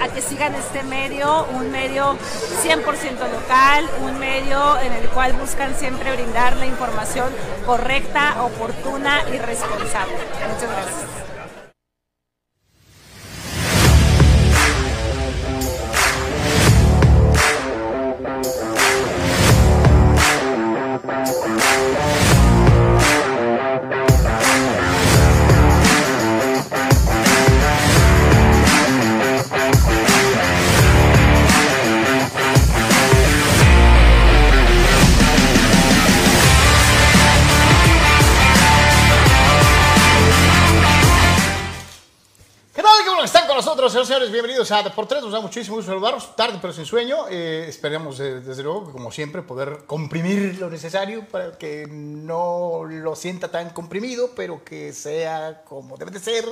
[0.00, 2.16] a que sigan este medio, un medio
[2.62, 2.84] 100%
[3.32, 7.28] local, un medio en el cual buscan siempre brindar la información
[7.66, 10.14] correcta, oportuna y responsable.
[10.48, 11.21] Muchas gracias.
[44.72, 45.22] A Deportes.
[45.22, 47.28] Nos da muchísimo gusto saludarlos, tarde pero sin sueño.
[47.28, 53.14] Eh, esperemos, eh, desde luego, como siempre, poder comprimir lo necesario para que no lo
[53.14, 56.44] sienta tan comprimido, pero que sea como debe de ser,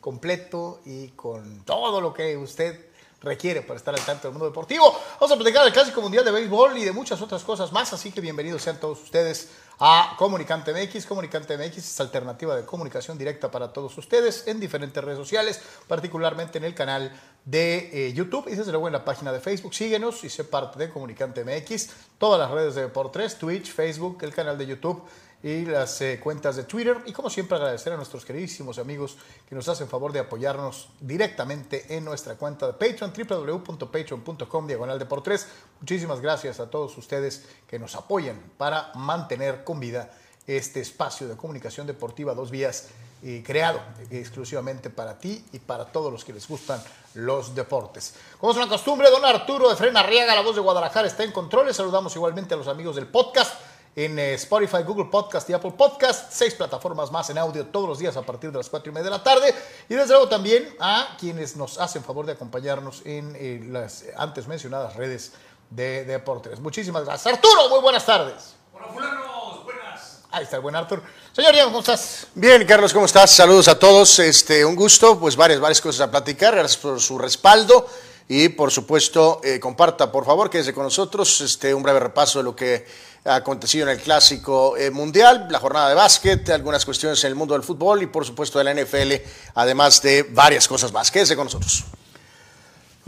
[0.00, 2.86] completo y con todo lo que usted
[3.20, 4.96] requiere para estar al tanto del mundo deportivo.
[5.20, 8.12] Vamos a platicar del Clásico Mundial de Béisbol y de muchas otras cosas más, así
[8.12, 11.06] que bienvenidos sean todos ustedes a Comunicante MX.
[11.06, 16.58] Comunicante MX es alternativa de comunicación directa para todos ustedes en diferentes redes sociales, particularmente
[16.58, 17.12] en el canal
[17.44, 19.74] de eh, YouTube y desde luego en la página de Facebook.
[19.74, 21.90] Síguenos y sé parte de Comunicante MX.
[22.18, 25.02] Todas las redes de por tres, Twitch, Facebook, el canal de YouTube
[25.42, 26.98] y las eh, cuentas de Twitter.
[27.06, 29.16] Y como siempre agradecer a nuestros queridísimos amigos
[29.48, 35.06] que nos hacen favor de apoyarnos directamente en nuestra cuenta de Patreon, www.patreon.com diagonal de
[35.06, 35.46] por tres.
[35.80, 40.10] Muchísimas gracias a todos ustedes que nos apoyan para mantener con vida
[40.46, 42.88] este espacio de comunicación deportiva dos vías
[43.20, 46.80] eh, creado exclusivamente para ti y para todos los que les gustan
[47.14, 48.14] los deportes.
[48.38, 51.32] Como es una costumbre, don Arturo de Frena Riega, la voz de Guadalajara, está en
[51.32, 51.74] control.
[51.74, 53.54] saludamos igualmente a los amigos del podcast
[53.98, 56.32] en eh, Spotify, Google Podcast y Apple Podcast.
[56.32, 59.06] Seis plataformas más en audio todos los días a partir de las cuatro y media
[59.06, 59.52] de la tarde.
[59.88, 64.46] Y desde luego también a quienes nos hacen favor de acompañarnos en eh, las antes
[64.46, 65.32] mencionadas redes
[65.70, 66.60] de deportes.
[66.60, 67.34] Muchísimas gracias.
[67.34, 68.54] Arturo, muy buenas tardes.
[68.72, 70.20] Hola, fulanos, buenas.
[70.30, 71.02] Ahí está el buen Arturo.
[71.32, 72.28] Señor Diego, ¿cómo estás?
[72.36, 73.32] Bien, Carlos, ¿cómo estás?
[73.32, 74.16] Saludos a todos.
[74.20, 76.54] Este, un gusto, pues varias, varias cosas a platicar.
[76.54, 77.88] Gracias por su respaldo.
[78.28, 82.44] Y por supuesto, eh, comparta, por favor, quédese con nosotros este, un breve repaso de
[82.44, 82.86] lo que
[83.24, 87.54] acontecido en el Clásico eh, Mundial, la jornada de básquet, algunas cuestiones en el mundo
[87.54, 89.14] del fútbol y por supuesto de la NFL,
[89.54, 91.10] además de varias cosas más.
[91.10, 91.84] Quédese con nosotros.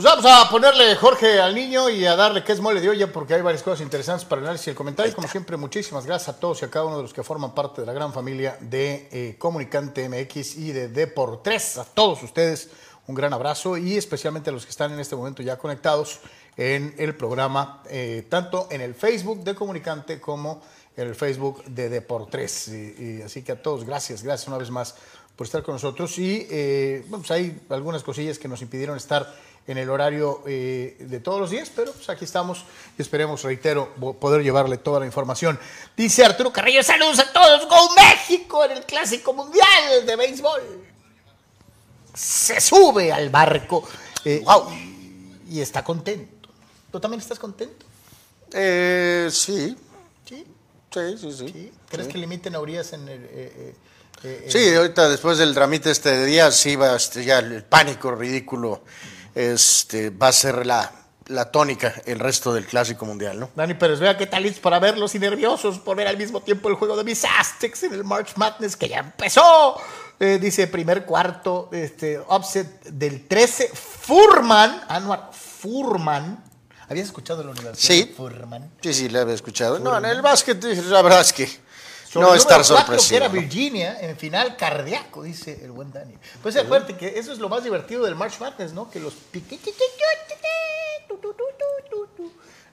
[0.01, 3.13] Pues vamos a ponerle Jorge al niño y a darle que es mole de olla
[3.13, 5.15] porque hay varias cosas interesantes para el análisis y el comentario.
[5.15, 7.83] Como siempre, muchísimas gracias a todos y a cada uno de los que forman parte
[7.83, 11.77] de la gran familia de eh, Comunicante MX y de Deportes.
[11.77, 12.71] A todos ustedes
[13.09, 16.21] un gran abrazo y especialmente a los que están en este momento ya conectados
[16.57, 20.63] en el programa, eh, tanto en el Facebook de Comunicante como
[20.97, 22.69] en el Facebook de Deportes.
[22.69, 24.95] Y, así que a todos, gracias, gracias una vez más
[25.37, 26.19] por estar con nosotros.
[26.19, 29.33] Y eh, pues hay algunas cosillas que nos impidieron estar
[29.67, 32.65] en el horario eh, de todos los días, pero pues aquí estamos
[32.99, 35.59] y esperemos, reitero, poder llevarle toda la información.
[35.97, 40.61] Dice Arturo Carrillo, saludos a todos, Go México en el Clásico Mundial de Béisbol.
[42.13, 43.87] Se sube al barco
[44.45, 44.67] wow,
[45.49, 46.40] y está contento.
[46.91, 47.87] ¿Tú también estás contento?
[48.53, 49.77] Eh, sí.
[50.25, 50.45] ¿Sí?
[50.93, 51.73] Sí, sí, sí.
[51.89, 53.25] ¿Crees que limiten a Urias en el...
[53.25, 53.75] Eh,
[54.23, 58.11] eh, sí, ahorita después del tramite este de día, sí va, este, ya el pánico
[58.11, 58.83] ridículo
[59.35, 60.93] este, va a ser la,
[61.29, 63.51] la tónica el resto del Clásico Mundial, ¿no?
[63.55, 66.75] Dani Pérez, vea qué tal para verlos y nerviosos por ver al mismo tiempo el
[66.75, 69.81] juego de mis Aztecs en el March Madness que ya empezó.
[70.19, 76.50] dice primer cuarto, este, offset del 13, Furman, Anuar Furman,
[76.91, 78.13] ¿Habías escuchado la Universidad sí.
[78.17, 78.69] Furman?
[78.81, 79.79] Sí, sí, la había escuchado.
[79.79, 81.49] No, en el básquet, la verdad es que
[82.17, 83.09] no estar sorpresivo.
[83.09, 86.15] que era Virginia en final cardíaco, dice el buen Dani.
[86.43, 88.91] Pues acuérdate que eso es lo más divertido del March Madness, ¿no?
[88.91, 89.15] Que los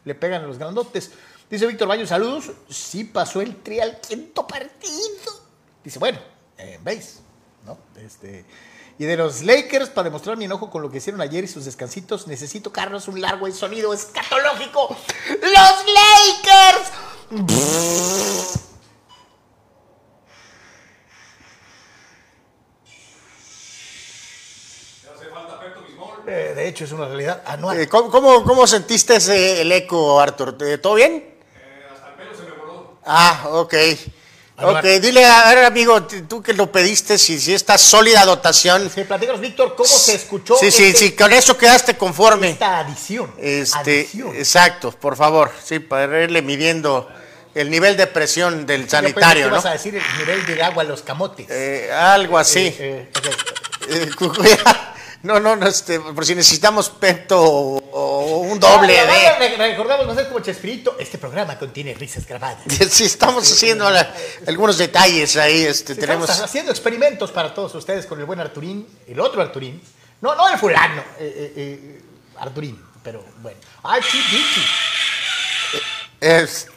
[0.04, 1.12] le pegan a los grandotes.
[1.48, 2.50] Dice Víctor Baño, saludos.
[2.72, 5.32] Sí pasó el tri al quinto partido.
[5.84, 6.18] Dice, bueno,
[6.82, 7.20] ¿veis?
[7.68, 7.78] ¿No?
[7.98, 8.46] Este,
[9.00, 11.66] y de los Lakers, para demostrar mi enojo con lo que hicieron ayer y sus
[11.66, 14.96] descansitos, necesito, Carlos, un largo sonido escatológico.
[15.30, 16.92] ¡Los Lakers!
[26.30, 27.80] Eh, de hecho, es una realidad anual.
[27.80, 30.58] Eh, ¿cómo, cómo, sentiste ese, el eco, Arthur?
[30.82, 31.14] ¿Todo bien?
[31.14, 32.98] Eh, hasta el pelo se me voló.
[33.06, 33.74] Ah, ok.
[34.60, 38.90] Ok, dile, a ver, amigo, tú que lo pediste, si, si esta sólida dotación.
[38.90, 40.56] Sí, platícanos, Víctor, ¿cómo se escuchó?
[40.58, 42.50] Sí, sí, este sí, con eso quedaste conforme.
[42.52, 43.32] Esta adición.
[43.38, 47.08] Este, Exacto, por favor, sí, para irle midiendo
[47.54, 49.58] el nivel de presión del sanitario, ¿no?
[49.58, 51.46] vas a decir el nivel de agua a los camotes.
[51.50, 52.76] Eh, algo así.
[52.80, 53.12] Eh,
[53.90, 54.10] eh,
[55.24, 59.06] No, no, no, este, por si necesitamos Pepto o, o un doble de.
[59.06, 62.60] re- Recordamos, no sé como Chespirito, este programa contiene risas grabadas.
[62.90, 64.14] Sí, estamos haciendo la-
[64.46, 66.44] algunos detalles ahí, este, Tenemos tenemos.
[66.46, 69.82] haciendo experimentos para todos ustedes con el buen Arturín, el otro Arturín.
[70.22, 72.02] No, no el fulano, eh, eh, eh,
[72.38, 73.60] Arturín, pero bueno.
[73.84, 74.64] R2D2.
[76.22, 76.68] es-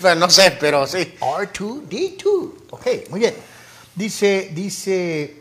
[0.00, 1.14] bueno, no sé, pero sí.
[1.20, 2.52] R2D2.
[2.70, 3.34] Ok, muy bien.
[3.94, 5.39] Dice, dice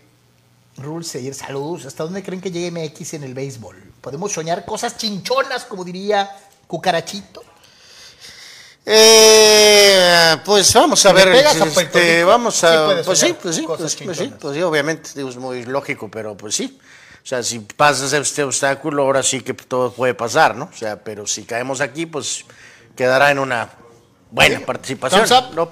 [0.82, 1.86] Rule Sayer, saludos.
[1.86, 3.76] ¿Hasta dónde creen que llegue MX en el béisbol?
[4.02, 6.30] ¿Podemos soñar cosas chinchonas, como diría
[6.68, 7.44] Cucarachito?
[8.86, 14.18] Eh, pues vamos a ver, este, vamos a, pues sí, soñar pues sí, pues, pues
[14.18, 16.80] sí, pues sí, obviamente digo, es muy lógico, pero pues sí.
[17.24, 20.70] O sea, si pasas este obstáculo, ahora sí que todo puede pasar, ¿no?
[20.74, 22.46] O sea, pero si caemos aquí, pues
[22.96, 23.70] quedará en una
[24.32, 25.28] buena participación.
[25.54, 25.70] ¿no?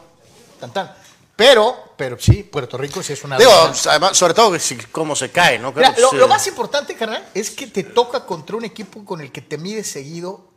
[0.59, 1.06] Tan, tan.
[1.37, 3.37] Pero, pero sí, Puerto Rico sí es una...
[3.37, 3.51] Digo,
[3.85, 5.71] además, sobre todo si, cómo se cae, ¿no?
[5.71, 9.41] Mira, lo, más importante, carnal, es que te toca contra un equipo con el que
[9.41, 10.47] te mides seguido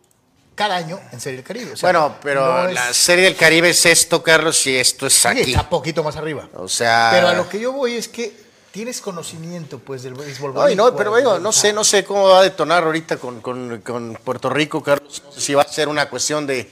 [0.55, 1.73] cada año en Serie del Caribe.
[1.73, 5.07] O sea, Bueno, pero no es- la Serie del Caribe es esto, Carlos, y esto
[5.07, 5.41] es sí, aquí.
[5.53, 6.49] está poquito más arriba.
[6.55, 7.11] O sea...
[7.13, 8.35] Pero a lo que yo voy es que
[8.73, 10.55] tienes conocimiento, pues, del béisbol.
[10.55, 13.83] No, no, pero digo, no sé, no sé cómo va a detonar ahorita con, con-
[13.83, 15.23] con Puerto Rico, Carlos.
[15.27, 16.71] No sé si va a ser una cuestión de,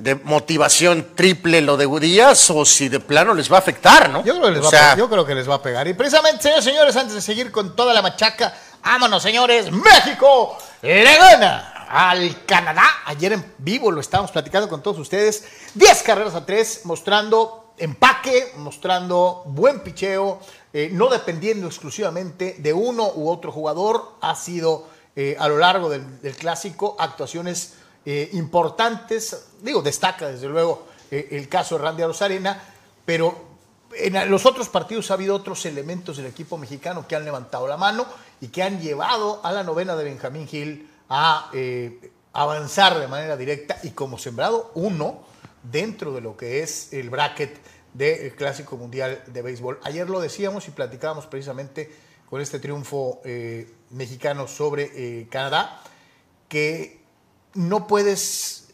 [0.00, 4.24] de motivación triple lo de Díaz o si de plano les va a afectar, ¿no?
[4.24, 5.62] Yo creo, que les O va a sea, pegar, yo creo que les va a
[5.62, 5.86] pegar.
[5.86, 9.70] Y precisamente, señores, señores, antes de seguir con toda la machaca, vámonos, señores.
[9.70, 12.84] México le gana al Canadá.
[13.04, 15.44] Ayer en vivo lo estábamos platicando con todos ustedes.
[15.74, 20.40] 10 carreras a 3, mostrando empaque, mostrando buen picheo,
[20.72, 24.14] eh, no dependiendo exclusivamente de uno u otro jugador.
[24.22, 27.74] Ha sido eh, a lo largo del, del clásico actuaciones
[28.04, 29.48] eh, importantes.
[29.60, 32.62] Digo, destaca desde luego eh, el caso de Randy Arozarena,
[33.04, 33.50] pero
[33.92, 37.76] en los otros partidos ha habido otros elementos del equipo mexicano que han levantado la
[37.76, 38.06] mano
[38.40, 43.36] y que han llevado a la novena de Benjamín Gil a eh, avanzar de manera
[43.36, 45.24] directa y como sembrado uno
[45.62, 47.58] dentro de lo que es el bracket
[47.92, 49.80] del Clásico Mundial de Béisbol.
[49.82, 51.92] Ayer lo decíamos y platicábamos precisamente
[52.30, 53.20] con este triunfo
[53.90, 55.82] mexicano sobre Canadá,
[56.48, 56.99] que
[57.54, 58.64] no puedes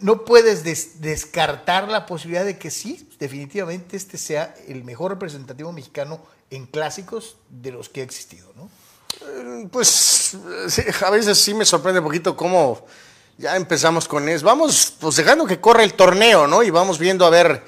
[0.00, 5.70] no puedes des- descartar la posibilidad de que sí, definitivamente este sea el mejor representativo
[5.72, 6.20] mexicano
[6.50, 8.68] en clásicos de los que ha existido, ¿no?
[9.70, 9.88] pues
[10.68, 12.84] sí, a veces sí me sorprende un poquito cómo
[13.38, 14.44] ya empezamos con eso.
[14.44, 16.62] Vamos pues dejando que corra el torneo, ¿no?
[16.62, 17.62] Y vamos viendo a ver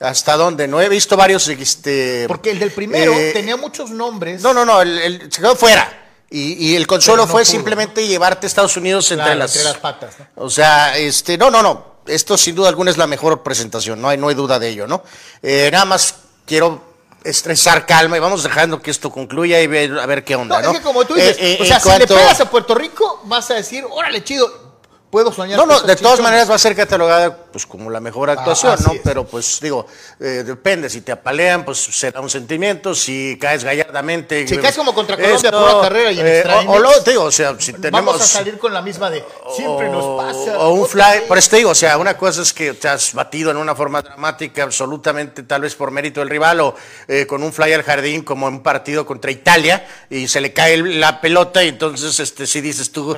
[0.00, 0.66] hasta dónde.
[0.68, 2.24] No he visto varios, este...
[2.28, 4.40] Porque el del primero eh, tenía muchos nombres.
[4.42, 6.03] No, no, no, el, el- se quedó fuera.
[6.30, 9.54] Y, y el consuelo no fue pudo, simplemente llevarte a Estados Unidos Claro, entre, las,
[9.54, 10.44] entre las patas, ¿no?
[10.44, 11.94] O sea, este, no, no, no.
[12.06, 14.86] Esto sin duda alguna es la mejor presentación, no hay, no hay duda de ello,
[14.86, 15.02] ¿no?
[15.42, 16.82] Eh, nada más quiero
[17.22, 20.72] estresar calma y vamos dejando que esto concluya y ver, a ver qué onda, ¿no?
[20.72, 22.74] es que como tú dices, Eh, eh, o sea, si cuanto- le pegas a Puerto
[22.74, 24.73] Rico, vas a decir, órale, chido,
[25.14, 25.56] puedo soñar.
[25.56, 26.20] No, no, de todas chinchonas".
[26.20, 28.92] maneras va a ser catalogada pues como la mejor actuación, así ¿no?
[28.94, 29.00] es.
[29.04, 29.86] Pero pues digo,
[30.18, 34.48] eh, depende, si te apalean, pues será un sentimiento, si caes gallardamente.
[34.48, 37.12] Si eh, caes como contra Colombia, pura carrera y en extra o, o lo, te
[37.12, 38.04] digo, o sea, si tenemos...
[38.04, 39.24] Vamos a salir con la misma de
[39.54, 40.58] siempre nos pasa.
[40.58, 41.22] O un fly, vez".
[41.28, 43.76] por eso te digo, o sea, una cosa es que te has batido en una
[43.76, 46.74] forma dramática, absolutamente, tal vez por mérito del rival, o
[47.06, 50.52] eh, con un fly al jardín, como en un partido contra Italia, y se le
[50.52, 53.14] cae la pelota, y entonces, este, si dices tú,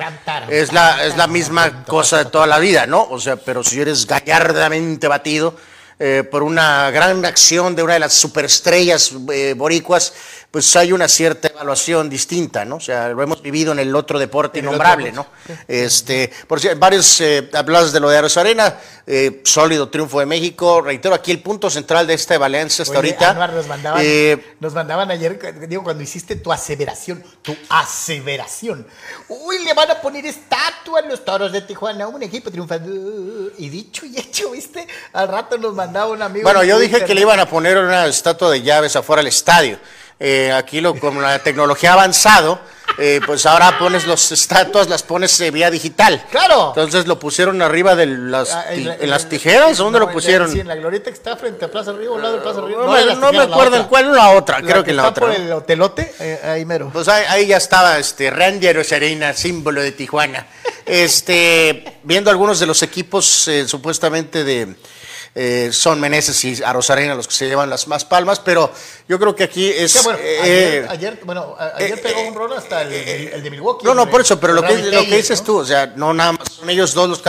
[0.47, 3.07] es la, es la misma cosa de toda la vida, ¿no?
[3.09, 5.55] O sea, pero si eres gallardamente batido,
[5.99, 10.13] eh, por una gran acción de una de las superestrellas eh, boricuas,
[10.57, 12.77] pues hay una cierta evaluación distinta, ¿no?
[12.77, 15.27] O sea, lo hemos vivido en el otro deporte innombrable, ¿no?
[15.67, 20.25] Este, por cierto, varios eh, hablabas de lo de Aros Arena, eh, sólido triunfo de
[20.25, 20.81] México.
[20.81, 23.47] Reitero, aquí el punto central de esta valencia hasta Oye, ahorita.
[23.51, 28.87] Nos mandaban, eh, nos mandaban ayer, digo, cuando hiciste tu aseveración, tu aseveración.
[29.29, 33.51] Uy, le van a poner estatua en los toros de Tijuana, un equipo triunfando.
[33.59, 34.87] Y dicho y hecho, ¿viste?
[35.13, 36.45] Al rato nos mandaba un amigo.
[36.45, 39.27] bueno, en yo dije que le iban a poner una estatua de llaves afuera del
[39.27, 39.77] estadio.
[40.19, 42.59] Eh, aquí lo, con la tecnología ha avanzado,
[42.97, 46.25] eh, pues ahora pones las estatuas, las pones eh, vía digital.
[46.31, 46.69] Claro.
[46.69, 49.99] Entonces lo pusieron arriba de las, Ah, ti- la- en las la- tijeras, ¿o ¿dónde
[49.99, 50.51] no, lo en la- pusieron?
[50.51, 52.83] Sí, en la glorieta que está frente a Plaza Río, al lado de Plaza Río.
[52.83, 54.97] No, me- en no me tijeras, la acuerdo en cuál la otra, creo que en
[54.97, 55.27] la está otra.
[55.27, 55.45] por ¿no?
[55.45, 56.89] el hotelote, eh, ahí mero.
[56.91, 60.47] Pues ahí, ahí ya estaba este Randy Arozarena, símbolo de Tijuana.
[60.87, 64.75] Este, viendo algunos de los equipos eh, supuestamente de
[65.35, 68.71] eh, son Meneses y Arozarena los que se llevan las más palmas, pero
[69.07, 72.53] yo creo que aquí es Sí, bueno, eh, ayer, bueno, ayer eh, pegó un rol
[72.53, 73.85] hasta el, el- el de Milwaukee.
[73.85, 75.45] no, no, por eso, pero lo que, lo que dices ¿no?
[75.45, 77.21] tú, o sea, no nada más son ellos dos los,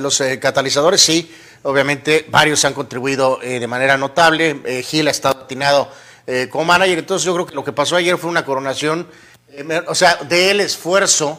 [0.00, 5.10] los eh, catalizadores, sí, obviamente varios han contribuido eh, de manera notable, eh, Gil ha
[5.12, 5.88] estado atinado
[6.26, 9.06] eh, como manager, entonces yo creo que lo que pasó ayer fue una coronación
[9.48, 11.38] Eh, O sea, del esfuerzo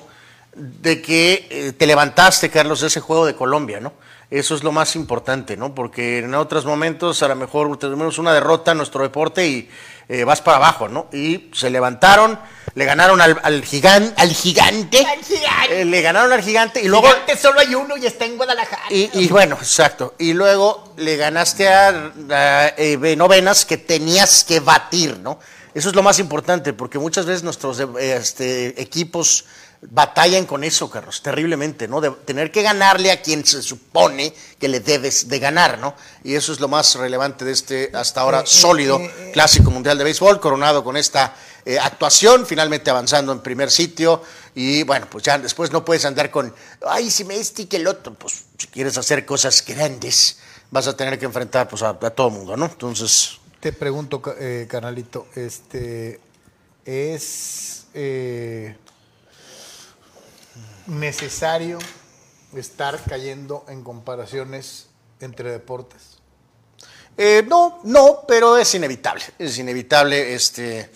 [0.55, 3.93] de que eh, te levantaste, Carlos, de ese juego de Colombia, ¿no?
[4.29, 5.73] Eso es lo más importante, ¿no?
[5.73, 9.69] Porque en otros momentos a lo mejor tenemos una derrota en nuestro deporte y
[10.09, 11.07] eh, vas para abajo, ¿no?
[11.13, 12.37] Y se levantaron,
[12.75, 15.81] le ganaron al, al, gigan- al gigante, Al gigante.
[15.81, 17.07] eh, le ganaron al gigante y luego...
[17.07, 18.81] Gigante solo hay uno y está en Guadalajara.
[18.89, 20.13] Y, y bueno, exacto.
[20.17, 25.39] Y luego le ganaste a, a, eh, novenas que tenías que batir, ¿no?
[25.73, 29.45] Eso es lo más importante, porque muchas veces nuestros eh, este, equipos
[29.81, 32.01] batallan con eso, Carlos, terriblemente, ¿no?
[32.01, 35.95] De tener que ganarle a quien se supone que le debes de ganar, ¿no?
[36.23, 39.31] Y eso es lo más relevante de este hasta ahora Eh, eh, sólido eh.
[39.33, 44.23] Clásico Mundial de Béisbol, coronado con esta eh, actuación, finalmente avanzando en primer sitio.
[44.55, 46.53] Y bueno, pues ya después no puedes andar con,
[46.87, 48.13] ay, si me este y que el otro.
[48.15, 50.39] Pues si quieres hacer cosas grandes,
[50.71, 52.65] vas a tener que enfrentar pues, a, a todo el mundo, ¿no?
[52.65, 56.19] Entonces, Te pregunto, eh, canalito, este,
[56.85, 58.75] ¿es eh,
[60.87, 61.79] necesario
[62.55, 64.87] estar cayendo en comparaciones
[65.19, 66.17] entre deportes?
[67.17, 69.23] eh, no, no, pero es inevitable.
[69.39, 70.89] Es inevitable, este,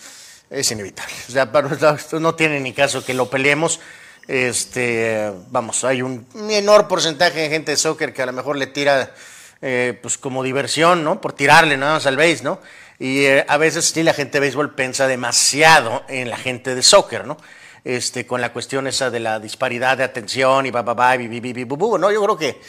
[0.48, 1.12] es inevitable.
[1.28, 3.80] O sea, nosotros no tiene ni caso que lo peleemos.
[4.28, 8.68] Este, vamos, hay un menor porcentaje de gente de soccer que a lo mejor le
[8.68, 9.12] tira,
[9.60, 11.20] eh, pues como diversión, ¿no?
[11.20, 12.60] Por tirarle nada más al béis, ¿no?
[13.00, 16.82] Y eh, a veces sí la gente de béisbol piensa demasiado en la gente de
[16.82, 17.36] soccer, ¿no?
[17.84, 21.26] Este, con la cuestión esa de la disparidad de atención y va, va, va, y
[21.26, 22.12] bi, bi, bi, bu, bu, ¿no?
[22.12, 22.60] Yo creo que,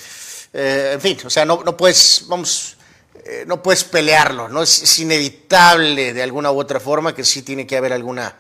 [0.54, 2.78] eh, en fin, o sea, no, no puedes, vamos,
[3.24, 4.64] eh, no puedes pelearlo, ¿no?
[4.64, 8.36] Es, es inevitable de alguna u otra forma que sí tiene que haber alguna,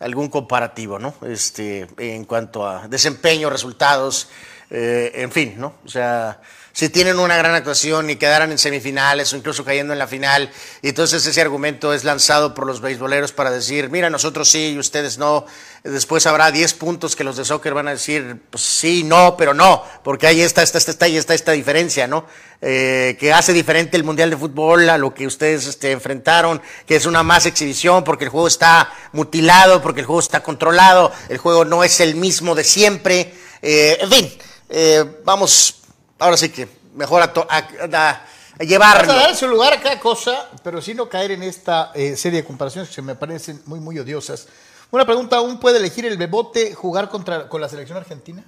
[0.00, 1.14] algún comparativo, ¿no?
[1.26, 4.28] Este, en cuanto a desempeño, resultados,
[4.70, 5.76] eh, en fin, ¿no?
[5.84, 6.40] O sea,
[6.78, 10.48] si tienen una gran actuación y quedaran en semifinales o incluso cayendo en la final,
[10.80, 14.78] y entonces ese argumento es lanzado por los beisboleros para decir, mira, nosotros sí y
[14.78, 15.44] ustedes no,
[15.82, 19.54] después habrá 10 puntos que los de soccer van a decir, pues sí, no, pero
[19.54, 22.26] no, porque ahí está, esta, esta, esta y está esta diferencia, ¿no?
[22.62, 26.94] Eh, que hace diferente el Mundial de Fútbol a lo que ustedes este, enfrentaron, que
[26.94, 31.38] es una más exhibición porque el juego está mutilado, porque el juego está controlado, el
[31.38, 34.32] juego no es el mismo de siempre, eh, en fin,
[34.68, 35.77] eh, vamos,
[36.18, 38.24] ahora sí que mejor a, to- a- a-
[38.60, 39.12] a llevarlo.
[39.12, 42.40] A dar su lugar a cada cosa, pero sí no caer en esta eh, serie
[42.42, 44.46] de comparaciones que se me parecen muy, muy odiosas.
[44.90, 48.42] Una pregunta, ¿aún puede elegir el Bebote jugar contra, con la selección argentina?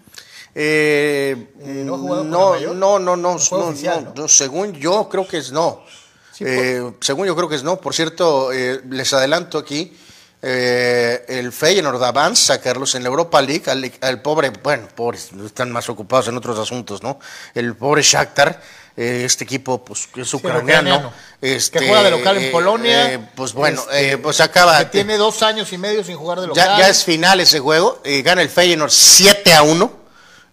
[0.55, 1.53] Eh,
[1.85, 2.75] ¿no ha jugado con no, la mayor?
[2.77, 4.23] no, no, no, No oficial, no, ¿no?
[4.23, 5.83] no, según yo creo que es no.
[6.33, 7.77] Sí, Eh, según yo creo que es no.
[7.81, 9.97] Por cierto, eh, les adelanto aquí,
[10.43, 15.71] eh, el Feyenoord avanza, Carlos, en la Europa League, al, al pobre, bueno, pobres, están
[15.71, 17.19] más ocupados en otros asuntos, ¿no?
[17.55, 18.61] El pobre Shakhtar,
[18.97, 21.13] eh, este equipo, pues, que es ucraniano.
[21.41, 23.13] este, que juega de local en eh, Polonia.
[23.15, 24.79] eh, pues bueno, este, pues acaba...
[24.81, 26.65] Que tiene dos años y medio sin jugar de local.
[26.79, 28.01] Ya, ya es final ese juego.
[28.25, 30.01] gana el Feyenoord 7 a 1.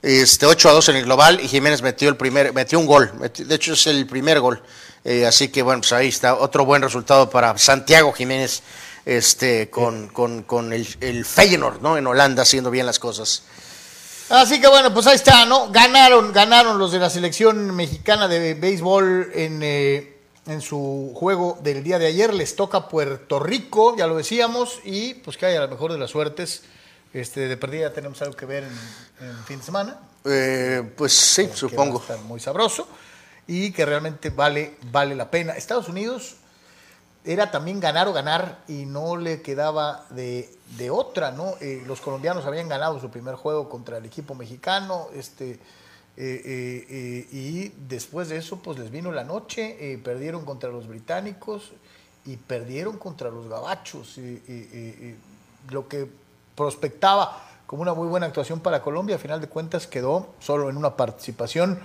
[0.01, 1.39] Este, 8 a 2 en el global.
[1.41, 3.12] Y Jiménez metió el primer, metió un gol.
[3.20, 4.62] metió- de hecho, es el primer gol.
[5.25, 6.36] Así que bueno, pues ahí está.
[6.36, 8.62] Otro buen resultado para Santiago Jiménez.
[9.07, 11.97] Este, con, con, con el, el Feyenoord, ¿no?
[11.97, 13.43] En Holanda, haciendo bien las cosas.
[14.29, 15.71] Así que bueno, pues ahí está, ¿no?
[15.71, 21.85] Ganaron, ganaron los de la selección mexicana de béisbol en, eh, en su juego del
[21.85, 22.33] día de ayer.
[22.33, 26.11] Les toca Puerto Rico, ya lo decíamos, y pues que haya la mejor de las
[26.11, 26.63] suertes.
[27.13, 30.01] Este, de perdida tenemos algo que ver en, en fin de semana.
[30.25, 32.01] Eh, pues sí, que va a supongo.
[32.01, 32.89] estar muy sabroso
[33.47, 35.53] y que realmente vale, vale la pena.
[35.53, 36.35] Estados Unidos
[37.27, 41.55] era también ganar o ganar y no le quedaba de, de otra, ¿no?
[41.60, 45.60] Eh, los colombianos habían ganado su primer juego contra el equipo mexicano, este,
[46.19, 51.74] eh, eh, y después de eso pues les vino la noche, perdieron contra los británicos
[52.25, 55.15] y perdieron contra los gabachos, eh,
[55.69, 56.10] lo que
[56.55, 60.77] prospectaba como una muy buena actuación para Colombia, a final de cuentas quedó solo en
[60.77, 61.79] una participación.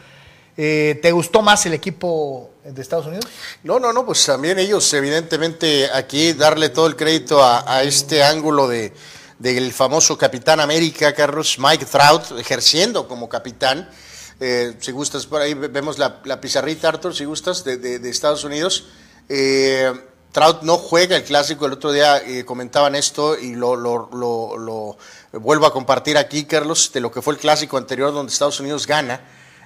[0.57, 3.27] Eh, ¿Te gustó más el equipo de Estados Unidos?
[3.63, 8.69] No, no, no, pues también ellos, evidentemente, aquí darle todo el crédito a, este ángulo
[8.69, 8.93] de
[9.39, 13.91] del famoso Capitán América, Carlos Mike Trout, ejerciendo como capitán.
[14.39, 18.09] Eh, si gustas, por ahí ve- vemos la, la pizarrita, Arthur, si gustas, de, de-
[18.09, 18.85] Estados Unidos.
[19.29, 19.93] Eh,
[20.31, 24.97] Trout no juega el clásico, el otro día comentaban esto y lo- lo- lo
[25.41, 28.87] vuelvo a compartir aquí, Carlos, de lo que fue el clásico anterior donde Estados Unidos
[28.87, 29.21] gana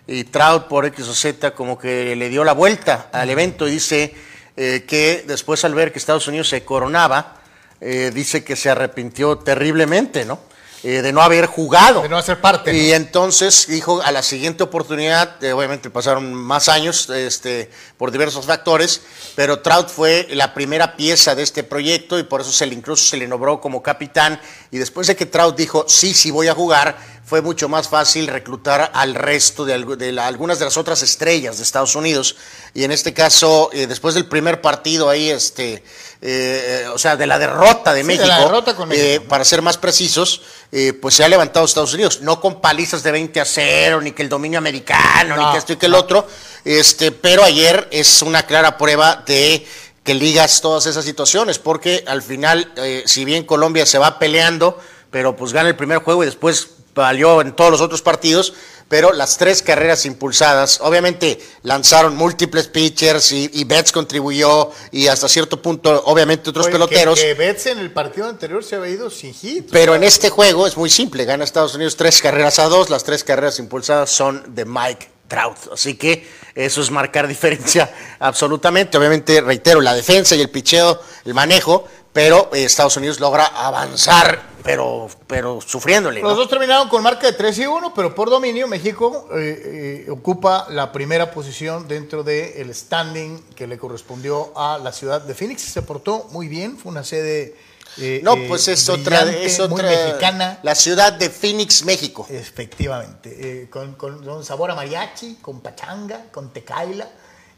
[0.06, 3.72] y Trout por X o Z como que le dio la vuelta al evento y
[3.72, 4.14] dice
[4.56, 7.36] eh, que después al ver que Estados Unidos se coronaba,
[7.80, 10.40] eh, dice que se arrepintió terriblemente, ¿no?
[10.86, 12.02] eh, de no haber jugado.
[12.02, 12.94] De no hacer parte, Y ¿no?
[12.94, 19.00] entonces dijo a la siguiente oportunidad, eh, obviamente pasaron más años este, por diversos factores,
[19.34, 23.04] pero Trout fue la primera pieza de este proyecto y por eso se le, incluso
[23.04, 24.40] se le nombró como capitán.
[24.70, 26.96] Y después de que Trout dijo, sí, sí voy a jugar,
[27.26, 31.02] fue mucho más fácil reclutar al resto de, algu- de la- algunas de las otras
[31.02, 32.36] estrellas de Estados Unidos.
[32.72, 35.82] Y en este caso, eh, después del primer partido ahí, este,
[36.22, 39.24] eh, o sea, de la derrota de Sí, de México, la derrota con eh, México.
[39.28, 43.10] para ser más precisos, eh, pues se ha levantado Estados Unidos, no con palizas de
[43.10, 45.94] 20 a 0, ni que el dominio americano, No, ni que esto y que el
[45.94, 46.28] otro,
[46.64, 49.66] este, pero ayer es una clara prueba de
[50.04, 54.78] que ligas todas esas situaciones, porque al final, eh, si bien Colombia se va peleando,
[55.10, 56.68] pero pues gana el primer juego y después
[57.02, 58.54] valió en todos los otros partidos,
[58.88, 65.28] pero las tres carreras impulsadas, obviamente lanzaron múltiples pitchers y, y Betts contribuyó y hasta
[65.28, 67.18] cierto punto, obviamente otros Oye, peloteros.
[67.18, 69.68] Que, que Betts en el partido anterior se había ido sin hit.
[69.72, 73.04] Pero en este juego es muy simple, gana Estados Unidos tres carreras a dos, las
[73.04, 78.96] tres carreras impulsadas son de Mike Trout, así que eso es marcar diferencia absolutamente.
[78.96, 84.40] Obviamente, reitero, la defensa y el picheo, el manejo, pero eh, Estados Unidos logra avanzar,
[84.64, 86.22] pero, pero sufriéndole.
[86.22, 86.28] ¿no?
[86.28, 90.10] Los dos terminaron con marca de 3 y 1, pero por dominio México eh, eh,
[90.10, 95.60] ocupa la primera posición dentro del standing que le correspondió a la ciudad de Phoenix.
[95.60, 97.54] Se portó muy bien, fue una sede
[97.98, 100.58] eh, No, eh, pues es otra, es otra, mexicana.
[100.62, 102.26] la ciudad de Phoenix, México.
[102.30, 107.06] Efectivamente, eh, con, con- con sabor a mariachi, con pachanga, con tecaila,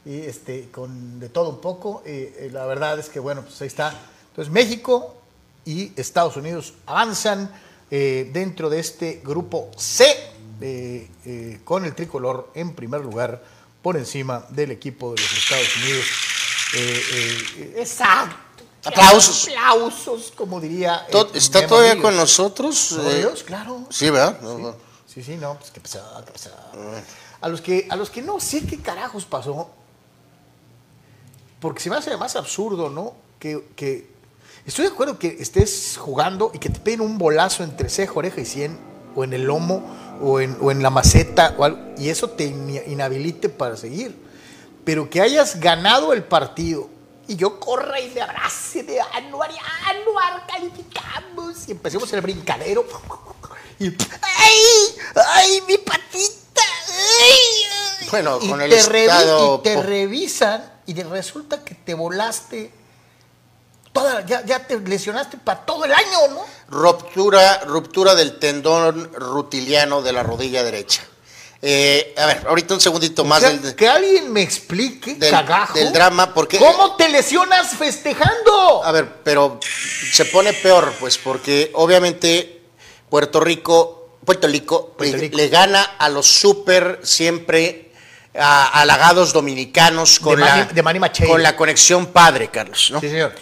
[0.05, 2.03] y este, con de todo un poco.
[2.51, 3.95] la verdad es que, bueno, pues ahí está.
[4.39, 5.17] Entonces, México
[5.65, 7.51] y Estados Unidos avanzan
[7.91, 10.07] eh, dentro de este grupo C,
[10.61, 13.43] eh, eh, con el tricolor en primer lugar,
[13.83, 16.05] por encima del equipo de los Estados Unidos.
[16.77, 18.63] Eh, eh, exacto.
[18.85, 19.49] Aplausos.
[19.49, 21.05] Aplausos, como diría.
[21.09, 22.93] eh, ¿Está todavía con nosotros?
[22.93, 23.87] Eh, Ríos, claro.
[23.91, 24.41] sí, ¿verdad?
[24.41, 24.77] No, no.
[25.13, 26.71] Sí, sí, no, pues qué pesada, qué pesada.
[27.41, 29.69] A los que, a los que no sé qué carajos pasó,
[31.59, 33.15] porque se me hace además absurdo, ¿no?
[33.41, 34.17] Que, que
[34.69, 38.41] estoy de acuerdo que estés jugando y que te peguen un bolazo entre ceja, oreja
[38.41, 38.79] y cien,
[39.15, 39.83] o en el lomo,
[40.23, 44.15] o en, o en la maceta, o algo, y eso te in- inhabilite para seguir.
[44.85, 46.89] Pero que hayas ganado el partido
[47.27, 49.57] y yo corra y me abrace de Anuar y
[49.91, 52.87] Anuar, calificamos, y empecemos el brincadero.
[53.79, 54.55] Y, ¡ay!
[55.35, 56.63] ¡ay, mi patita!
[57.21, 58.07] ¡ay!
[58.11, 62.73] Bueno, Y con el te revi- estado y te revisan y resulta que te volaste
[63.99, 66.45] toda, ya, ya te lesionaste para todo el año, ¿no?
[66.71, 71.03] Ruptura, ruptura del tendón rutiliano de la rodilla derecha.
[71.61, 75.31] Eh, a ver, ahorita un segundito más O sea, del, que alguien me explique, del-
[75.31, 78.85] cagajo, del drama, porque- ¿Cómo te lesionas festejando?
[78.85, 79.59] A ver, pero
[80.13, 82.63] se pone peor, pues, porque obviamente
[83.11, 85.37] Puerto Rico, Puerto Rico, Puerto le- Rico.
[85.37, 87.91] Le, gana a los súper siempre
[88.39, 93.01] a- halagados dominicanos con, De la, de con la conexión padre, Carlos, ¿no?
[93.01, 93.35] Sí, señor.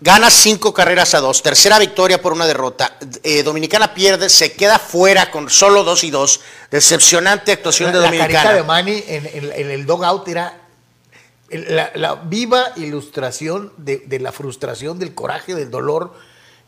[0.00, 2.96] Gana cinco carreras a dos, tercera victoria por una derrota.
[3.22, 6.40] Eh, Dominicana pierde, se queda fuera con solo dos y dos.
[6.70, 8.32] Decepcionante actuación de La Dominicana.
[8.34, 10.60] carita de Manny en, en- en el dogout era
[11.48, 16.12] la, la viva ilustración de, de la frustración, del coraje, del dolor.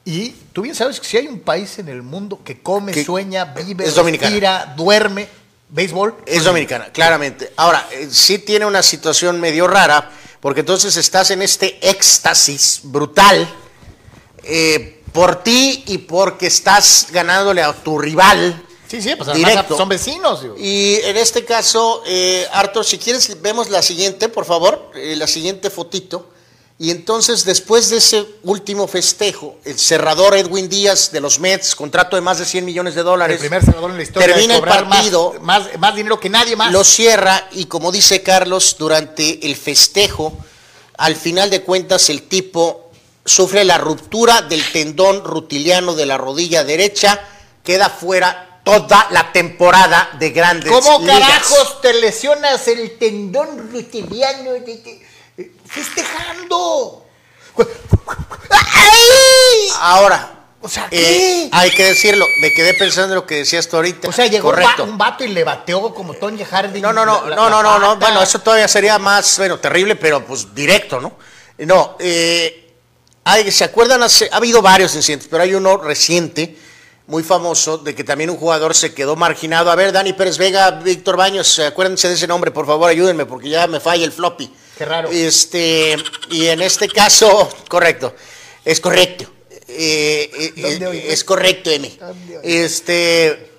[0.04, 3.04] Y tú bien sabes que si hay un país en el mundo que come, Que
[3.04, 4.72] sueña, vive, es Dominicana.
[4.76, 5.28] duerme,
[5.68, 6.14] béisbol.
[6.24, 7.52] Es dominicana, claramente.
[7.56, 13.48] Ahora, eh, sí tiene una situación medio rara, porque entonces estás en este éxtasis brutal
[14.42, 18.62] eh, por ti y porque estás ganándole a tu rival.
[18.86, 19.76] Sí, sí, pues Directo.
[19.76, 20.42] son vecinos.
[20.58, 25.26] Y en este caso, eh, Arthur, si quieres, vemos la siguiente, por favor, eh, la
[25.26, 26.28] siguiente fotito.
[26.78, 32.16] Y entonces, después de ese último festejo, el cerrador Edwin Díaz de los Mets, contrato
[32.16, 34.58] de más de 100 millones de dólares, el primer cerrador en la historia termina de
[34.58, 36.70] el cobrar partido, más, más, dinero que nadie más.
[36.72, 40.34] lo cierra y como dice Carlos, durante el festejo,
[40.98, 42.90] al final de cuentas el tipo
[43.24, 47.18] sufre la ruptura del tendón rutiliano de la rodilla derecha,
[47.64, 51.20] queda fuera toda la temporada de grandes ¿Cómo ligas.
[51.20, 55.06] carajos te lesionas el tendón rutiliano de-
[55.66, 57.04] festejando?
[58.50, 59.68] ¡Ay!
[59.80, 61.48] Ahora, O sea, eh, ¿qué?
[61.52, 64.08] hay que decirlo, me quedé pensando en lo que decías tú ahorita.
[64.08, 64.84] O sea, llegó un, va- Correcto.
[64.84, 66.82] un vato y le bateó como Tony Harding.
[66.82, 67.96] No, no, no, la- la- no, no, la no, no.
[67.96, 71.16] Bueno, eso todavía sería más, bueno, terrible, pero pues directo, ¿no?
[71.58, 72.74] No, eh,
[73.24, 74.02] hay, ¿se acuerdan?
[74.02, 76.56] Hace- ha habido varios incidentes, pero hay uno reciente,
[77.06, 79.70] muy famoso, de que también un jugador se quedó marginado.
[79.70, 83.48] A ver, Dani Pérez Vega, Víctor Baños, acuérdense de ese nombre, por favor, ayúdenme, porque
[83.48, 84.52] ya me falla el floppy.
[84.76, 85.10] Qué raro.
[85.10, 85.96] Este,
[86.30, 88.14] y en este caso, correcto,
[88.64, 89.24] es correcto.
[89.68, 91.98] Eh, eh, ¿Dónde eh, es correcto, Emi.
[92.42, 93.50] Este,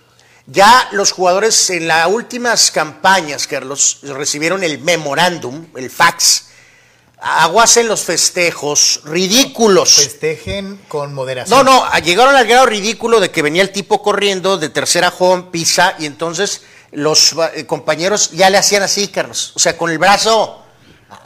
[0.45, 6.45] ya los jugadores en las últimas campañas, Carlos, recibieron el memorándum, el fax.
[7.19, 9.95] Aguas en los festejos ridículos.
[9.95, 11.65] Festejen con moderación.
[11.65, 15.47] No, no, llegaron al grado ridículo de que venía el tipo corriendo de tercera home,
[15.51, 19.51] pisa, y entonces los eh, compañeros ya le hacían así, Carlos.
[19.55, 20.63] O sea, con el brazo.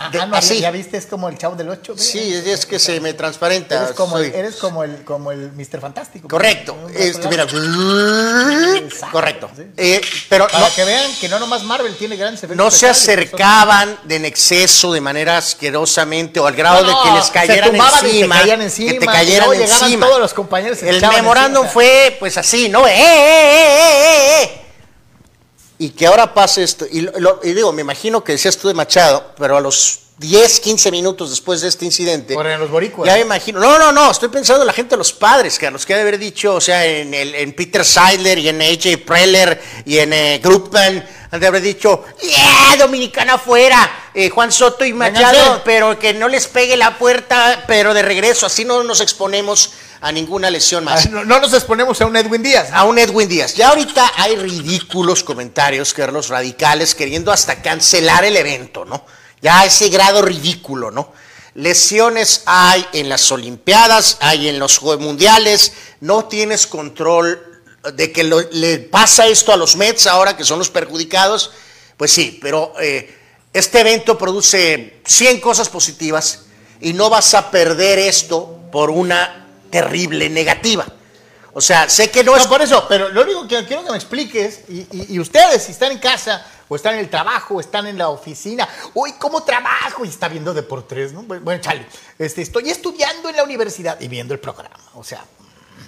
[0.04, 0.56] Ah, de- no, así.
[0.56, 1.94] ya, ya viste, es como el chavo del 8.
[1.98, 3.76] Sí, es, es que se me transparenta.
[3.84, 5.80] Eres como, el, soy- eres como el, como el Mr.
[5.80, 6.28] Fantástico.
[6.28, 6.76] Correcto.
[6.96, 7.44] Este, mira.
[7.44, 9.50] Exacto, Correcto.
[9.56, 9.64] sí.
[9.78, 12.58] Eh, pero Para no, que vean que no nomás Marvel tiene grandes efectos.
[12.58, 17.16] no se acercaban de en exceso de manera asquerosamente o al grado No, de que
[17.18, 18.40] les cayeran y encima.
[18.40, 20.08] caían encima, que te y cayeran luego llegaban encima.
[20.08, 21.74] todos los compañeros y El memorándum encima.
[21.74, 22.88] fue pues así, ¿no?
[22.88, 24.62] ¡Eh, eh, eh, eh, eh!
[25.82, 26.86] Y que ahora pase esto.
[26.92, 30.60] Y, lo- y digo, me imagino que decías tú de Machado, pero a los 10,
[30.60, 32.36] 15 minutos después de este incidente.
[32.36, 33.08] Corren los boricuas.
[33.08, 33.60] Ya me imagino.
[33.60, 34.12] No, no, no.
[34.12, 36.62] Estoy pensando en la gente de los padres, Carlos, que ha de haber dicho, o
[36.62, 41.40] sea, en, el, en Peter Seidler y en AJ Preller y en eh, Grupman, han
[41.40, 42.76] de haber dicho, ¡Yeah!
[42.78, 44.10] Dominicana afuera.
[44.14, 45.62] eh, Juan Soto y Machado, Vénganse.
[45.64, 48.46] pero que no les pegue la puerta, pero de regreso.
[48.46, 51.10] Así no nos exponemos a ninguna lesión más.
[51.10, 52.70] No, no nos exponemos a un Edwin Díaz.
[52.74, 53.54] A un Edwin Díaz.
[53.56, 59.06] Ya ahorita hay ridículos comentarios, Carlos, radicales, queriendo hasta cancelar el evento, ¿no?
[59.42, 61.14] Ya a ese grado ridículo, ¿no?
[61.54, 67.51] Lesiones hay en las Olimpiadas, hay en los Juegos Mundiales, no tienes control
[67.94, 71.52] de que lo- le pasa esto a los Mets ahora que son los perjudicados,
[71.98, 73.18] pues sí, pero eh,
[73.54, 76.44] este evento produce 100 cosas positivas
[76.80, 80.86] y no vas a perder esto por una terrible negativa.
[81.54, 83.92] O sea, sé que no, es No, por eso, pero lo único que quiero que
[83.92, 87.56] me expliques, y, y- y ustedes, si están en casa, o están en el trabajo,
[87.56, 90.06] o están en la oficina, uy, ¿cómo trabajo?
[90.06, 91.24] Y está viendo Deportes, ¿no?
[91.24, 91.86] Bueno, chale,
[92.18, 95.26] este, estoy estudiando en la universidad y viendo el programa, o sea,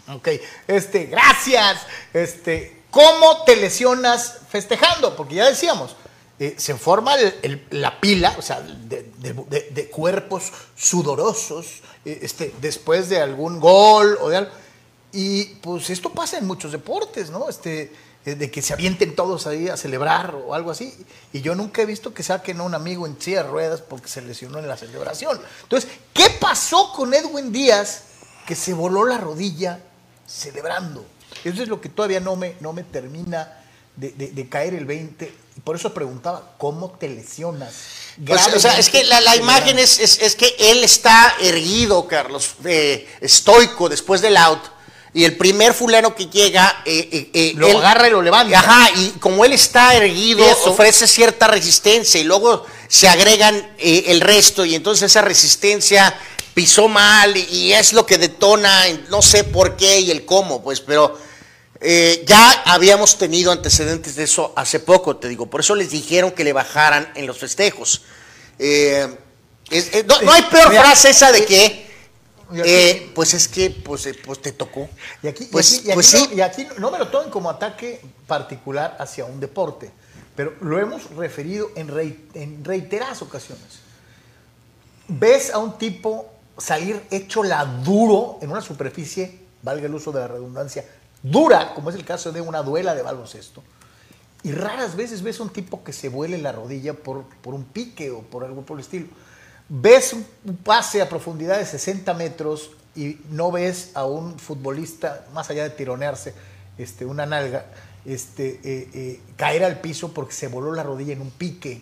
[0.07, 0.29] ok,
[0.67, 1.81] este, gracias,
[2.13, 5.15] este, ¿cómo te lesionas festejando?
[5.15, 5.95] Porque ya decíamos,
[6.39, 7.15] eh, se forma
[7.69, 14.37] la pila, o sea, de, cuerpos sudorosos, eh, este, después de algún gol o de
[14.37, 14.51] algo.
[15.11, 17.47] Y pues esto pasa en muchos deportes, ¿no?
[17.47, 17.91] Este,
[18.25, 20.93] eh, de que se avienten todos ahí a celebrar o algo así.
[21.33, 24.21] Y yo nunca he visto que saquen a un amigo en silla ruedas porque se
[24.21, 25.39] lesionó en la celebración.
[25.63, 28.03] Entonces, ¿qué pasó con Edwin Díaz
[28.45, 29.79] que se voló la rodilla
[30.27, 31.05] celebrando?
[31.43, 33.59] Eso es lo que todavía no me, no me termina
[33.95, 35.33] de, de- de caer el 20.
[35.55, 37.73] Y por eso preguntaba, ¿cómo te lesionas?
[38.25, 42.07] Pues, o sea, es que la, la imagen es, es- es que él está erguido,
[42.07, 44.61] Carlos, eh, estoico después del out.
[45.15, 48.57] Y el primer fulano que llega, eh, eh, Lo agarra y lo levanta.
[48.59, 54.03] Ajá, y como él está erguido, eso- ofrece cierta resistencia y luego se agregan eh,
[54.09, 56.13] el resto y entonces esa resistencia
[56.53, 60.79] pisó mal y, es lo que detona, no sé por qué y el cómo, pues,
[60.79, 61.17] pero
[61.81, 66.33] eh, ya habíamos tenido antecedentes de eso hace poco, te digo, por eso les dijeron
[66.33, 68.03] que le bajaran en los festejos.
[68.59, 69.07] Eh,
[69.71, 71.87] es- no, no hay peor Mira, frase esa de que,
[72.63, 74.87] eh, pues es que, pues, pues te tocó.
[75.23, 76.29] Y aquí, y pues, aquí- y aquí pues no, sí.
[76.35, 79.89] y aquí no me lo tomen como ataque particular hacia un deporte,
[80.35, 83.79] pero lo hemos referido en, rei- en reiteradas ocasiones.
[85.07, 90.19] Ves a un tipo salir hecho la duro en una superficie, valga el uso de
[90.21, 90.85] la redundancia,
[91.21, 93.63] dura, como es el caso de una duela de baloncesto,
[94.43, 98.11] y raras veces ves a un tipo que se vuele la rodilla por, un pique
[98.11, 99.07] o por algo por el estilo.
[99.69, 105.25] Ves un un pase a profundidad de 60 metros y no ves a un futbolista,
[105.33, 106.33] más allá de tironearse
[106.77, 107.65] este, una nalga,
[108.05, 111.81] este, eh, eh, caer al piso porque se voló la rodilla en un pique.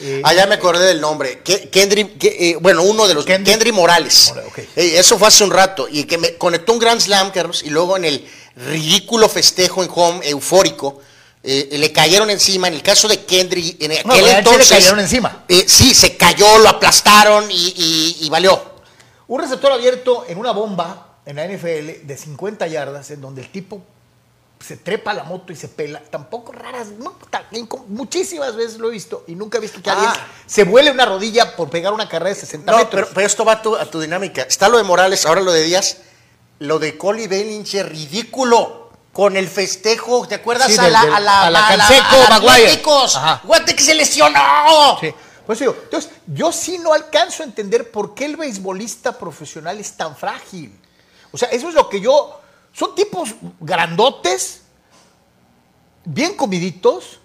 [0.00, 1.42] Eh, Ah, ya me acordé del nombre.
[1.42, 3.24] Ke- Kendry, Ke- eh, bueno, uno de los.
[3.26, 4.32] Kendry- Kendry, Morales.
[4.76, 5.88] Eh, eso fue hace un rato.
[5.90, 8.26] Y que me conectó un Grand Slam, Carlos, y luego en el
[8.56, 11.00] ridículo festejo en home, eufórico,
[11.42, 12.68] le cayeron encima.
[12.68, 14.68] En el caso de Kendry, en aquel No, sí le entonces.
[14.68, 15.44] cayeron encima.
[15.66, 18.60] sí, se cayó, lo aplastaron y, y- y valió.
[19.28, 23.50] Un receptor abierto en una bomba en la NFL de 50 yardas, en donde el
[23.50, 23.82] tipo
[24.66, 26.00] se trepa a la moto y se pela.
[26.10, 27.14] Tampoco raras, no,
[27.88, 29.92] muchísimas veces lo he visto y nunca he visto que Ah.
[29.94, 30.12] alguien
[30.46, 32.92] se vuele una rodilla por pegar una carrera de 60 No, metros.
[32.92, 34.42] pero, pero esto va a tu, a tu dinámica.
[34.42, 35.98] Está lo de Morales, ahora lo de Díaz.
[36.58, 38.84] Lo de Coli Bellinger, ridículo.
[39.12, 40.66] Con el festejo, ¿te acuerdas?
[40.70, 43.40] Sí, a, del- la, del- a la, a la a la- Canseco, a la.
[43.44, 44.98] Guate que se lesionó.
[45.00, 45.14] Sí.
[45.46, 49.96] Pues digo, entonces, yo sí no alcanzo a entender por qué el beisbolista profesional es
[49.96, 50.78] tan frágil.
[51.32, 52.40] O sea, eso es lo que yo.
[52.76, 54.60] Son tipos grandotes,
[56.04, 57.20] bien comiditos,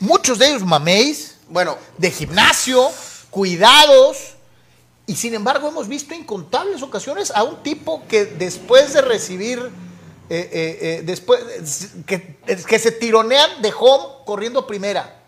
[0.00, 2.90] muchos de ellos mameis, Bueno, de gimnasio,
[3.28, 4.36] cuidados,
[5.06, 9.70] Y sin embargo hemos visto incontables ocasiones a un tipo que después de recibir, eh,
[10.30, 11.42] eh, eh, después,
[12.06, 15.18] que, que se tironean de home corriendo primera.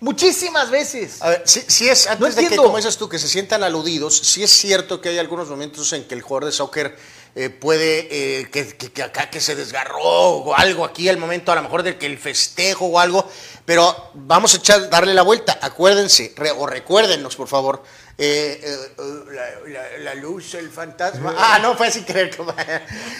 [0.00, 1.20] Muchísimas veces.
[1.22, 4.42] A ver, sí es, antes de que, como dices tú, que se sientan aludidos, sí
[4.42, 6.96] es cierto que hay algunos momentos en que el jugador de soccer
[7.40, 8.08] eh, puede,
[8.40, 11.62] eh, que, que- que acá que se desgarró o algo aquí, al momento a lo
[11.62, 13.30] mejor de que el festejo o algo,
[13.68, 15.58] pero vamos a echar, darle la vuelta.
[15.60, 17.82] Acuérdense, re- o recuérdenos, por favor,
[18.16, 21.34] eh, eh, eh, la, la- la luz, el fantasma.
[21.38, 22.34] Ah, no, fue sin querer.
[22.34, 22.54] como-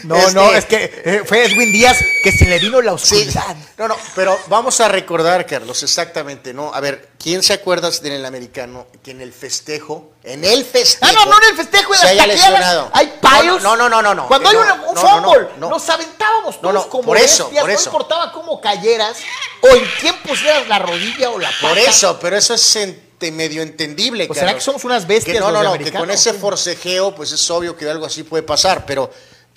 [0.04, 3.56] No, Este, no, es que fue Edwin Díaz que se le vino la Sí, oscuridad.
[3.76, 6.72] no, no, pero vamos a recordar, Carlos, exactamente, ¿no?
[6.72, 11.04] A ver, ¿quién se acuerda en el americano que en el festejo, en el festejo...
[11.06, 12.90] Ah, no, no en el festejo, se haya lesionado?
[12.94, 13.62] Hay payos.
[13.62, 14.26] No, no, no, no, no.
[14.28, 15.68] Cuando hay no, un no, no, no, fútbol, no.
[15.68, 17.90] nos aventábamos No, todos no, como por eso, por no eso.
[17.90, 19.18] importaba cómo cayeras
[19.60, 21.68] o en quién pusieras la rodilla o la pata.
[21.68, 24.62] Por eso, pero eso es ente- medio entendible, Pues, ¿será Carlos.
[24.62, 27.50] que somos unas bestias Que no, los no, no, que con ese forcejeo, pues es
[27.50, 29.10] obvio que algo así puede pasar, pero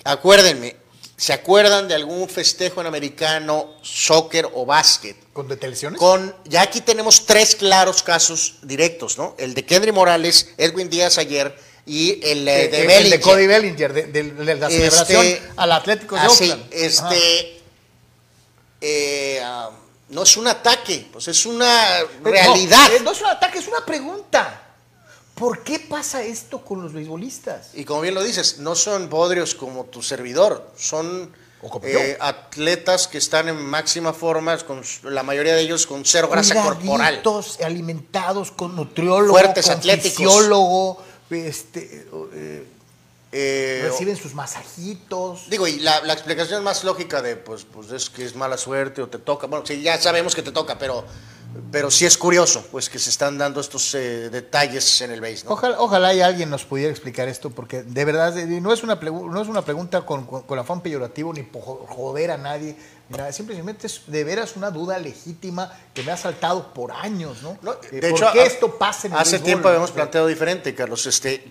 [0.04, 0.76] acuérdenme,
[1.16, 5.16] ¿se acuerdan de algún festejo en americano, soccer o básquet?
[5.32, 5.98] ¿Con detenciones?
[5.98, 9.34] Con, ya aquí tenemos tres claros casos directos, ¿no?
[9.38, 13.10] El de Kendry Morales, Edwin Díaz ayer y el eh, Eh, de eh, el Bellinger.
[13.10, 16.62] de Cody Bellinger, de, de- de la Este, celebración al Atlético de así, Oakland.
[16.74, 16.84] Ajá.
[17.14, 17.62] este,
[18.80, 19.70] eh, ah,
[20.12, 22.88] no es un ataque, pues es una Eh, realidad.
[22.88, 24.68] No, eh, no es un ataque, es una pregunta.
[25.34, 27.70] ¿Por qué pasa esto con los beisbolistas?
[27.74, 31.32] Y como bien lo dices, no son bodrios como tu servidor, son
[31.82, 36.62] eh, atletas que están en máxima forma, con, la mayoría de ellos con cero grasa
[36.62, 37.22] corporal.
[37.64, 40.10] Alimentados con nutriólogo, Fuertes, con atléticos.
[40.18, 42.66] fisiólogo, este, eh,
[43.34, 45.48] Eh, reciben sus masajitos.
[45.48, 49.00] Digo, y la, la explicación más lógica de, pues, pues es que es mala suerte
[49.00, 49.46] o te toca.
[49.46, 51.04] Bueno, sí, ya sabemos que te toca, pero,
[51.70, 55.44] pero sí es curioso, pues, que se están dando estos eh, detalles en el base,
[55.46, 55.52] ¿no?
[55.52, 59.40] Ojalá, ojalá y alguien nos pudiera explicar esto, porque de verdad no es una, no
[59.40, 62.76] es una pregunta con, con, con afán peyorativo ni por joder a nadie.
[63.08, 67.56] nada, Simplemente es de veras una duda legítima que me ha saltado por años, ¿no?
[67.62, 69.68] No, de ¿Por hecho, qué esto pasa en el Hace béisbol, tiempo no?
[69.70, 71.06] habíamos planteado diferente, Carlos.
[71.06, 71.50] Este,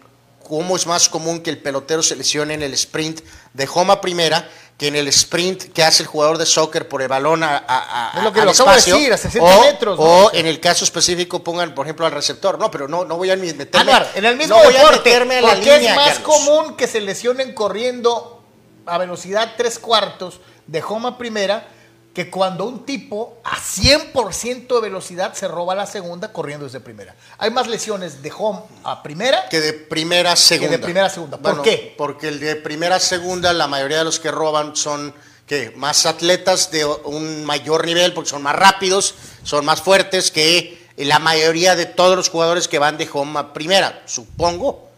[0.52, 3.22] ¿Cómo es más común que el pelotero se lesione en el sprint
[3.54, 7.02] de home a primera que en el sprint que hace el jugador de soccer por
[7.02, 8.96] el balón a, a- a- Es lo que al lo acabo de espacio?
[8.98, 10.04] decir, a 60 o, metros, ¿no?
[10.04, 12.60] O en el caso específico pongan, por ejemplo, al receptor.
[12.60, 13.80] No, pero no, no voy a meterme.
[13.80, 16.24] Anuar, en el mismo no voy a deporte, la porque línea, es más Carlos.
[16.38, 18.44] común que se lesionen corriendo
[18.86, 21.66] a velocidad tres cuartos de home a primera
[22.14, 27.16] que cuando un tipo a 100% de velocidad se roba la segunda corriendo desde primera.
[27.38, 30.78] Hay más lesiones de home a primera Que de primera a segunda.
[30.80, 31.38] primera a segunda.
[31.38, 31.94] ¿Por Bueno, qué?
[31.98, 35.14] Porque el de primera a segunda, la mayoría de los que roban son
[35.48, 35.72] ¿qué?
[35.78, 41.20] más atletas de un mayor nivel, porque son más rápidos, son más fuertes que la
[41.20, 44.90] mayoría de todos los jugadores que van de home a primera, supongo.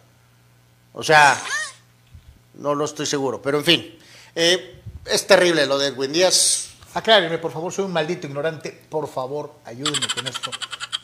[0.93, 1.39] O sea,
[2.55, 3.99] no lo estoy seguro, pero en fin.
[4.35, 6.69] Eh, es terrible lo de Edwin Díaz.
[6.93, 8.71] Aclárenme, por favor, soy un maldito ignorante.
[8.89, 10.51] Por favor, ayúdenme con esto.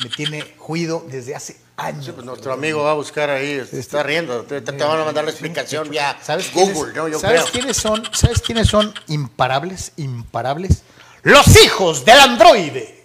[0.04, 2.10] Me tiene juido desde hace años.
[2.14, 4.44] Pues nuestro amigo va a buscar ahí, está riendo.
[4.44, 7.08] Te, te van a mandar la explicación vía ¿Sabes Google, quiénes, ¿no?
[7.10, 7.52] Yo ¿sabes creo.
[7.54, 8.04] quiénes son?
[8.14, 9.92] ¿Sabes quiénes son imparables?
[9.98, 10.84] Imparables.
[11.24, 12.98] Los hijos del androide.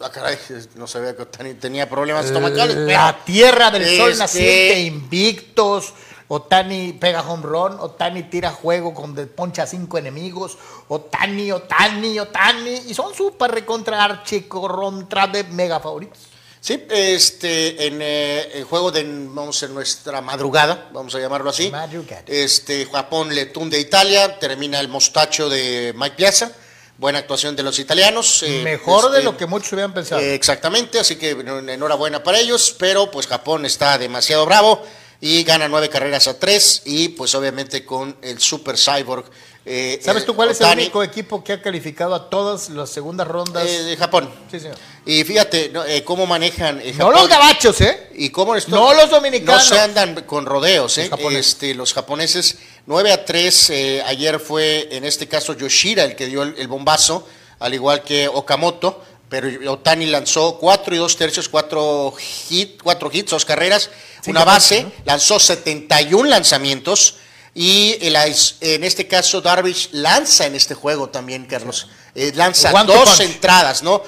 [0.00, 0.36] Ah, caray,
[0.74, 2.76] no sabía que tenía problemas estomacales.
[2.76, 5.94] La tierra del sol Este- naciente, invictos.
[6.34, 10.56] Otani pega home run, Otani tira juego con de poncha cinco enemigos,
[10.88, 16.18] Otani, Otani, Otani, y son súper recontra archi contra de mega favoritos.
[16.58, 21.70] Sí, este, en eh, el juego de, vamos, en nuestra madrugada, vamos a llamarlo así.
[21.70, 22.22] Madrugada.
[22.26, 26.52] Este, Japón le tunde a Italia, termina el mostacho de Mike Piazza.
[26.96, 28.42] Buena actuación de los italianos.
[28.44, 30.20] eh, Mejor de este, lo que muchos habían pensado.
[30.22, 34.80] Eh, exactamente, así que en- enhorabuena para ellos, pero pues Japón está demasiado bravo
[35.24, 39.24] y gana nueve carreras a tres y pues obviamente con el Super Cyborg.
[39.64, 42.90] eh, ¿Sabes eh, tú cuál es el único equipo que ha calificado a todas las
[42.90, 43.64] segundas rondas?
[43.64, 44.28] eh, de Japón.
[44.50, 44.76] sí, señor.
[45.06, 45.84] Y fíjate ¿no?
[45.84, 47.14] Eh, cómo manejan eh, No Japón.
[47.14, 48.10] los gabachos, ¿eh?
[48.16, 49.70] Y cómo esto- No los dominicanos.
[49.70, 51.02] No se andan con rodeos, ¿eh?
[51.02, 51.46] Los japoneses.
[51.52, 53.70] Este, los japoneses 9 a 3.
[53.70, 57.28] eh, ayer fue, en este caso, Yoshira el que dio el, el bombazo,
[57.60, 59.04] al igual que Okamoto.
[59.32, 63.88] Pero Otani lanzó 4 y 2 tercios, 4 hit, cuatro hits, 2 carreras,
[64.26, 67.14] una base, puntos, lanzó 71 lanzamientos.
[67.54, 68.14] Y el
[68.60, 71.88] en este caso, Darvish lanza en este juego también, Carlos.
[72.14, 73.20] Eh, lanza dos punch.
[73.20, 74.02] entradas, ¿no?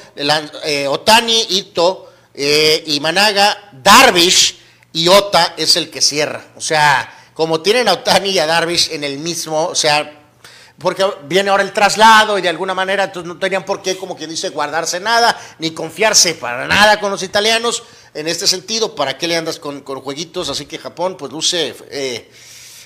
[0.62, 4.58] Eh, Otani, Ito eh, y Managa, Darvish
[4.92, 6.48] y Ota es el que cierra.
[6.54, 10.23] O sea, como tienen a Otani y a Darvish en el mismo, o sea,
[10.78, 14.16] porque viene ahora el traslado y de alguna manera entonces no tenían por qué, como
[14.16, 17.82] quien dice, guardarse nada, ni confiarse para nada con los italianos.
[18.12, 20.48] En este sentido, ¿para qué le andas con, con jueguitos?
[20.48, 21.74] Así que Japón, pues luce...
[21.90, 22.30] eh,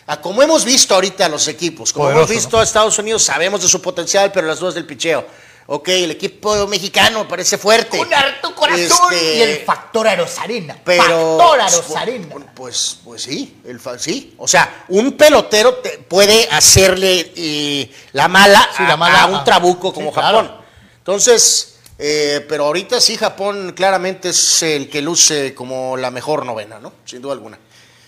[0.09, 3.23] a como hemos visto ahorita a los equipos, como Poderoso, hemos visto a Estados Unidos,
[3.25, 5.27] sabemos de su potencial, pero las dudas del picheo.
[5.71, 8.01] Ok, el equipo mexicano me parece fuerte.
[8.01, 10.79] Un harto corazón Este, y el factor Arosarena.
[10.83, 12.27] pero factor Arosarena.
[12.31, 14.35] pues, pues, pues sí, el fa- sí.
[14.39, 19.27] O sea, un pelotero te- puede hacerle eh, la mala, Sí, a, la mala, a
[19.27, 20.39] un trabuco Sí, como claro.
[20.39, 20.57] Japón.
[20.97, 26.79] Entonces, eh, pero ahorita sí Japón claramente es el que luce como la mejor novena,
[26.81, 26.95] ¿no?
[27.05, 27.59] Sin duda alguna.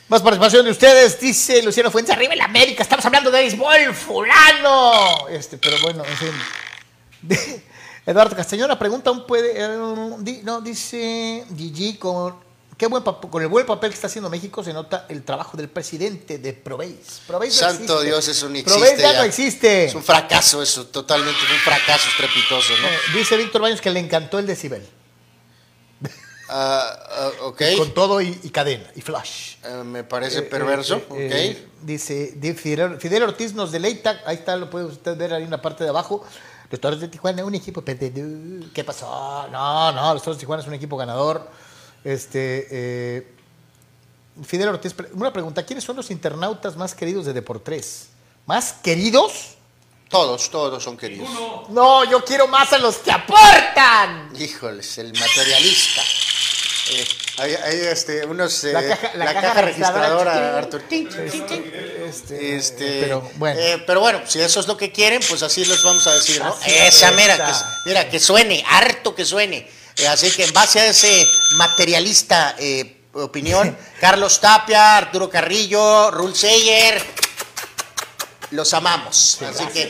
[0.08, 5.28] Más participación de ustedes, dice Luciano Fuentes, arriba el América, estamos hablando de béisbol, fulano.
[5.28, 6.32] Este, pero bueno, en fin.
[8.06, 12.34] Eduardo Castañona pregunta, ¿un puede, eh, no, dice Gigi, con,
[12.78, 15.68] qué buen con el buen papel que está haciendo México se nota el trabajo del
[15.68, 17.20] presidente de Proveis.
[17.26, 18.06] Proveis no Santo existe.
[18.06, 19.02] Dios, eso ni Proveis existe.
[19.02, 19.18] ya, ya.
[19.18, 19.84] no existe.
[19.84, 22.88] Es un fracaso eso, totalmente, es un fracaso estrepitoso, ¿no?
[22.88, 24.82] Eh, dice Víctor Baños que le encantó el decibel.
[26.48, 27.30] Ah, ah,
[27.78, 29.54] Con todo y, y cadena, y flash.
[29.62, 34.20] Eh, me parece Eh, perverso, eh, eh, dice, di- Fidel, Fidel Ortiz nos deleita.
[34.26, 36.24] Ahí está, lo puede usted ver ahí en la parte de abajo.
[36.70, 38.70] Los Toros de Tijuana, un equipo perdedor.
[38.72, 39.48] ¿Qué pasó?
[39.50, 41.50] No, no, los Toros de Tijuana es un equipo ganador.
[42.04, 43.34] Este, eh,
[44.44, 48.10] Fidel Ortiz, una pregunta: ¿quiénes son los internautas más queridos de Deportes?
[48.46, 49.56] ¿Más queridos?
[50.08, 51.28] Todos, todos son queridos.
[51.68, 54.32] No, yo quiero más a los que aportan.
[54.36, 56.02] Híjoles, el materialista.
[56.90, 57.06] Eh,
[57.38, 58.64] hay, hay, este, unos.
[58.64, 61.72] eh, La caja- la la caja caja, registradora, tin, tin.
[62.08, 63.60] Este, Este, pero bueno.
[63.60, 66.42] eh, pero bueno, si eso es lo que quieren, pues así les vamos a decir,
[66.42, 66.52] ¿no?
[66.52, 67.52] Así Esa, es, mira, que,
[67.86, 69.70] mira, que suene, harto que suene.
[69.96, 71.24] Eh, así que en base a ese
[71.56, 77.00] materialista eh, opinión, Carlos Tapia, Arturo Carrillo, Rul Seyer,
[78.50, 79.38] los amamos.
[79.42, 79.86] así que.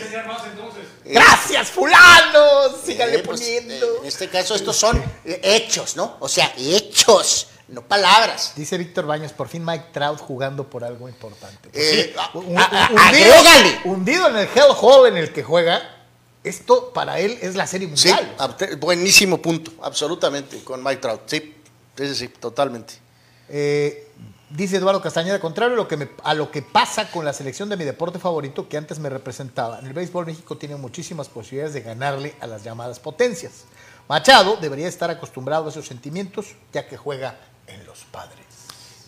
[1.12, 2.76] Gracias, fulano.
[2.84, 3.86] Síganle Eh, pues, poniendo.
[3.86, 6.16] eh, en este caso, estos son hechos, ¿no?
[6.20, 8.52] O sea, hechos, no palabras.
[8.56, 11.68] Dice Víctor Baños, por fin Mike Trout jugando por algo importante.
[11.70, 15.32] Pues Eh, sí, a- un- a- un- a- hundido, en el Hell Hall en el
[15.32, 15.80] que juega,
[16.42, 18.34] esto para él es la serie Sí, mundial.
[18.38, 21.20] ab- buenísimo punto, absolutamente, con Mike Trout.
[21.26, 21.54] Sí,
[21.96, 22.94] sí, sí, sí, totalmente.
[23.48, 24.09] Eh,
[24.50, 27.68] dice Eduardo Castañeda, contrario a lo, que me- a lo que pasa con la selección
[27.68, 29.78] de mi deporte favorito que antes me representaba.
[29.78, 33.64] En el béisbol México tiene muchísimas posibilidades de ganarle a las llamadas potencias.
[34.08, 38.46] Machado debería estar acostumbrado a esos sentimientos ya que juega en los padres.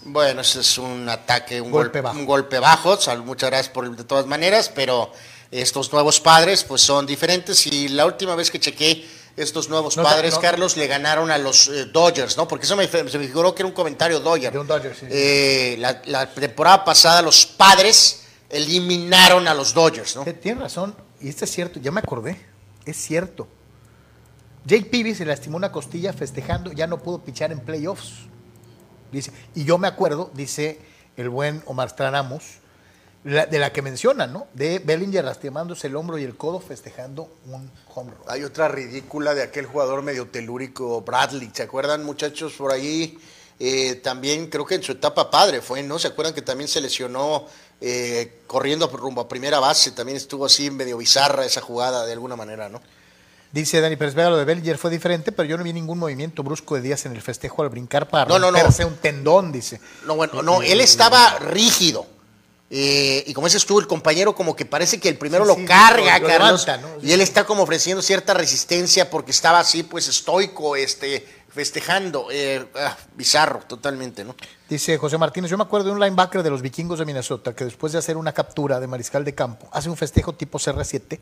[0.04, 2.18] Bueno, ese es un ataque, un Golpe golpe, bajo.
[2.18, 2.98] un golpe bajo.
[3.24, 5.12] Muchas gracias por de todas maneras, pero
[5.50, 10.02] estos nuevos padres pues son diferentes y la última vez que chequé estos nuevos No,
[10.02, 10.40] padres, no.
[10.40, 12.46] Carlos, le ganaron a los eh, Dodgers, ¿no?
[12.46, 14.52] Porque eso me, se me figuró que era un comentario Dodger.
[14.52, 15.06] De un Dodger, sí.
[15.08, 20.26] Eh, la, la temporada pasada los padres eliminaron a los Dodgers, ¿no?
[20.26, 22.38] Eh, Tiene razón, y esto es cierto, ya me acordé,
[22.84, 23.48] es cierto.
[24.64, 28.12] Jake Peavy se lastimó una costilla festejando, ya no pudo pichar en playoffs.
[29.10, 30.80] Dice, y yo me acuerdo, dice
[31.16, 32.44] el buen Omar Stranamos,
[33.24, 34.46] la- de la que mencionan, ¿no?
[34.52, 38.20] De Bellinger lastimándose el hombro y el codo festejando un home run.
[38.28, 41.50] Hay otra ridícula de aquel jugador medio telúrico, Bradley.
[41.54, 43.18] ¿Se acuerdan, muchachos, por ahí?
[43.60, 45.98] Eh, también creo que en su etapa padre fue, ¿no?
[45.98, 47.46] ¿Se acuerdan que también se lesionó
[47.80, 49.92] eh, corriendo rumbo a primera base?
[49.92, 52.80] También estuvo así medio bizarra esa jugada de alguna manera, ¿no?
[53.52, 56.42] Dice Dani Pérez Vega, lo de Bellinger fue diferente, pero yo no vi ningún movimiento
[56.42, 58.58] brusco de Díaz en el festejo al brincar para No, no, no.
[58.86, 59.78] un tendón, dice.
[60.06, 62.06] No, bueno, no, él estaba rígido.
[62.74, 65.54] Eh, y como dices tú, el compañero como que parece que el primero Sí, lo
[65.56, 66.66] sí, carga, lo- lo Carlos.
[66.66, 67.02] levanta, ¿no?
[67.06, 72.28] Y él está como ofreciendo cierta resistencia porque estaba así, pues estoico, este, festejando.
[72.30, 74.34] Eh, ah, bizarro, totalmente, ¿no?
[74.70, 77.64] Dice José Martínez, yo me acuerdo de un linebacker de los vikingos de Minnesota que
[77.66, 81.20] después de hacer una captura de mariscal de campo, hace un festejo tipo CR7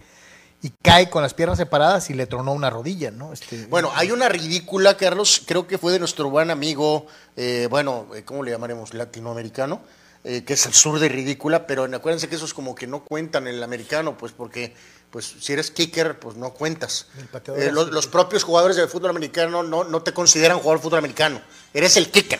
[0.63, 3.33] y cae con las piernas separadas y le tronó una rodilla, ¿no?
[3.33, 8.07] Este, Bueno, hay una ridícula, Carlos, creo que fue de nuestro buen amigo, eh, bueno,
[8.15, 8.95] eh, ¿cómo le llamaremos?
[8.95, 9.81] Latinoamericano,
[10.24, 13.54] eh, que es absurda y ridícula, pero acuérdense que esos como que no cuentan en
[13.54, 14.74] el americano, pues porque
[15.11, 17.06] pues si eres kicker, pues no cuentas.
[17.56, 20.98] Eh, los, los propios jugadores del fútbol americano no, no te consideran jugador de fútbol
[21.00, 21.40] americano,
[21.74, 22.38] eres el kicker,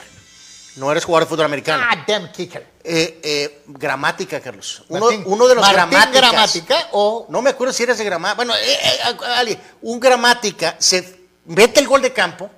[0.77, 1.83] no eres jugador de fútbol americano.
[1.89, 2.65] ah, damn kicker.
[2.85, 4.85] Eh, eh, gramática, Carlos.
[4.89, 6.13] Uno, Martín- uno de los gramáticas.
[6.13, 8.37] gramática o No me acuerdo si eres de gramática.
[8.37, 12.51] Bueno, eh, eh, Ali, un gramática se mete el gol de campo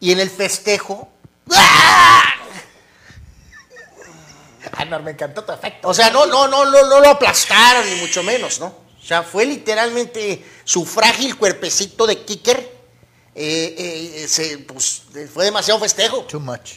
[0.00, 1.08] y en el festejo.
[1.52, 2.22] ¡ah!
[4.90, 5.88] Ah, me encantó tu efecto.
[5.88, 8.66] O sea, no, no, no, no, no lo aplastaron, ni mucho menos, ¿no?
[8.66, 12.58] O sea, fue literalmente su frágil cuerpecito de kicker.
[13.34, 15.02] eh, eh, se, pues,
[15.32, 16.22] fue demasiado festejo.
[16.24, 16.74] Too much.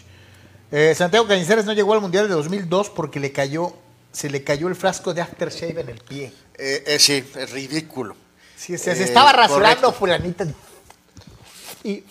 [0.72, 3.74] Eh, Santiago Cañizares no llegó al Mundial de 2002 porque le cayó
[4.12, 6.34] se le cayó el frasco de aftershave en el pie.
[6.58, 8.16] Eh, eh, sí, es ridículo.
[8.56, 9.92] Sí, se, se Eh, estaba rasurando correcto.
[9.92, 10.46] fulanita.
[11.84, 12.04] Y.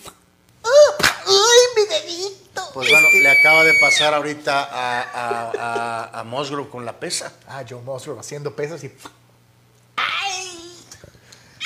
[1.27, 2.61] ¡Ay, mi dedito!
[2.73, 5.51] Pues bueno, Este- le acaba de pasar ahorita a, a,
[6.11, 7.31] a, a Musgrove con la pesa.
[7.47, 8.91] Ah, John Musgrove haciendo pesas y.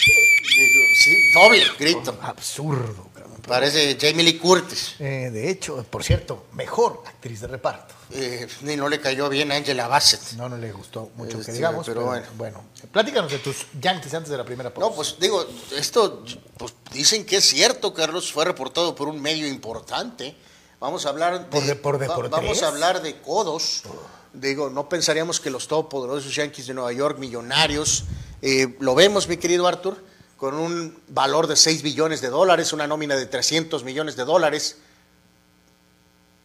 [0.06, 2.18] Digo, sí, doble grito.
[2.22, 3.30] Absurdo, cabrón.
[3.48, 4.96] Parece Jamie Lee Curtis.
[5.00, 7.96] Eh, de hecho, por cierto, mejor actriz de reparto.
[8.12, 10.34] Eh, ni no le cayó bien a Angela Bassett.
[10.34, 12.28] No, no le gustó mucho Este, que digamos, pero pero, bueno.
[12.38, 12.64] bueno.
[12.92, 14.90] Platícanos de tus Yankees antes de la primera pausa.
[14.90, 15.46] No, pues digo,
[15.76, 16.24] esto
[16.58, 20.36] pues, dicen que es cierto, Carlos, fue reportado por un medio importante.
[20.80, 23.84] Vamos a hablar de, ¿Por de- por vamos a hablar de codos.
[24.34, 28.04] Digo, no pensaríamos que los todopoderosos Yankees de Nueva York, millonarios,
[28.42, 29.98] eh, lo vemos, mi querido Arthur,
[30.40, 34.78] con un valor de 6 billones de dólares, una nómina de 300 millones de dólares,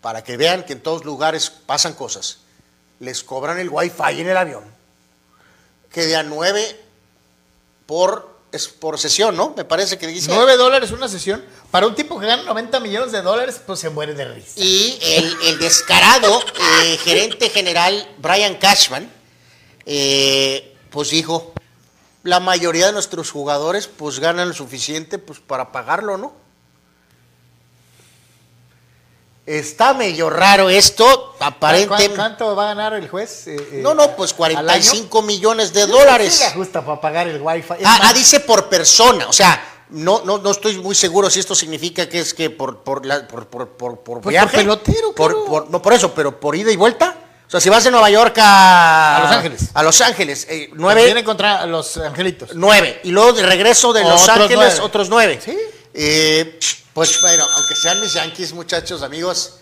[0.00, 2.40] para que vean que en todos lugares pasan cosas.
[2.98, 4.64] Les cobran el wifi en el avión,
[5.92, 6.80] que de a 9
[7.86, 9.54] por, es por sesión, ¿no?
[9.56, 10.30] Me parece que dice.
[10.34, 11.44] 9 dólares una sesión.
[11.70, 14.52] Para un tipo que gana 90 millones de dólares, pues se muere de risa.
[14.56, 19.10] Y el, el descarado eh, gerente general Brian Cashman,
[19.86, 21.53] eh, pues dijo,
[22.24, 26.32] la mayoría de nuestros jugadores pues ganan lo suficiente pues para pagarlo, ¿no?
[29.46, 32.16] Está medio raro esto, ¿Cuán- aparentemente.
[32.16, 33.46] ¿Cuánto va a ganar el juez?
[33.46, 34.54] eh, eh, No, no, pues al año?
[34.54, 36.32] 45 millones de dólares.
[36.32, 36.44] Sí,
[36.80, 37.74] para pagar el wifi.
[37.84, 41.54] Ah, ah, dice por persona, o sea, no, no, no estoy muy seguro si esto
[41.54, 44.46] significa que es que por, por, la- por, por, por, por Pues viaje.
[44.48, 45.44] por pelotero, por, claro.
[45.44, 47.14] por- no por eso, pero por ida y vuelta.
[47.46, 49.16] O sea, si vas de Nueva York a...
[49.16, 49.60] A Los Ángeles.
[49.74, 52.50] A Los Ángeles, eh, Viene nueve, contra los angelitos.
[52.54, 53.00] nueve.
[53.04, 54.80] Y luego de regreso de Los Otros Ángeles, nueve.
[54.80, 55.40] otros nueve.
[55.44, 55.56] Sí.
[55.92, 56.58] Eh,
[56.92, 59.58] pues bueno, aunque sean mis Yankees, muchachos, amigos,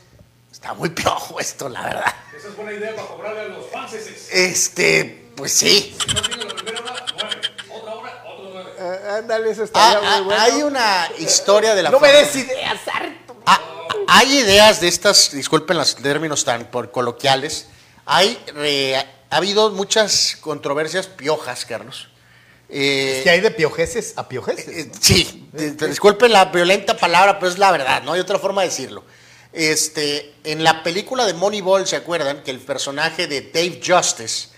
[0.50, 2.14] está muy piojo esto, la verdad.
[2.38, 4.28] Esa es buena idea para cobrarle a los franceses.
[4.32, 5.94] Este, pues sí.
[6.06, 7.40] Si no tiene la primera hora, nueve.
[7.68, 8.70] Otra hora, otro nueve.
[8.78, 10.42] Eh, ándale, eso Ah, estaría ah, muy bueno.
[10.42, 13.36] Hay una historia de la No me des ideas, harto.
[13.44, 13.60] Ah,
[14.08, 17.66] hay ideas de estas, disculpen los términos tan por coloquiales,
[18.06, 18.96] hay, eh,
[19.30, 22.08] ha habido muchas controversias piojas, Carlos.
[22.68, 24.66] Eh, Que hay de piojeses a piojeses.
[24.68, 25.48] eh, sí,
[25.88, 29.04] disculpen la violenta palabra, pero es la verdad, no hay otra forma de decirlo.
[29.52, 32.42] Este, en la película de Moneyball, ¿se acuerdan?
[32.42, 34.48] Que el personaje de Dave Justice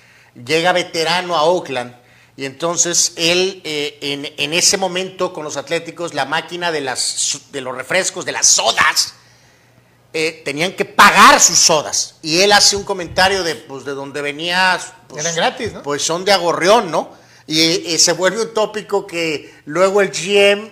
[0.45, 1.97] llega veterano a Oakland
[2.36, 7.40] y entonces él, eh, en, en ese momento con los Atléticos, la máquina de, las,
[7.51, 9.14] de los refrescos, de las sodas,
[10.14, 12.14] eh, tenían que pagar sus sodas.
[12.22, 14.80] Y él hace un comentario de, pues, de donde venía...
[15.08, 15.82] pues, Eran gratis, ¿no?
[15.82, 17.10] Pues son de agorreón, ¿no?
[17.46, 17.60] Y
[17.92, 20.70] eh, se vuelve un tópico que luego el GM,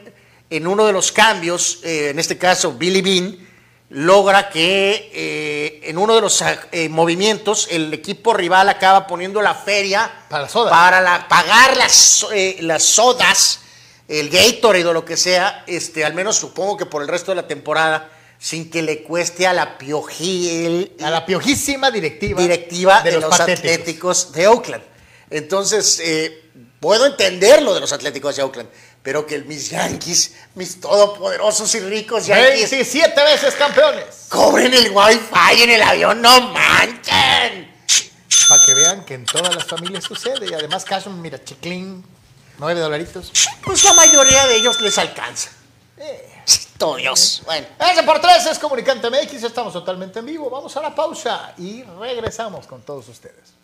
[0.49, 3.49] en uno de los cambios, eh, en este caso Billy Bean,
[3.91, 9.55] logra que eh, en uno de los eh, movimientos el equipo rival acaba poniendo la
[9.55, 10.71] feria Para la soda.
[10.71, 13.59] para la- pagar las, eh, las sodas,
[14.09, 17.37] el Gatorade o lo que sea, este, al menos supongo que por el resto de
[17.37, 18.11] la temporada,
[18.43, 22.43] sin que le cueste a la piojil, A la piojísima directiva.
[22.43, 23.41] directiva de, los.
[23.41, 24.83] Atléticos de Oakland.
[25.31, 28.69] Entonces, eh, puedo entender lo de los Atléticos de Oakland,
[29.01, 34.27] pero que mis Yankees, mis todopoderosos y ricos Yankees, 27 veces campeones.
[34.29, 37.73] cobren el wifi en el avión, no manchen.
[38.49, 40.51] Para que vean que en todas las familias sucede.
[40.51, 42.05] Y además, Cashman, mira, chiclín,
[42.59, 43.31] 9 dolaritos.
[43.63, 45.51] Pues la mayoría de ellos les alcanza.
[45.97, 46.32] Todo
[46.97, 47.43] Dios.
[47.45, 47.67] Bueno.
[47.79, 50.51] Ese por tres es Comunicante MX, estamos totalmente en vivo.
[50.51, 53.55] Vamos a la pausa y regresamos con todos ustedes.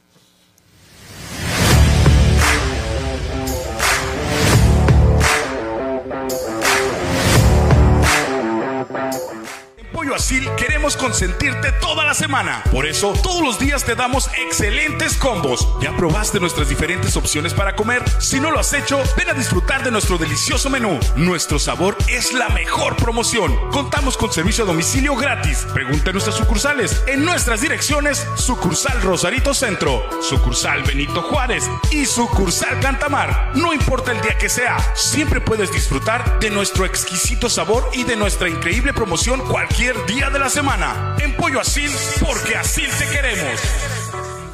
[9.98, 12.62] Pollo Asil queremos consentirte toda la semana.
[12.70, 15.66] Por eso, todos los días te damos excelentes combos.
[15.82, 18.04] ¿Ya probaste nuestras diferentes opciones para comer?
[18.20, 21.00] Si no lo has hecho, ven a disfrutar de nuestro delicioso menú.
[21.16, 23.52] Nuestro sabor es la mejor promoción.
[23.72, 25.66] Contamos con servicio a domicilio gratis.
[25.74, 27.02] Pregunta en nuestras sucursales.
[27.08, 33.50] En nuestras direcciones, sucursal Rosarito Centro, sucursal Benito Juárez y sucursal Cantamar.
[33.56, 38.14] No importa el día que sea, siempre puedes disfrutar de nuestro exquisito sabor y de
[38.14, 41.16] nuestra increíble promoción cualquier día de la semana.
[41.18, 43.60] En Pollo Asil, porque así te queremos.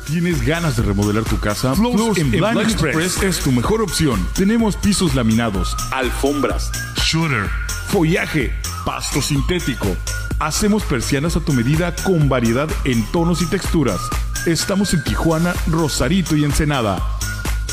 [0.06, 1.74] ¿Tienes ganas de remodelar tu casa?
[1.74, 4.24] Flows en Blind Express es tu mejor opción.
[4.34, 7.48] Tenemos pisos laminados, alfombras, shooter,
[7.88, 8.54] follaje,
[8.84, 9.96] pasto sintético.
[10.38, 14.00] Hacemos persianas a tu medida con variedad en tonos y texturas.
[14.46, 17.02] Estamos en Tijuana, Rosarito y Ensenada.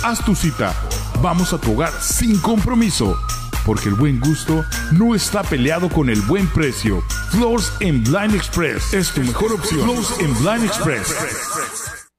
[0.03, 0.73] Haz tu cita.
[1.21, 3.19] Vamos a tu hogar sin compromiso.
[3.65, 7.03] Porque el buen gusto no está peleado con el buen precio.
[7.31, 9.81] Floors en Blind Express es tu mejor opción.
[9.81, 11.15] Floors en Blind Express.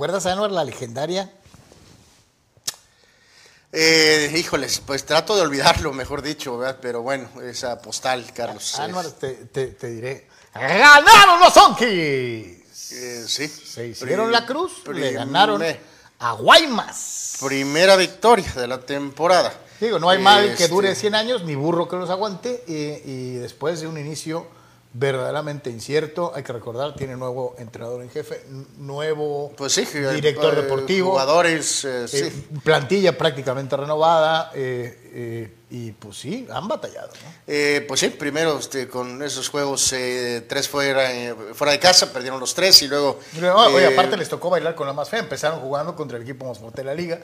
[0.02, 1.30] Acuerdas, Anuar, la legendaria?
[3.72, 6.80] Eh, híjoles, pues trato de olvidarlo, mejor dicho, ¿verdad?
[6.82, 8.80] Pero bueno, esa postal, Carlos.
[8.80, 10.28] Anuar, eh, te, te- te diré.
[10.56, 11.86] ¡Ganaron los Zonkis!
[11.88, 13.48] eh, sí.
[13.48, 15.64] Se hicieron la cruz, le ganaron
[16.18, 17.38] a Guaymas.
[17.40, 19.54] Primera victoria de la temporada.
[19.80, 22.64] Digo, no hay mal que Este, dure 100 años, ni burro que los aguante.
[22.68, 22.74] Y,
[23.08, 24.48] y después de un inicio
[24.94, 28.44] verdaderamente incierto, hay que recordar, tiene nuevo entrenador en jefe,
[28.78, 32.48] nuevo Pues sí, director eh, deportivo, Jugadores, eh, eh, sí.
[32.64, 34.52] plantilla prácticamente renovada.
[34.54, 37.08] eh, y pues sí, han batallado.
[37.08, 37.32] ¿no?
[37.48, 39.88] Eh, pues sí, primero este, con esos juegos,
[40.48, 41.10] tres fuera,
[41.54, 43.20] fuera de casa, perdieron los tres y luego...
[43.40, 45.20] Oye, eh, aparte les tocó bailar con la más fea.
[45.20, 47.22] Empezaron jugando contra el equipo más fuerte de la liga.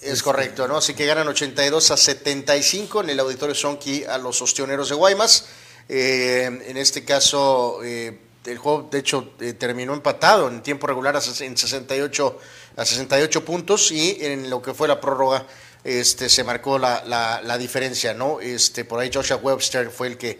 [0.00, 0.76] Es correcto, ¿no?
[0.76, 5.46] Así que ganan 82 a 75 en el auditorio Sonki a los ostioneros de Guaymas.
[5.88, 11.16] Eh, en este caso, eh, el juego, de hecho, eh, terminó empatado en tiempo regular
[11.16, 12.38] a en 68,
[12.76, 15.46] a 68 puntos y en lo que fue la prórroga
[15.84, 18.40] este, se marcó la, la- la diferencia, ¿no?
[18.40, 20.38] Este, por ahí Joshua Webster fue el que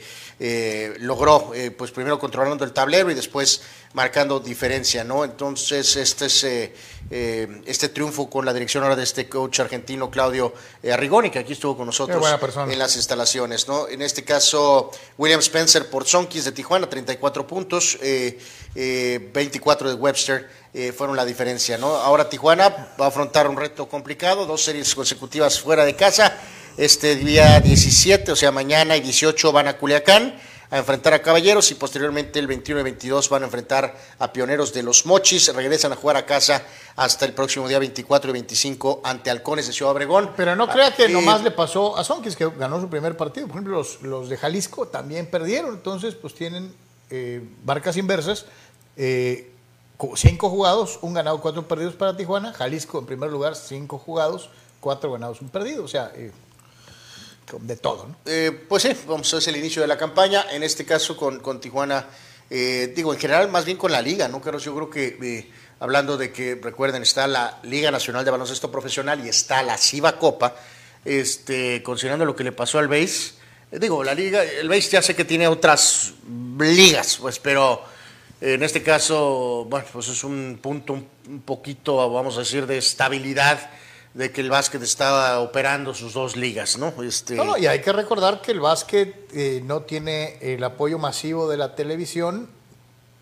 [1.00, 3.62] logró, pues primero controlando el tablero y después
[3.94, 5.24] marcando diferencia, ¿no?
[5.24, 6.74] Entonces, este es eh,
[7.10, 11.38] eh, este triunfo con la dirección ahora de este coach argentino Claudio eh, Arrigoni, que
[11.38, 12.24] aquí estuvo con nosotros
[12.68, 13.88] en las instalaciones, ¿no?
[13.88, 18.38] En este caso, William Spencer por Sonkis de Tijuana, 34 puntos, eh,
[18.74, 21.96] eh, 24 de Webster eh, fueron la diferencia, ¿no?
[21.96, 26.38] Ahora Tijuana va a afrontar un reto complicado, dos series consecutivas fuera de casa.
[26.78, 30.34] Este día 17, o sea, mañana y 18 van a Culiacán
[30.72, 34.72] a enfrentar a Caballeros y posteriormente el 21 y 22 van a enfrentar a Pioneros
[34.72, 35.54] de los Mochis.
[35.54, 36.62] Regresan a jugar a casa
[36.96, 40.30] hasta el próximo día 24 y 25 ante Halcones de Ciudad Obregón.
[40.34, 43.46] Pero no crea que Eh, nomás le pasó a Sonkis, que ganó su primer partido.
[43.48, 45.74] Por ejemplo, los, los de Jalisco también perdieron.
[45.74, 46.74] Entonces, pues tienen
[47.10, 48.46] eh, barcas inversas.
[48.96, 49.50] eh,
[49.98, 52.54] co- cinco jugados, un ganado, cuatro perdidos para Tijuana.
[52.54, 54.48] Jalisco, en primer lugar, cinco jugados,
[54.80, 55.84] cuatro ganados, un perdido.
[55.84, 56.32] O sea, eh,
[57.60, 58.16] de todo, ¿no?
[58.24, 61.60] Eh, pues sí, vamos, es el inicio de la campaña, en este caso con, con
[61.60, 62.06] Tijuana,
[62.48, 64.40] eh, digo, en general más bien con la liga, ¿no?
[64.40, 64.64] Carlos?
[64.64, 69.24] yo creo que, eh, hablando de que, recuerden, está la Liga Nacional de Baloncesto Profesional
[69.24, 70.54] y está la CIBA Copa,
[71.04, 73.32] este, considerando lo que le pasó al BASE,
[73.72, 76.12] digo, la liga, el BASE ya sé que tiene otras
[76.58, 77.82] ligas, pues, pero
[78.40, 82.78] en este caso, bueno, pues es un punto un, un poquito, vamos a decir, de
[82.78, 83.70] estabilidad
[84.14, 86.92] de que el básquet estaba operando sus dos ligas, ¿no?
[87.02, 90.98] Este, No, no, y hay que recordar que el básquet eh, no tiene el apoyo
[90.98, 92.48] masivo de la televisión,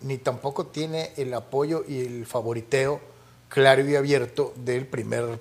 [0.01, 2.99] ni tampoco tiene el apoyo y el favoriteo
[3.47, 5.39] claro y abierto del primer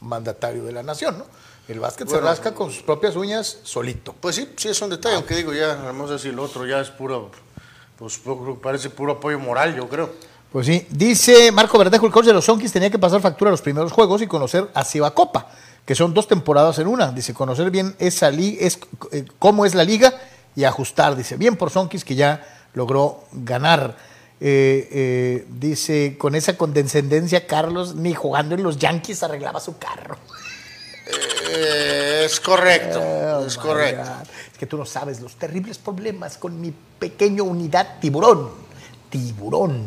[0.00, 1.26] mandatario de la nación, ¿no?
[1.68, 4.14] El básquet se rasca con sus propias uñas solito.
[4.20, 6.80] Pues sí, sí es un detalle, aunque digo ya, vamos a decir, el otro ya
[6.80, 7.30] es puro,
[7.96, 10.10] pues pu- parece puro apoyo moral, yo creo.
[10.52, 13.52] Pues sí, dice Marco Verdejo, el coach de los Sonkis tenía que pasar factura a
[13.52, 15.48] los primeros juegos y conocer a Ciba Copa,
[15.86, 17.10] que son dos temporadas en una.
[17.10, 18.78] Dice, conocer bien esa li es,
[19.12, 20.12] eh, cómo es la liga
[20.54, 21.16] y ajustar.
[21.16, 23.96] Dice, bien por Sonkis que ya logró ganar.
[24.42, 30.18] Eh, eh, dice, con esa condescendencia, Carlos, ni jugando en los Yankees arreglaba su carro.
[31.50, 34.02] Es correcto, Oh, es correcto.
[34.02, 34.28] God.
[34.52, 38.50] Es que tú no sabes los terribles problemas con mi pequeño unidad tiburón.
[39.08, 39.86] Tiburón.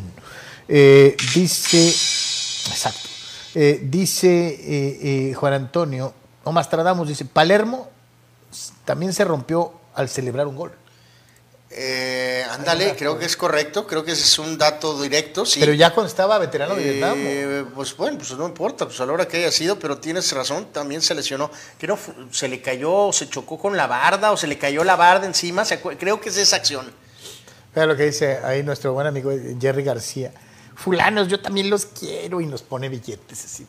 [0.68, 3.08] Eh, dice, exacto.
[3.54, 6.12] Eh, dice eh, Juan Antonio,
[6.44, 7.88] o Mastradamos, dice, Palermo
[8.84, 10.72] también se rompió al celebrar un gol.
[12.50, 15.60] Ándale, creo que es correcto, creo que ese es un dato directo, sí.
[15.60, 17.18] Pero ya cuando estaba veterano de Vietnam.
[17.74, 20.68] pues bueno, pues no importa, pues a la hora que haya sido, pero tienes razón,
[20.72, 21.50] también se lesionó.
[21.78, 21.98] Creo
[22.30, 25.26] se le cayó, o se chocó con la barda, o se le cayó la barda
[25.26, 25.64] encima,
[25.98, 26.90] creo que es esa acción.
[27.74, 30.32] Vea lo que dice ahí nuestro buen amigo Jerry García.
[30.76, 33.66] Fulanos, yo también los quiero y nos pone billetes así.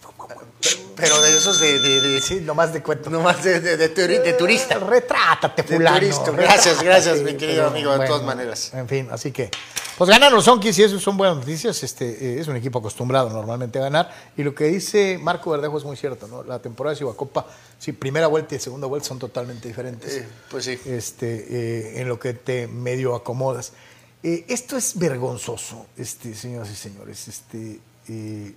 [0.95, 3.09] Pero de esos de, de, de- Sí, nomás de cuento.
[3.09, 4.77] nomás de, de- de turi- de turista.
[4.79, 5.97] Retrátate, De fulano.
[5.99, 6.31] turista.
[6.31, 8.73] Gracias, gracias, mi querido pero amigo, de todas maneras.
[8.73, 9.49] En fin, así que.
[9.97, 11.81] Pues ganan los Sonkis y eso son buenas noticias.
[11.81, 12.05] Este,
[12.35, 14.13] eh, es un equipo acostumbrado normalmente a ganar.
[14.37, 16.43] Y lo que dice Marco Verdejo es muy cierto, ¿no?
[16.43, 17.47] La temporada de Cibacopa,
[17.79, 20.13] sí, primera vuelta y segunda vuelta son totalmente diferentes.
[20.17, 20.79] Eh, pues sí.
[20.85, 23.71] Este, eh, en lo que te medio acomodas.
[24.27, 27.29] Eh, esto es vergonzoso, este, señoras y señores.
[27.29, 28.53] Este, eh,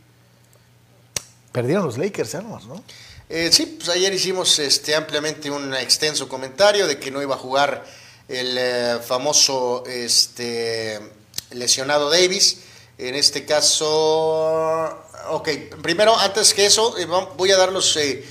[1.52, 2.82] perdieron los Lakers, hermanos, ¿no?
[3.28, 7.38] Eh, sí, pues ayer hicimos este, ampliamente un extenso comentario de que no iba a
[7.38, 7.84] jugar
[8.26, 10.98] el eh, famoso este,
[11.52, 12.62] lesionado Davis.
[12.98, 14.88] En este caso,
[15.28, 15.48] ok,
[15.80, 16.96] primero, antes que eso,
[17.36, 18.24] voy a dar los, eh,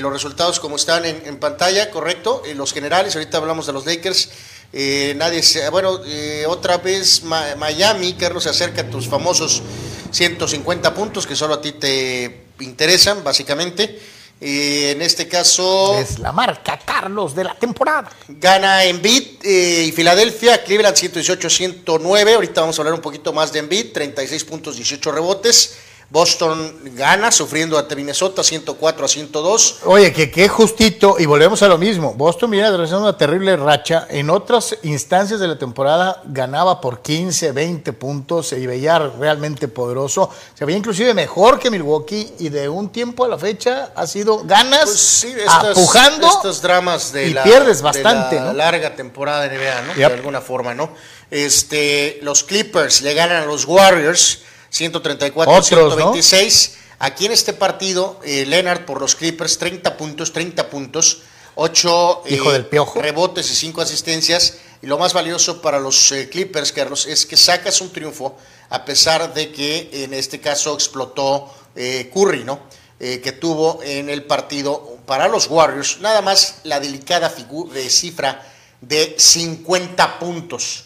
[0.00, 4.28] los resultados como están en, pantalla, correcto, los generales, ahorita hablamos de los Lakers.
[4.76, 9.62] Eh, nadie se, bueno, eh, otra vez Miami, Carlos, se acerca a tus famosos
[10.10, 14.00] 150 puntos que solo a ti te interesan, básicamente.
[14.40, 18.10] Eh, en este caso, Es la marca Carlos de la temporada.
[18.26, 22.34] gana Embiid eh, y Filadelfia, Cleveland 118-109.
[22.34, 25.76] Ahorita vamos a hablar un poquito más de Embiid, 36 puntos, 18 rebotes.
[26.10, 29.78] Boston gana, sufriendo ante Minnesota 104 a 102.
[29.86, 32.14] Oye, que qué justito, y volvemos a lo mismo.
[32.14, 34.06] Boston viene atravesando una terrible racha.
[34.08, 40.30] En otras instancias de la temporada ganaba por 15, 20 puntos, se veía realmente poderoso.
[40.54, 44.38] Se veía inclusive mejor que Milwaukee, y de un tiempo a la fecha ha sido
[44.44, 46.28] ganas, Pues sí, estas, apujando.
[46.28, 48.52] estos dramas de y la, pierdes de bastante, la ¿no?
[48.52, 49.94] larga temporada de NBA, ¿no?
[49.94, 50.08] Yep.
[50.08, 50.90] De alguna forma, ¿no?
[51.30, 54.42] Este, los Clippers le ganan a los Warriors
[54.74, 56.12] 134 a Otros, ¿no?
[56.12, 56.76] 126.
[56.98, 61.22] Aquí en este partido, eh, Leonard por los Clippers 30 puntos, 30 puntos,
[61.54, 63.00] 8 Hijo del piojo.
[63.00, 64.58] rebotes y 5 asistencias.
[64.82, 68.36] Y lo más valioso para los eh, Clippers, Carlos, es que sacas un triunfo
[68.70, 72.60] a pesar de que en este caso explotó eh, Curry, ¿no?
[72.98, 77.32] Eh, que tuvo en el partido para los Warriors nada más la delicada
[77.72, 78.42] de cifra
[78.80, 80.84] de 50 puntos.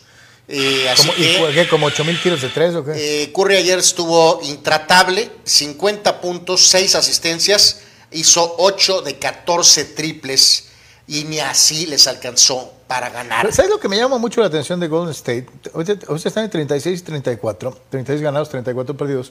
[0.49, 2.93] Eh, así ¿Y que, qué, como 8 mil tiros de tres o qué?
[3.25, 7.81] eh, Curry ayer estuvo intratable, 50 puntos, 6 asistencias,
[8.13, 10.65] hizo 8 de 14 triples
[11.07, 13.53] y ni así les alcanzó para ganar.
[13.53, 15.47] ¿Sabes lo que me llama mucho la atención de Golden State?
[15.75, 19.31] Ahorita, ahorita están en 36 y 34, 36 ganados, 34 perdidos.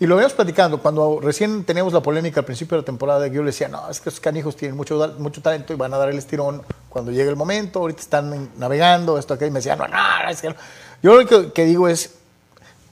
[0.00, 3.34] Y lo veníamos platicando cuando recién teníamos la polémica al principio de la temporada que
[3.34, 5.98] yo le decía, no, es que esos canijos tienen mucho, mucho talento y van a
[5.98, 9.74] dar el estirón cuando llegue el momento, ahorita están navegando, esto acá, y me decía,
[9.74, 10.54] no, no, es que no".
[11.02, 12.14] Yo lo único que digo es,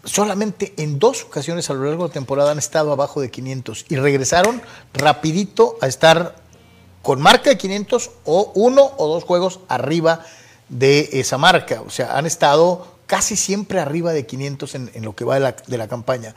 [0.02, 3.86] solamente en dos ocasiones a lo largo de la temporada han estado abajo de 500
[3.88, 6.34] y regresaron rapidito a estar
[7.02, 10.24] con marca de 500 o uno o dos juegos arriba
[10.68, 11.82] de esa marca.
[11.82, 15.56] O sea, han estado casi siempre arriba de 500 en, lo que va de la,
[15.66, 16.34] de la campaña.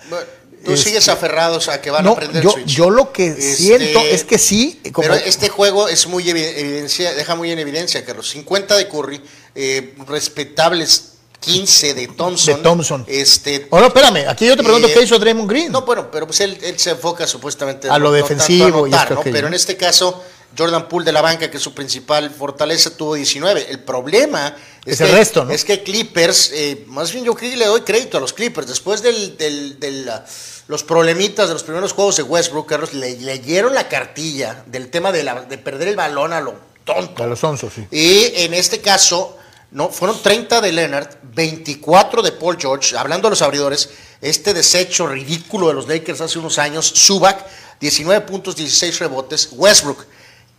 [0.64, 2.68] Tú Este, sigues aferrados a que van no, a prender yo, el switch.
[2.76, 6.54] yo lo que Este, siento es que sí, como- Pero este juego es muy evi-
[6.58, 8.30] evidencia, deja muy en evidencia, Carlos.
[8.30, 9.22] 50 de Curry,
[9.56, 12.58] eh, respetables 15 de Thompson.
[12.58, 13.06] De Thompson.
[13.08, 15.72] Este, Oh, no, espérame, aquí yo te pregunto Eh, qué hizo Draymond Green.
[15.72, 18.90] No, bueno, pero pues él, él se enfoca supuestamente A lo no defensivo tanto a
[18.90, 20.22] y anotar, esto, Pero en este caso,
[20.58, 23.68] Jordan Poole de la banca, que es su principal fortaleza, tuvo 19.
[23.70, 25.52] El problema es, Es que, el resto, ¿no?
[25.52, 28.68] es que Clippers, eh, más bien yo creo que le doy crédito a los Clippers,
[28.68, 30.26] después del, del- del, ah,
[30.68, 35.12] los problemitas de los primeros juegos de Westbrook, Carlos, le leyeron la cartilla del tema
[35.12, 37.24] de, la- de perder el balón a lo tonto.
[37.24, 37.86] A los onzos, sí.
[37.92, 39.38] Y en este caso,
[39.72, 43.90] no, fueron 30 de Leonard, 24 de Paul George, hablando de los abridores,
[44.22, 47.46] este desecho ridículo de los Lakers hace unos años, Zubac,
[47.80, 50.06] 19 puntos, 16 rebotes, Westbrook,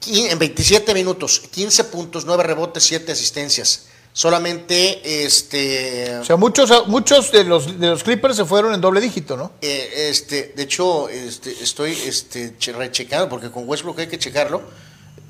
[0.06, 3.86] en 27 minutos, 15 puntos, 9 rebotes, 7 asistencias.
[4.12, 9.00] Solamente este O sea, muchos, muchos de, los, de los Clippers se fueron en doble
[9.00, 9.52] dígito, ¿no?
[9.60, 14.62] eh, este, de hecho, este, estoy este, che- rechecando, porque con Westbrook hay que checarlo.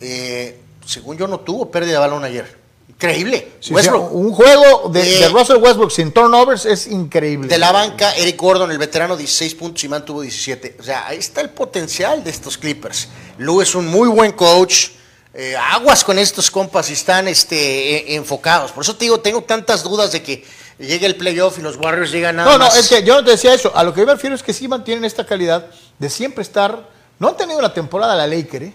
[0.01, 2.60] Eh, según yo, no tuvo pérdida de balón ayer.
[2.95, 3.53] Increíble.
[3.61, 4.15] Sí, o sea, Westbrook.
[4.15, 7.49] un juego de, Eh, de Russell Westbrook sin turnovers es increíble.
[7.49, 10.77] De la banca, Eric Gordon, el veterano, 16 puntos y mantuvo 17.
[10.79, 13.09] O sea, ahí está el potencial de estos Clippers.
[13.39, 14.89] Lou es un muy buen coach.
[15.33, 18.73] Eh, aguas con estos compas y están este, eh, enfocados.
[18.73, 20.45] Por eso te digo, tengo tantas dudas de que
[20.79, 22.77] llegue el playoff y los Warriors llegan nada No, no, más.
[22.77, 23.71] es que yo no te decía eso.
[23.75, 25.67] A lo que yo me refiero es que sí mantienen esta calidad
[25.99, 26.89] de siempre estar.
[27.21, 28.73] No han tenido una temporada la Laker, ¿eh?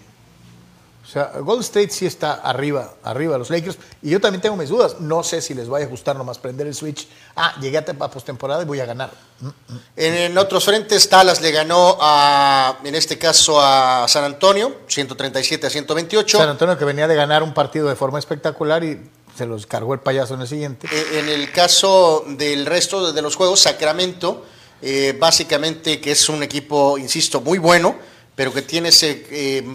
[1.16, 3.78] Sea, Golden State sí está arriba, arriba de los Lakers.
[4.02, 5.00] Y yo también tengo mis dudas.
[5.00, 7.08] No sé si les vaya a gustar nomás prender el switch.
[7.38, 9.12] Ah, llegué a temp- a postemporada y voy a ganar.
[9.40, 9.48] Mm.
[9.96, 15.66] En, en otros frentes, Dallas le ganó a, en este caso, a San Antonio, 137
[15.68, 16.38] a 128.
[16.38, 19.00] San Antonio que venía de ganar un partido de forma espectacular y
[19.38, 20.86] se los cargó el payaso en el siguiente.
[20.92, 24.46] Eh, En el caso del resto de los juegos, Sacramento,
[24.82, 27.96] eh, básicamente que es un equipo, insisto, muy bueno,
[28.36, 29.66] pero que tiene ese, eh,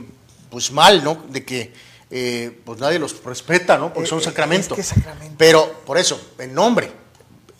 [0.50, 1.24] pues mal, ¿no?
[1.28, 1.72] De que
[2.10, 3.92] eh, pues nadie los respeta, ¿no?
[3.94, 4.74] Porque Eh, son eh, Sacramento.
[4.74, 5.34] es que Sacramento.
[5.38, 6.90] Pero, por eso, en nombre,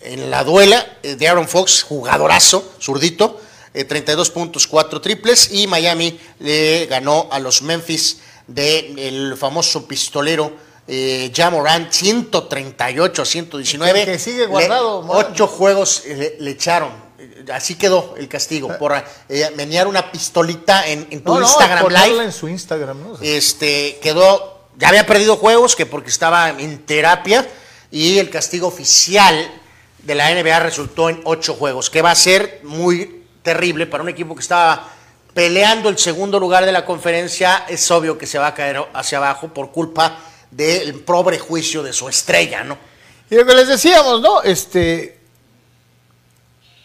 [0.01, 3.41] en la duela eh, de Aaron Fox, jugadorazo, zurdito,
[3.72, 8.18] eh, 32 puntos, 4 triples, y Miami le ganó a los Memphis
[8.49, 10.53] del famoso pistolero
[10.88, 14.01] eh, Ja Morant, 138 a 119.
[14.03, 16.91] El que sigue guardado, Le- ocho juegos le, le echaron.
[17.53, 18.93] Así quedó el castigo, por
[19.28, 23.18] eh, menear una pistolita en, en tu No, Instagram Live en su Instagram, ¿no?
[23.20, 27.49] Este quedó, ya había perdido juegos que porque estaba en terapia
[27.91, 29.51] y el castigo oficial
[29.99, 34.09] de la NBA resultó en ocho juegos, que va a ser muy terrible para un
[34.09, 34.88] equipo que estaba
[35.34, 39.18] peleando el segundo lugar de la conferencia, es obvio que se va a caer hacia
[39.18, 40.18] abajo por culpa
[40.51, 42.76] del pobre juicio de su estrella, ¿no?
[43.30, 44.43] Y lo que les decíamos, ¿no?
[44.43, 45.20] Este.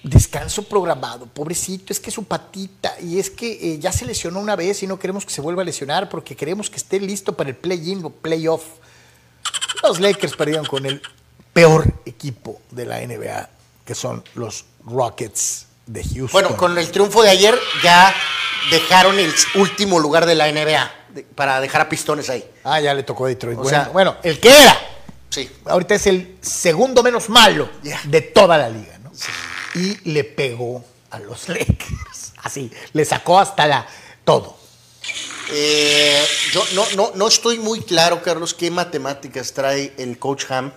[0.10, 4.56] Descanso programado, pobrecito, es que su patita, y es que eh, ya se lesionó una
[4.56, 7.50] vez y no queremos que se vuelva a lesionar porque queremos que esté listo para
[7.50, 8.64] el play-in o playoff.
[9.84, 11.02] Los Lakers perdieron con el
[11.54, 13.50] peor equipo de la NBA,
[13.86, 16.30] que son los Rockets de Houston.
[16.32, 18.14] Bueno, con el triunfo de ayer ya
[18.72, 22.44] dejaron el último lugar de la NBA de- para dejar a Pistones ahí.
[22.64, 23.58] Ah, ya le tocó a Detroit.
[23.58, 24.78] O bueno, sea- bueno, el que era.
[25.30, 25.50] Sí.
[25.66, 27.70] ahorita es el segundo menos malo
[28.06, 29.12] de toda la liga, ¿no?
[29.76, 32.34] Y le pegó a los Lakers.
[32.38, 33.88] Así, le sacó hasta la
[34.24, 34.58] todo.
[35.52, 40.72] Eh, yo no, no, no estoy muy claro, Carlos, qué matemáticas trae el coach Ham.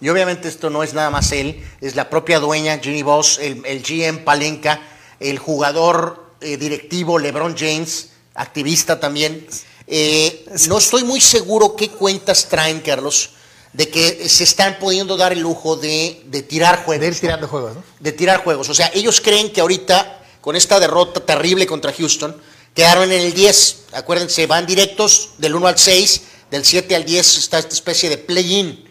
[0.00, 3.64] Y obviamente esto no es nada más él, es la propia dueña, Ginny Boss, el,
[3.64, 4.80] el GM Palenca,
[5.20, 9.46] el jugador eh, directivo LeBron James, activista también.
[9.86, 13.33] Eh, no estoy muy seguro qué cuentas traen, Carlos,
[13.74, 17.00] de que se están pudiendo dar el lujo de, de tirar juegos.
[17.00, 17.20] De ir ¿no?
[17.20, 17.84] tirando juegos, ¿no?
[17.98, 18.68] de tirar juegos.
[18.68, 22.40] O sea, ellos creen que ahorita, con esta derrota terrible contra Houston,
[22.72, 23.86] quedaron en el 10.
[23.92, 28.16] Acuérdense, van directos del 1 al 6, del 7 al 10 está esta especie de
[28.16, 28.88] play-in.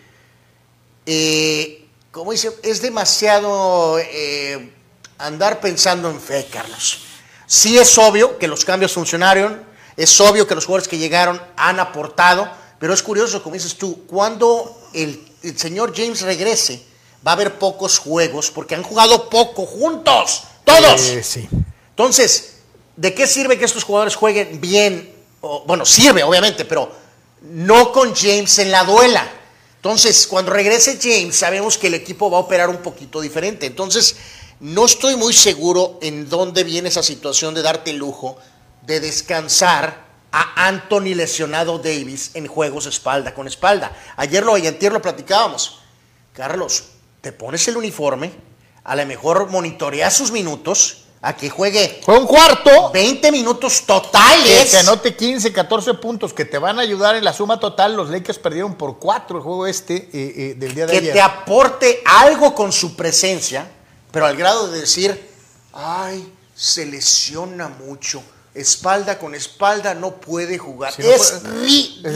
[1.05, 4.73] Eh, como dice, es demasiado eh,
[5.17, 6.99] andar pensando en fe, Carlos.
[7.47, 9.63] Sí es obvio que los cambios funcionaron,
[9.95, 12.51] es obvio que los jugadores que llegaron han aportado,
[12.83, 16.83] pero es curioso, como dices tú, cuando el, el señor James regrese,
[17.25, 21.01] va a haber pocos juegos porque han jugado poco juntos, todos.
[21.01, 21.47] Eh, sí.
[21.91, 22.55] Entonces,
[22.97, 25.15] ¿de qué sirve que estos jugadores jueguen bien?
[25.39, 26.91] O, bueno, sirve, obviamente, pero
[27.43, 29.31] no con James en la duela.
[29.77, 33.65] Entonces, cuando regrese James, sabemos que el equipo va a operar un poquito diferente.
[33.65, 34.17] Entonces,
[34.59, 38.37] no estoy muy seguro en dónde viene esa situación de darte el lujo
[38.81, 40.03] de descansar
[40.33, 43.95] a Anthony lesionado Davis en juegos espalda con espalda.
[44.17, 45.79] Ayer lo, ayer lo platicábamos.
[46.33, 46.85] Carlos,
[47.21, 48.31] te pones el uniforme,
[48.83, 53.85] a lo mejor monitoreas sus minutos, a que juegue Fue un cuarto 20 minutos que,
[53.85, 54.71] totales.
[54.71, 57.95] que anote 15, 14 puntos que te van a ayudar en la suma total.
[57.95, 61.13] Los Lakers perdieron por cuatro el juego este eh, eh, del día de que ayer.
[61.13, 63.69] te aporte algo con su presencia,
[64.11, 65.29] pero al grado de decir,
[65.71, 68.21] ay, se lesiona mucho,
[68.55, 70.93] espalda con espalda no puede jugar.
[70.99, 71.67] No es puede-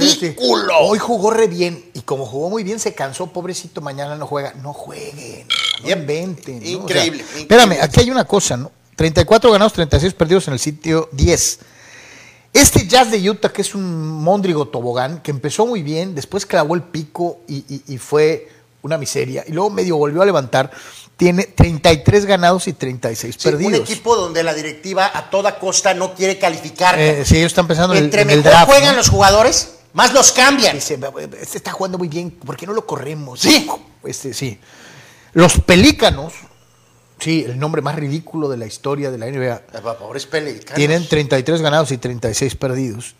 [0.09, 0.77] Es ridículo.
[0.79, 4.53] Hoy jugó re bien y como jugó muy bien se cansó, pobrecito, mañana no juega.
[4.53, 5.47] No jueguen,
[5.83, 6.55] no inventen.
[6.59, 6.59] ¿no?
[6.59, 7.41] O sea, Increíble, increíble.
[7.41, 8.71] Espérame, aquí hay una cosa, ¿no?
[8.95, 11.59] 34 ganados, 36 perdidos en el sitio 10.
[12.53, 16.73] Este Jazz de Utah, que es un móndrigo tobogán, que empezó muy bien, después clavó
[16.75, 18.49] el pico y, y- y fue
[18.81, 20.71] una miseria, y luego medio volvió a levantar,
[21.17, 23.73] tiene 33 ganados y 36 Sí, perdidos.
[23.73, 26.97] un equipo donde la directiva a toda costa no quiere calificar.
[26.99, 28.97] Eh, sí, ellos están pensando en el- Entre en el mejor draft, juegan ¿no?
[28.97, 30.75] los jugadores, más los cambian.
[30.75, 30.99] Dice,
[31.41, 33.39] este está jugando muy bien, ¿por qué no lo corremos?
[33.39, 33.67] Sí.
[34.05, 34.59] Este, sí.
[35.33, 36.33] Los Pelícanos,
[37.19, 40.75] sí, el nombre más ridículo de la historia de la NBA, Ah, Pobres pelícanos.
[40.75, 43.15] tienen 33 ganados y 36 perdidos.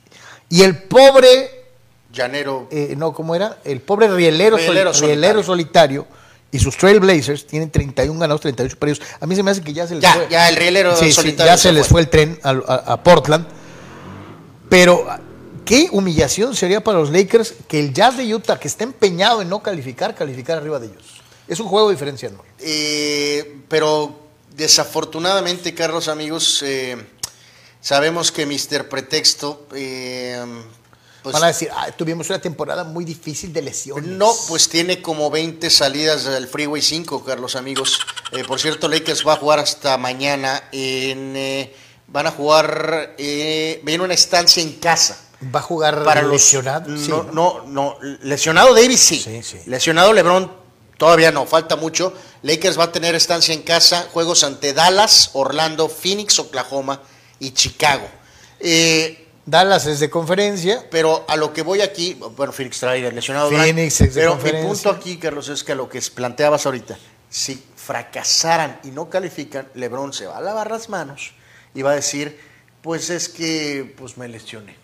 [0.50, 1.66] Y el pobre,
[2.14, 2.68] Llanero.
[2.72, 3.58] eh, no, ¿cómo era?
[3.66, 5.44] El pobre Rielero, Rielero Rielero solitario.
[5.44, 6.08] solitario.
[6.52, 9.02] Y sus Trailblazers tienen 31 ganados, 38 perdidos.
[9.20, 10.28] A mí se me hace que ya se les Ya, fue.
[10.30, 12.02] ya, el rielero Sí, sí, solitario ya se se les fue.
[12.02, 13.46] el tren a, a- a Portland.
[14.70, 15.06] Pero
[15.66, 19.50] qué humillación sería para los Lakers que el Jazz de Utah, que está empeñado en
[19.50, 21.22] no calificar, calificar arriba de ellos.
[21.48, 21.92] Es un juego.
[21.92, 22.44] ¿no?
[22.60, 24.18] Eh, pero
[24.56, 26.98] desafortunadamente, Carlos, amigos, eh,
[27.82, 28.90] sabemos que Mr.
[28.90, 30.44] Pretexto, eh,
[31.32, 34.06] Pues- Van a decir, "Ah, tuvimos una temporada muy difícil de lesiones.
[34.10, 38.00] No, pues tiene como 20 salidas del Freeway 5, Carlos amigos.
[38.32, 40.64] Eh, por cierto, Lakers va a jugar hasta mañana.
[40.72, 41.76] En, eh,
[42.08, 45.18] van a jugar, eh, viene una estancia en casa.
[45.54, 46.90] Va a jugar Para los lesionado.
[46.90, 49.20] No, no, no, lesionado Davis sí.
[49.24, 49.58] Sí, sí.
[49.68, 50.52] Lesionado LeBron
[50.98, 52.12] todavía no, falta mucho.
[52.42, 57.02] Lakers va a tener estancia en casa, juegos ante Dallas, Orlando, Phoenix, Oklahoma
[57.40, 58.08] y Chicago.
[58.60, 60.86] Eh, Dallas es de conferencia.
[60.92, 63.50] pero a lo que voy aquí, bueno, Phoenix trae el lesionado.
[63.50, 66.98] Phoenix es de pero mi punto aquí, Carlos, es que a lo que planteabas ahorita,
[67.30, 71.32] si fracasaran y no califican, LeBron se va a lavar las manos
[71.74, 72.38] y va a decir,
[72.82, 74.76] pues es que pues me lesioné,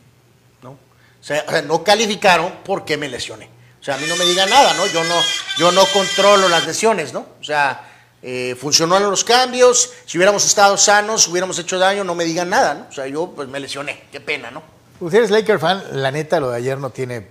[0.62, 0.72] ¿no?
[0.72, 0.78] O
[1.20, 3.50] sea, o sea, no calificaron porque me lesioné.
[3.82, 4.88] O sea, a mí no me digan nada, ¿no?
[4.88, 5.20] Yo no,
[5.58, 7.28] yo no controlo las lesiones, ¿no?
[7.42, 7.93] O sea,
[8.24, 12.74] eh, funcionaron los cambios, si hubiéramos estado sanos, hubiéramos hecho daño, no me digan nada,
[12.74, 12.88] ¿no?
[12.90, 14.64] O sea, yo pues me lesioné, qué pena, ¿no?
[15.02, 17.28] Usted es Laker fan, la neta, lo de ayer no tiene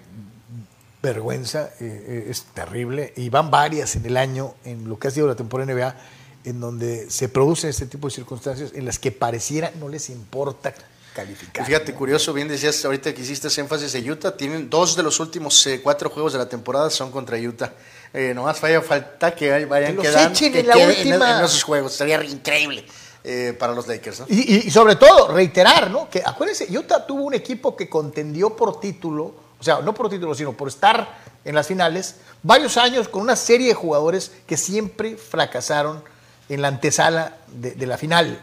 [1.03, 3.13] vergüenza, eh, eh, es terrible.
[3.17, 5.97] Y van varias en el año, en lo que ha sido la temporada NBA,
[6.45, 10.75] en donde se producen este tipo de circunstancias en las que pareciera no les importa
[11.15, 11.65] calificar.
[11.67, 15.21] Fíjate, curioso, bien decías ahorita que hiciste ese énfasis de Utah, tienen dos de los
[15.21, 17.73] últimos eh, cuatro juegos de la temporada son contra Utah.
[18.15, 21.39] Eh, nomás falla falta que hay- vayan Que quedando, echen que en la queden última.
[21.39, 22.85] en esos juegos, sería increíble
[23.25, 24.27] eh, para los Lakers, ¿no?
[24.29, 26.11] Y, sobre todo, reiterar, ¿no?
[26.11, 30.35] Que acuérdense, Utah tuvo un equipo que contendió por título, o sea, no por título,
[30.35, 35.17] sino por estar en las finales, varios años con una serie de jugadores que siempre
[35.17, 36.03] fracasaron
[36.49, 38.41] en la antesala de, de la final.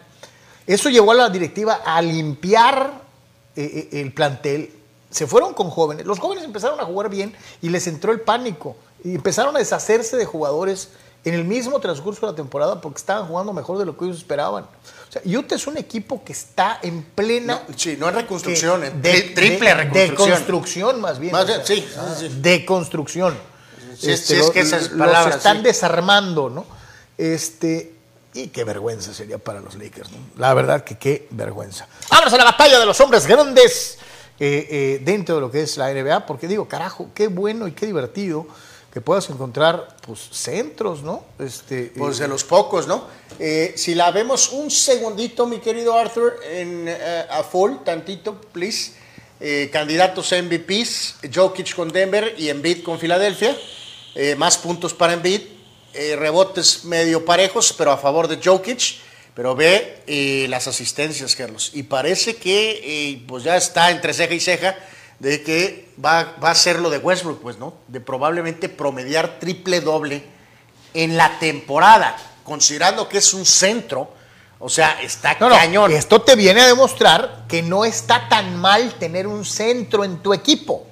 [0.65, 3.01] Eso llevó a la directiva a limpiar
[3.55, 4.74] eh, eh, el plantel.
[5.11, 6.05] Se fueron con jóvenes.
[6.05, 8.76] Los jóvenes empezaron a jugar bien y les entró el pánico.
[9.03, 10.89] Y empezaron a deshacerse de jugadores
[11.25, 14.17] en el mismo transcurso de la temporada porque estaban jugando mejor de lo que ellos
[14.17, 14.63] esperaban.
[14.63, 17.61] O sea, Utah es un equipo que está en plena.
[17.67, 20.29] No, sí, no es reconstrucción, tri- triple de- reconstrucción.
[20.29, 21.31] De construcción, más bien.
[21.31, 22.39] Más o bien, sea, sí, ah, sí, sí.
[22.41, 23.37] De construcción.
[23.97, 25.63] Sí, sí, es que esas los palabras, están sí.
[25.63, 26.65] desarmando, ¿no?
[27.17, 27.93] Este,
[28.33, 30.17] y qué vergüenza sería para los Lakers, ¿no?
[30.37, 31.87] La verdad que qué vergüenza.
[32.09, 33.97] Vámonos a la batalla de los hombres grandes
[34.39, 37.73] eh, eh, dentro de lo que es la NBA, porque digo, carajo, qué bueno y
[37.73, 38.47] qué divertido
[38.91, 41.23] que puedas encontrar, pues, centros, ¿no?
[41.37, 43.05] Este, Pues eh, de los pocos, ¿no?
[43.37, 48.93] Eh, si la vemos un segundito, mi querido Arthur, en, eh, a full, tantito, please.
[49.39, 53.55] Eh, candidatos a MVPs, Jokic con Denver y Embiid con Filadelfia.
[54.15, 55.41] Eh, más puntos para Embiid.
[56.17, 58.97] Rebotes medio parejos, pero a favor de Jokic.
[59.33, 61.71] Pero ve las asistencias, Carlos.
[61.73, 64.77] Y parece que pues ya está entre ceja y ceja
[65.20, 67.74] de que va, va a ser lo de Westbrook, pues, ¿no?
[67.88, 70.24] De probablemente promediar triple doble
[70.93, 74.11] en la temporada, considerando que es un centro,
[74.59, 75.91] o sea, está No, no, cañón.
[75.91, 80.34] esto te viene a demostrar que no está tan mal tener un centro en tu
[80.34, 80.86] equipo.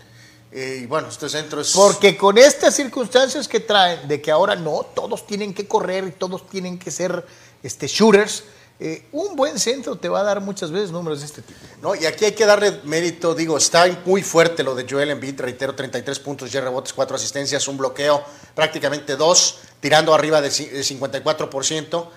[0.52, 1.72] Eh, y bueno, este centro es...
[1.74, 6.12] Porque con estas circunstancias que traen, de que ahora no, todos tienen que correr y
[6.12, 7.26] todos tienen que ser
[7.62, 8.46] este, shooters,
[8.80, 11.60] eh, un buen centro te va a dar muchas veces números de este tipo.
[11.82, 15.40] No, y aquí hay que darle mérito, digo, está muy fuerte lo de Joel Embiid,
[15.42, 18.24] reitero, 33 puntos, 10 rebotes, 4 asistencias, un bloqueo,
[18.54, 22.08] prácticamente 2, tirando arriba de ci- de 54%,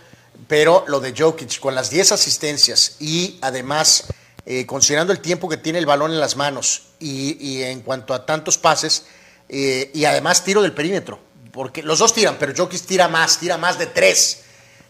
[0.49, 4.05] pero lo de Jokic con las 10 asistencias y además
[4.47, 8.15] eh, considerando el tiempo que tiene el balón en las manos y, y en cuanto
[8.15, 9.05] a tantos pases
[9.49, 11.19] eh, y además tiro del perímetro,
[11.53, 14.43] porque los dos tiran, pero Jokic tira más, tira más de 3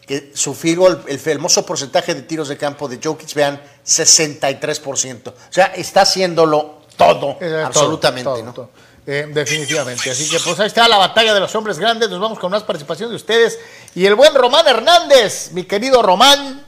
[0.05, 5.29] que su field goal, el famoso porcentaje de tiros de campo de Jokic, vean, 63%.
[5.29, 8.53] O sea, está haciéndolo todo, Eh, absolutamente, todo, todo, ¿no?
[8.53, 8.69] todo.
[9.07, 10.11] Eh, definitivamente.
[10.11, 12.09] Así que pues ahí está la batalla de los hombres grandes.
[12.09, 13.57] Nos vamos con más participación de ustedes.
[13.95, 16.63] Y el buen Román Hernández, mi querido Román.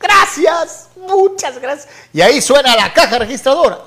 [0.00, 1.88] Gracias, muchas gracias.
[2.12, 3.78] Y ahí suena la caja registradora.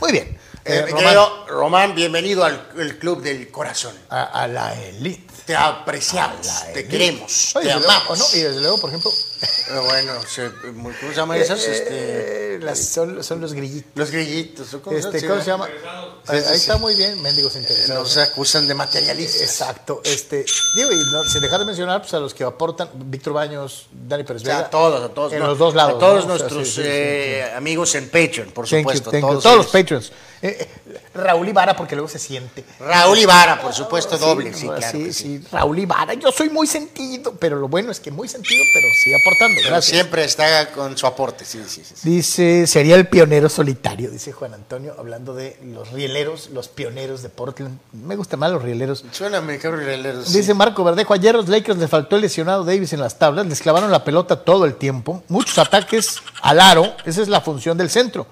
[0.00, 0.38] Muy bien.
[0.66, 2.68] Eh, Eh, Román, bienvenido al,
[2.98, 3.94] club del corazón.
[4.10, 5.33] a, a la elite.
[5.46, 8.18] Te apreciamos, te queremos, Oye, te luego, amamos.
[8.18, 8.24] ¿no?
[8.38, 9.10] Y desde luego, por ejemplo,
[9.42, 11.60] Eh, bueno, se- ¿cómo se llaman esas?
[11.64, 13.90] Este, eh, las- son, son los grillitos.
[13.94, 14.72] los grillitos.
[14.72, 15.68] ¿o ¿Cómo, Este, se ¿Cómo se llama?
[15.68, 16.14] llama?
[16.28, 18.16] Ahí, está muy bien, mendigos interesados.
[18.16, 19.42] Nos acusan de materialistas.
[19.42, 20.00] Exacto.
[20.02, 23.86] Este, digo, y no- sin dejar de mencionar pues, a los que aportan, Víctor Baños,
[23.92, 24.66] Dani Pérez O sea, Vega.
[24.68, 25.32] a todos, a todos.
[25.34, 25.96] En no, los dos lados.
[25.96, 26.34] A todos ¿no?
[26.34, 29.12] O sea, nuestros sí, sí, sí, eh, amigos en Patreon, por Thank you, supuesto.
[29.12, 29.20] you.
[29.20, 30.12] todos, Todos los.
[30.42, 30.68] Eh, eh,
[31.14, 32.64] Raúl Ibarra, porque luego se siente.
[32.78, 34.52] Raúl Ibarra, por supuesto, doble.
[34.52, 34.98] Sí, claro.
[35.12, 36.14] sí, Raúl Ibarra.
[36.14, 39.56] Yo soy muy sentido, pero lo bueno es que muy sentido, pero sigue aportando.
[39.56, 39.94] Pero Gracias.
[39.94, 41.94] siempre está con su aporte, sí, sí, sí.
[42.02, 47.28] Dice, sería el pionero solitario, dice Juan Antonio, hablando de los rieleros, los pioneros de
[47.28, 47.78] Portland.
[47.92, 49.04] Me gustan más los rieleros.
[49.12, 50.38] Suena mejor Rieleros, sí.
[50.38, 53.60] Dice Marco Verdejo, ayer los Lakers le faltó el lesionado Davis en las tablas, les
[53.60, 57.90] clavaron la pelota todo el tiempo, muchos ataques al aro, esa es la función del
[57.90, 58.26] centro.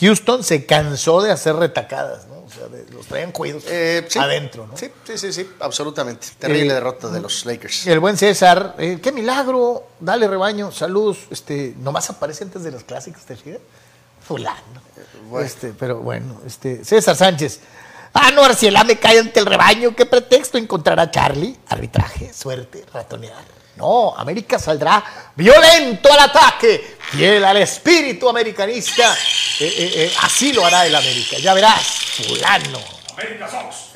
[0.00, 2.36] Houston se cansó de hacer retacadas, ¿no?
[2.46, 4.18] O sea, de- los traían cuidos Eh, sí.
[4.18, 4.76] adentro, ¿no?
[4.76, 6.28] Sí, sí, sí, sí, absolutamente.
[6.38, 7.86] Terrible Eh, derrota de los Lakers.
[7.86, 12.84] El buen César, eh, qué milagro, dale rebaño, saludos, este, nomás aparece antes de los
[12.84, 13.60] clásicos, ¿te fijas?
[14.26, 14.58] Fulano.
[15.30, 15.46] bueno.
[15.46, 17.60] Este, pero bueno, este, César Sánchez.
[18.14, 19.94] Ah, no, Arciela me cae ante el rebaño.
[19.94, 21.56] ¿Qué pretexto encontrará Charlie?
[21.68, 23.44] Arbitraje, suerte, ratonear.
[23.76, 25.04] No, América saldrá
[25.36, 29.14] violento al ataque, fiel al espíritu americanista.
[29.60, 31.38] Eh, eh, eh, así lo hará el América.
[31.38, 31.82] Ya verás,
[32.26, 32.78] fulano.
[33.12, 33.88] América Sox.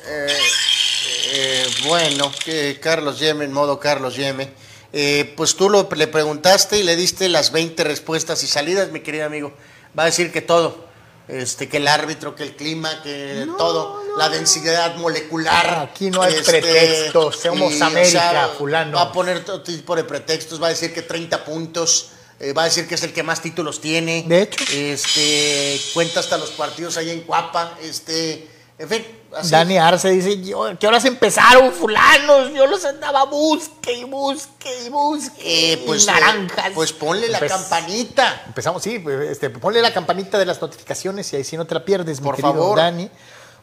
[1.35, 4.51] Eh, bueno, que Carlos Yeme, en modo Carlos Yeme.
[4.91, 8.99] Eh, pues tú lo, le preguntaste y le diste las 20 respuestas y salidas, mi
[8.99, 9.53] querido amigo.
[9.97, 10.91] Va a decir que todo.
[11.27, 15.87] Este, que el árbitro, que el clima, que todo, la densidad molecular.
[15.89, 18.97] Aquí no hay este, pretextos, somos y, América, fulano.
[18.97, 22.09] Va a poner todo tipo de pretextos, va a decir que 30 puntos,
[22.43, 24.23] eh, va a decir que es el que más títulos tiene.
[24.27, 24.63] De hecho.
[24.73, 29.05] Este, cuenta hasta los partidos ahí en Cuapa, este, en fin.
[29.35, 29.49] así.
[29.51, 32.51] Dani Arce dice, yo, ¿qué horas empezaron fulanos?
[32.53, 35.73] Yo los andaba busque y busque y busque.
[35.73, 36.67] Eh, pues, naranjas.
[36.67, 38.43] eh, pues ponle la Empe- campanita.
[38.47, 41.73] Empezamos, sí, pues, este, ponle la campanita de las notificaciones y ahí si no te
[41.75, 42.77] la pierdes, mi Por querido favor.
[42.77, 43.09] Dani.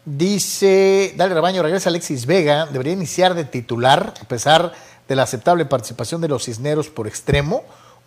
[0.07, 4.73] Dice, dale rebaño, regresa Alexis Vega, debería iniciar de titular, a pesar
[5.07, 7.63] de la aceptable participación de los Cisneros por extremo,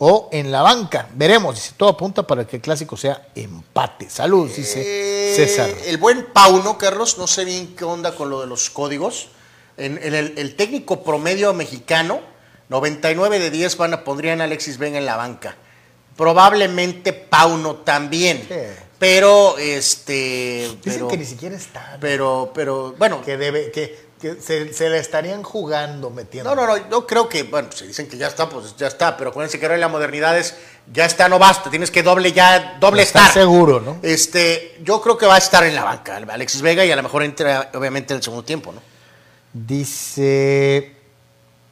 [0.06, 1.08] o en la banca.
[1.16, 4.10] Veremos, dice, todo apunta para que el clásico sea empate.
[4.10, 5.70] Salud, dice Eh, César.
[5.86, 9.30] El buen Pauno, Carlos, no sé bien qué onda con lo de los códigos.
[9.78, 12.20] En, en el, el técnico promedio mexicano,
[12.68, 15.56] 99 de 10 van a, pondrían a Alexis Vega en la banca.
[16.18, 18.46] Probablemente Pauno también.
[18.46, 18.56] Sí.
[19.00, 20.68] Pero, este.
[20.82, 21.98] Dicen pero, que ni siquiera está.
[22.02, 26.56] pero, pero, bueno, que debe, que, que se, se la estarían jugando metiendo.
[26.56, 29.18] No, no, no, no creo que, bueno, si dicen que ya está, pues ya está,
[29.18, 30.56] pero acuérdense que ahora en la modernidad es,
[30.94, 33.34] ya está, no basta, tienes que doble ya, doble Estar estar.
[33.42, 33.98] seguro, ¿no?
[34.02, 37.04] Este, yo creo que va a estar en la banca, Alexis Vega, y a lo
[37.04, 38.82] mejor entra, obviamente, en el segundo tiempo, ¿no?
[39.52, 40.96] Dice,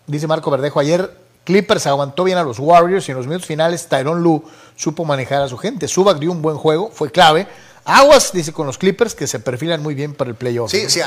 [0.05, 1.09] dice Marco Verdejo, ayer
[1.45, 4.43] Clippers aguantó bien a los Warriors y en los minutos finales Tyron Lu
[4.75, 5.87] supo manejar a su gente.
[5.87, 7.47] Subac dio un buen juego, fue clave.
[7.85, 10.69] Aguas, dice con los Clippers, que se perfilan muy bien para el playoff.
[10.69, 10.89] Sí, ¿no?
[10.89, 11.01] sí,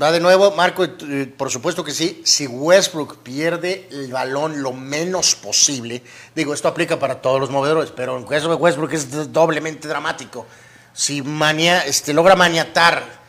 [0.00, 2.22] va de nuevo, Marco, eh, por supuesto que sí.
[2.24, 6.02] Si Westbrook pierde el balón lo menos posible,
[6.34, 10.46] digo, esto aplica para todos los movedores, pero en caso de Westbrook es doblemente dramático.
[10.92, 13.20] Si mania, este, logra maniatar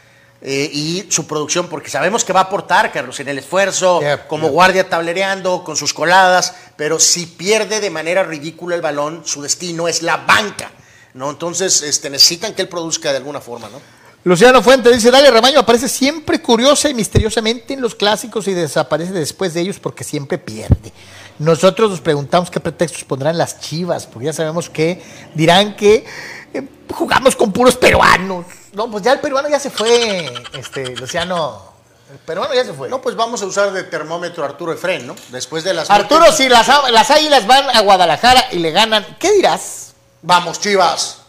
[0.41, 4.28] eh, y su producción, porque sabemos que va a aportar, Carlos, en el esfuerzo, Yep,
[4.28, 4.53] como yep.
[4.53, 9.88] guardia tablereando, con sus coladas, pero si pierde de manera ridícula el balón, su destino
[9.88, 10.72] es la banca.
[11.14, 11.30] ¿no?
[11.30, 13.82] Entonces este, necesitan que él produzca de alguna forma, ¿no?
[14.24, 19.13] Luciano Fuente dice, Dale Remaño aparece siempre curiosa y misteriosamente en los clásicos y desaparece
[19.13, 20.93] después de ellos porque siempre pierde.
[21.39, 25.03] Nosotros nos preguntamos qué pretextos pondrán las chivas, porque ya sabemos que
[25.34, 26.05] dirán que
[26.53, 28.45] eh, jugamos con puros peruanos.
[28.74, 31.72] No, pues ya el peruano ya se fue, este, Luciano.
[32.11, 32.89] El peruano ya se fue.
[32.89, 35.15] No, pues vamos a usar de termómetro Arturo Efren, ¿no?
[35.30, 35.89] Después de las...
[35.89, 39.93] Arturo, múltiples- si las, las águilas van a Guadalajara y le ganan, ¿qué dirás?
[40.22, 41.22] Vamos, Chivas.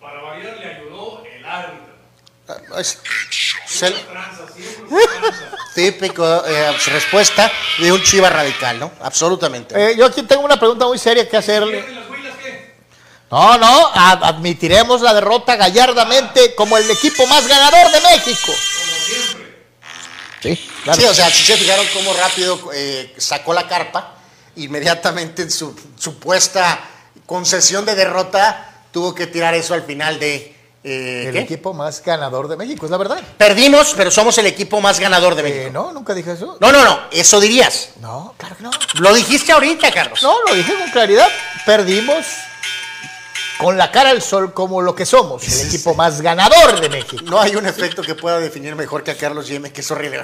[0.00, 1.84] Para variar le ayudó el árbitro.
[2.78, 2.98] Es-
[5.74, 8.92] típico eh, respuesta de un Chiva radical, ¿no?
[9.00, 9.74] Absolutamente.
[9.76, 11.78] Eh, yo aquí tengo una pregunta muy seria que hacerle.
[11.82, 12.74] ¿Pierden las huilas qué?
[13.30, 18.52] No, no, admitiremos la derrota gallardamente como el equipo más ganador de México.
[20.40, 21.00] Sí, claro.
[21.00, 24.14] Sí, o sea, si se fijaron cómo rápido eh, sacó la carpa,
[24.56, 26.78] inmediatamente en su supuesta
[27.26, 30.53] concesión de derrota, tuvo que tirar eso al final de...
[30.84, 31.40] eh, el ¿qué?
[31.40, 33.20] equipo más ganador de México, es la verdad.
[33.38, 35.70] Perdimos, pero somos el equipo más ganador de Eh, México.
[35.72, 36.58] no, nunca dije eso.
[36.60, 37.90] No, no, no, eso dirías.
[38.00, 38.70] No, claro que no.
[39.00, 40.22] Lo dijiste ahorita, Carlos.
[40.22, 41.28] No, lo dije con claridad.
[41.64, 42.24] Perdimos
[43.58, 47.22] con la cara al sol como lo que somos, el equipo más ganador de México.
[47.24, 50.22] No hay un efecto que pueda definir mejor que a Carlos Yeme, que es horrible.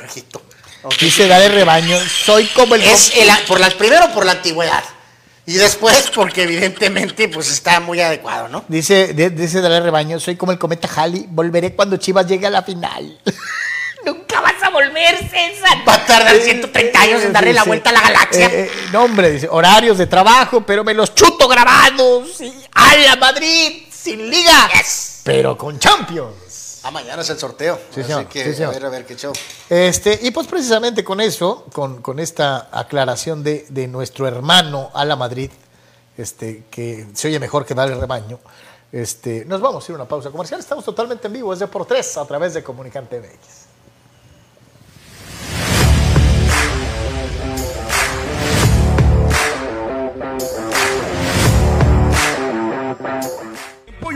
[1.01, 2.83] Dice Dale Rebaño, soy como el...
[2.83, 4.83] Es el, por la, primero por la antigüedad.
[5.51, 8.65] Y después porque evidentemente pues está muy adecuado, ¿no?
[8.69, 12.51] Dice, de- dice Dale Rebaño, soy como el cometa Halley, volveré cuando Chivas llegue a
[12.51, 13.19] la final.
[14.07, 15.79] Nunca vas a volver, César.
[15.87, 18.47] Va a tardar 130 años en darle la vuelta a la galaxia.
[18.47, 22.41] eh, eh, no, hombre, dice, horarios de trabajo, pero me los chuto grabados.
[22.41, 24.71] Y a la Madrid, sin liga,
[25.25, 26.35] pero con Champions.
[26.83, 27.77] Ah, mañana es el sorteo.
[27.95, 28.71] Sí, Así señor, que sí, señor.
[28.71, 29.33] a ver, a ver qué show.
[29.69, 35.05] Este, y pues precisamente con eso, con, con esta aclaración de, de nuestro hermano a
[35.05, 35.51] la Madrid,
[36.17, 38.39] este, que se oye mejor que darle rebaño,
[38.93, 40.59] este, nos vamos a ir a una pausa comercial.
[40.61, 43.60] Estamos totalmente en vivo, es de por tres a través de Comunicante MX.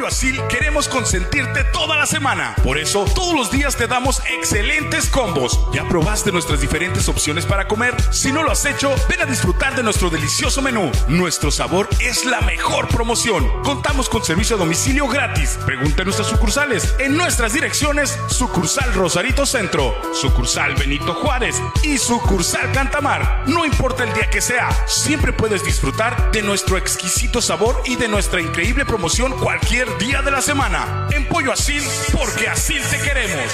[0.04, 2.54] Pollo Asil queremos consentirte toda la semana.
[2.62, 5.58] Por eso, todos los días te damos excelentes combos.
[5.72, 7.94] ¿Ya probaste nuestras diferentes opciones para comer?
[8.12, 10.90] Si no lo has hecho, ven a disfrutar de nuestro delicioso menú.
[11.08, 13.48] Nuestro sabor es la mejor promoción.
[13.62, 15.58] Contamos con servicio a domicilio gratis.
[15.64, 16.94] Pregunta en nuestras sucursales.
[16.98, 23.44] En nuestras direcciones, sucursal Rosarito Centro, sucursal Benito Juárez y sucursal Cantamar.
[23.46, 28.08] No importa el día que sea, siempre puedes disfrutar de nuestro exquisito sabor y de
[28.08, 31.08] nuestra increíble promoción cualquier día de la semana.
[31.12, 31.82] En Pollo Asil,
[32.12, 33.52] porque así te queremos.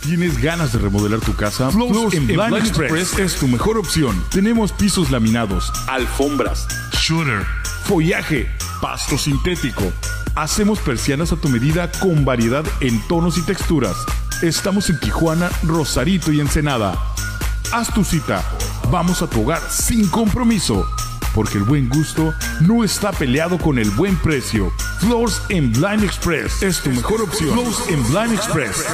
[0.00, 1.70] ¿Tienes ganas de remodelar tu casa?
[1.70, 4.22] Flows en Blind Express es tu mejor opción.
[4.30, 7.44] Tenemos pisos laminados, alfombras, shooter,
[7.84, 8.48] follaje,
[8.80, 9.92] pasto sintético.
[10.36, 13.96] Hacemos persianas a tu medida con variedad en tonos y texturas.
[14.42, 16.96] Estamos en Tijuana, Rosarito y Ensenada.
[17.72, 18.44] Haz tu cita.
[18.90, 20.86] Vamos a tu hogar sin compromiso.
[21.36, 22.32] Porque el buen gusto
[22.62, 24.72] no está peleado con el buen precio.
[25.00, 27.50] Floors en Blind Express es tu mejor opción.
[27.50, 28.86] Floors en Blind Express.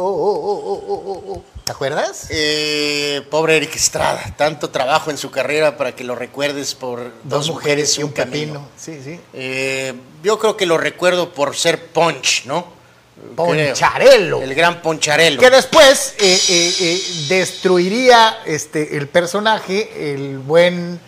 [1.70, 2.26] ¿Te acuerdas?
[2.30, 7.48] Eh, pobre Eric Estrada, tanto trabajo en su carrera para que lo recuerdes por dos,
[7.48, 8.68] mujeres y un pepino.
[8.76, 9.20] Sí, sí.
[9.32, 12.66] Eh, yo creo que lo recuerdo por ser Punch, ¿no?
[13.14, 13.36] Creo.
[13.36, 14.42] Poncharelo.
[14.42, 15.40] El gran Poncharelo.
[15.40, 20.98] Que después eh, eh, eh, destruiría este, el personaje, el buen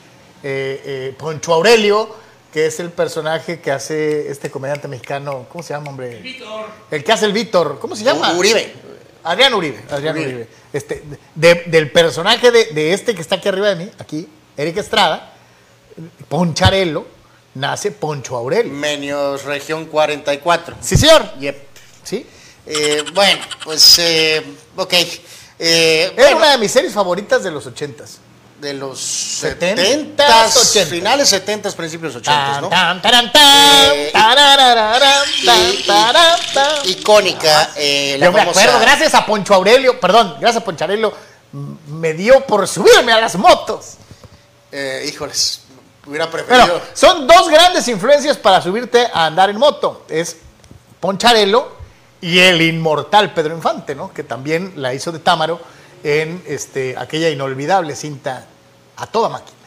[0.44, 2.14] eh, eh, Poncho Aurelio,
[2.52, 6.20] que es el personaje que hace este comediante mexicano, ¿cómo se llama, hombre?
[6.20, 6.66] Víctor.
[6.88, 8.34] El que hace el Víctor, ¿cómo se llama?
[8.34, 8.91] Uribe.
[9.24, 9.80] Adrián Uribe.
[9.90, 10.28] Adrián Uribe.
[10.28, 10.48] Uribe.
[10.72, 11.02] Este,
[11.34, 15.32] de- del personaje de, de este que está aquí arriba de mí, aquí, Eric Estrada,
[16.28, 17.06] Poncharelo,
[17.54, 18.72] nace Poncho Aurelio.
[18.72, 20.76] Menios Región 44.
[20.80, 21.34] Sí, señor.
[21.38, 21.56] Yep.
[22.02, 22.26] Sí.
[22.66, 24.42] Eh, bueno, pues, eh,
[24.76, 24.92] ok.
[25.58, 28.18] Eh, Era bueno, una de mis series favoritas de los ochentas.
[28.62, 28.96] De los
[29.42, 30.86] 70s, 70 80s.
[30.86, 32.68] finales 70 principios 80 ¿no?
[36.84, 36.90] Eh.
[36.90, 37.70] Icónica.
[37.76, 41.12] eh, la Yo me acuerdo, gracias a Poncho Aurelio, perdón, gracias a Poncho Aurelio,
[41.88, 43.94] me dio por subirme a las motos.
[44.70, 45.62] Eh, híjoles,
[46.06, 46.64] hubiera preferido.
[46.64, 50.06] Bueno, son dos grandes influencias para subirte a andar en moto.
[50.08, 50.36] Es
[51.00, 51.72] Poncharelo
[52.20, 54.14] y el inmortal Pedro Infante, ¿no?
[54.14, 55.60] Que también la hizo de Támaro
[56.04, 58.46] en este, aquella inolvidable cinta
[59.02, 59.58] a toda máquina.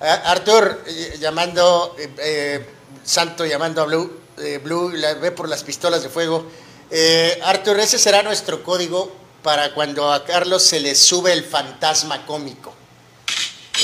[0.00, 2.66] Arthur eh, llamando, eh, eh,
[3.04, 6.46] Santo llamando a Blue, eh, Blue la ve por las pistolas de fuego.
[6.90, 9.12] Eh, Arthur, ese será nuestro código
[9.42, 12.72] para cuando a Carlos se le sube el fantasma cómico.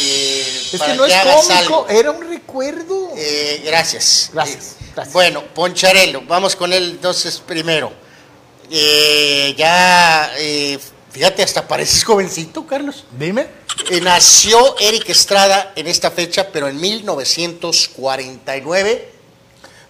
[0.00, 1.88] Es para que no es cómico, algo.
[1.88, 3.10] era un recuerdo.
[3.64, 4.30] Gracias.
[4.32, 5.12] Gracias, gracias.
[5.12, 7.92] Bueno, Poncharelo, vamos con él entonces primero.
[8.70, 10.30] Ya,
[11.14, 13.04] fíjate, hasta pareces jovencito, Carlos.
[13.18, 13.46] Dime.
[13.90, 19.12] Eh, nació Eric Estrada en esta fecha, pero en 1949.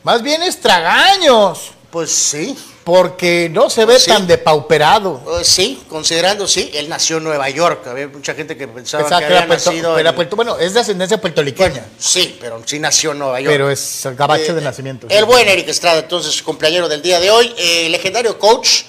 [0.02, 4.10] Más bien es tragaños, Pues sí, porque no se ve Sí.
[4.10, 5.22] tan depauperado.
[5.40, 7.86] eh, sí, considerando, sí, él nació en Nueva York.
[7.86, 11.20] Había mucha gente que pensaba, que había puerto- nacido en- puerto- bueno, es de ascendencia
[11.20, 13.52] puertorriqueña, Sí, pero sí nació en Nueva York.
[13.54, 15.06] pero es gabacho Eh, de nacimiento.
[15.08, 18.82] El buen Eric Estrada, entonces, cumpleañero del día de hoy, eh, legendario coach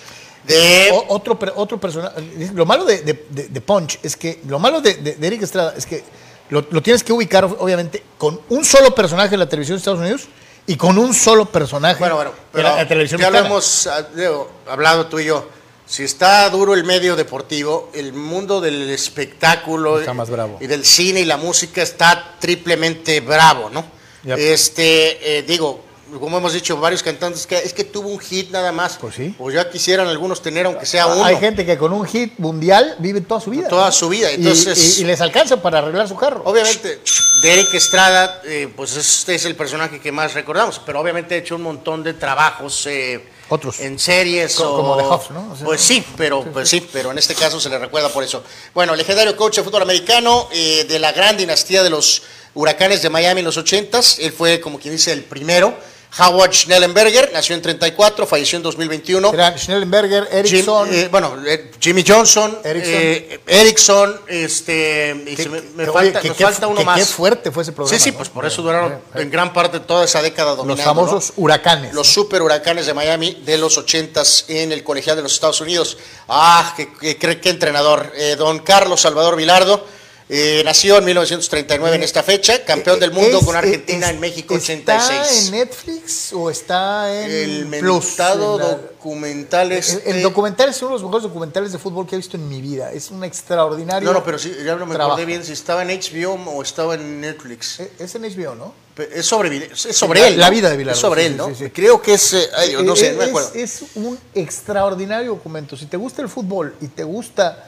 [0.47, 0.89] de...
[0.93, 2.21] O- otro, otro personaje.
[2.53, 4.41] Lo malo de, de- Punch es que.
[4.47, 6.03] Lo malo de, de- Eric Estrada es que
[6.49, 9.99] lo, lo tienes que ubicar, obviamente, con un solo personaje en la televisión de Estados
[9.99, 10.27] Unidos
[10.67, 11.99] y con un solo personaje.
[11.99, 15.49] Bueno, bueno, pero la, la televisión ya lo hemos ah, digo, hablado tú y yo.
[15.87, 20.57] Si está duro el medio deportivo, el mundo del espectáculo Está más bravo.
[20.59, 23.85] y del cine y la música está triplemente bravo, ¿no?
[24.23, 24.37] Yep.
[24.39, 25.83] Este, eh, digo,
[26.19, 28.97] como hemos dicho varios cantantes, que es que tuvo un hit nada más.
[28.99, 29.33] Pues sí.
[29.37, 31.23] Pues ya quisieran algunos tener, aunque sea uno.
[31.25, 33.67] Hay gente que con un hit mundial vive toda su vida.
[33.67, 36.41] Toda su vida, Y- entonces- Y, y les alcanza para arreglar su carro.
[36.45, 36.99] Obviamente,
[37.41, 41.55] Derek Estrada, eh, pues este es el personaje que más recordamos, pero obviamente ha hecho
[41.55, 43.79] un montón de trabajos eh, Otros.
[43.81, 45.51] en series Co- o- como The Huff, ¿no?
[45.51, 48.23] O sea, pues sí, pero pues sí, pero en este caso se le recuerda por
[48.23, 48.43] eso.
[48.73, 52.23] Bueno, legendario coach de fútbol americano eh, de la gran dinastía de los
[52.55, 55.77] Huracanes de Miami en los 80s, él fue como quien dice el primero.
[56.17, 59.33] Howard Schnellenberger nació en 34, falleció en 2021.
[59.33, 60.89] Eran Schnellenberger, Jim- Erickson.
[60.93, 62.93] eh, bueno, eh, Jimmy Johnson, Erickson.
[62.95, 66.31] eh, Erickson, este, y que- se me, falta, que-
[66.67, 66.99] uno que más.
[66.99, 67.97] Qué fuerte fue ese programa.
[67.97, 68.17] Sí, sí, ¿no?
[68.17, 70.83] pues por eso duraron en gran parte toda esa década Los dominando.
[70.85, 71.43] famosos ¿no?
[71.43, 71.93] huracanes.
[71.93, 75.97] Los super huracanes de Miami de los 80s en el colegial de los Estados Unidos.
[76.29, 78.11] Ah, qué, qué- qué- entrenador.
[78.37, 79.85] Don Carlos Salvador Vilardo.
[80.27, 84.19] Eh, nació en 1939 en esta fecha, campeón del mundo Es- con Argentina es- en
[84.19, 85.45] México ¿Está 86.
[85.45, 88.05] en Netflix o está en el Plus?
[88.05, 91.77] mentado En la- documental el, este- el documental es uno de los mejores documentales de
[91.77, 92.91] fútbol que he visto en mi vida.
[92.91, 94.07] Es un extraordinario.
[94.07, 95.11] No, no, pero sí, ya no me trabajo.
[95.13, 97.79] acordé bien si estaba en HBO o estaba en Netflix.
[97.81, 98.73] Eh, Es en HBO, ¿no?
[99.13, 100.39] Es sobre, es sobre la- él.
[100.39, 101.49] la vida de Vilardo, Es sobre sí, él, ¿no?
[101.49, 101.69] sí, sí.
[101.69, 102.33] Creo que es.
[102.33, 103.51] eh, ay, no sé, no me acuerdo.
[103.53, 105.75] es un extraordinario documento.
[105.77, 107.67] Si te gusta el fútbol y te gusta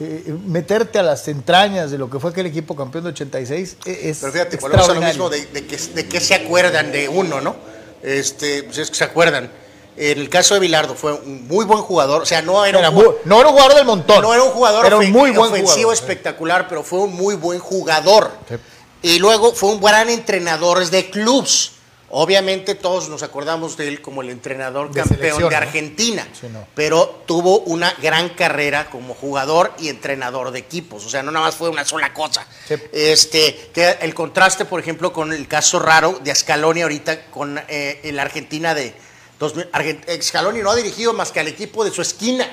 [0.00, 4.00] eh, meterte a las entrañas de lo que fue aquel equipo campeón de 86, eh,
[4.04, 7.08] es Pero fíjate, volvemos a lo mismo de, de que, de que se acuerdan de
[7.08, 7.56] uno, ¿no?
[8.02, 9.50] Este, pues es que se acuerdan.
[9.96, 12.88] En el caso de Bilardo fue un muy buen jugador, o sea, no era, Era
[12.88, 14.22] un, jugador, no era un jugador del montón.
[14.22, 15.94] no era un jugador Era un muy buen ofensivo jugador.
[15.94, 18.30] espectacular, pero fue un muy buen jugador.
[18.48, 18.54] Sí.
[19.02, 21.72] Y luego fue un gran entrenador de clubs.
[22.12, 25.56] Obviamente todos nos acordamos de él como el entrenador De campeón de ¿no?
[25.56, 26.66] Argentina, Sí, no.
[26.74, 31.46] pero tuvo una gran carrera como jugador y entrenador de equipos, o sea, no nada
[31.46, 32.44] más fue una sola cosa.
[32.66, 32.74] Sí.
[32.92, 38.00] Este, que el contraste, por ejemplo, con el caso raro de Scaloni ahorita con eh,
[38.02, 38.92] el Argentina de
[39.38, 39.70] 2000.
[39.72, 42.46] Argent- Scaloni no ha dirigido más que al equipo de su esquina.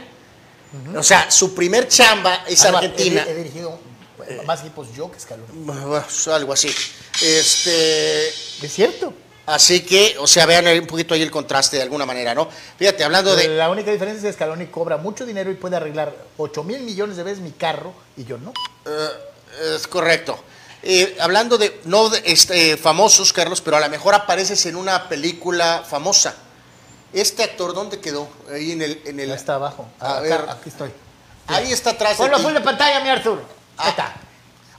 [0.96, 3.24] O sea, su primer chamba es Además, Argentina.
[3.28, 3.80] He, he dirigido
[4.28, 5.48] eh, más equipos yo que Scaloni.
[6.32, 6.70] Algo así.
[7.24, 9.14] Este, Es cierto.
[9.48, 12.48] Así que, o sea, vean ahí un poquito ahí el contraste de alguna manera, ¿no?
[12.78, 13.48] Fíjate, hablando de.
[13.48, 17.18] La única diferencia es que Scaloni cobra mucho dinero y puede arreglar 8 mil millones
[17.18, 18.54] de veces mi carro y yo no.
[18.86, 20.38] Eh, es correcto.
[20.84, 25.10] Eh, hablando de, no de, este, famosos, Carlos, pero a lo mejor apareces en una
[25.10, 26.36] película famosa.
[27.14, 28.30] Este actor, ¿dónde quedó?
[28.54, 29.02] Ahí en el...
[29.06, 29.88] En el Ya está abajo.
[30.00, 30.46] A Acá, ver.
[30.50, 30.92] aquí estoy.
[31.48, 33.42] Ahí está atrás Ponlo full de pantalla, mi Arthur.
[33.78, 34.14] Ahí está.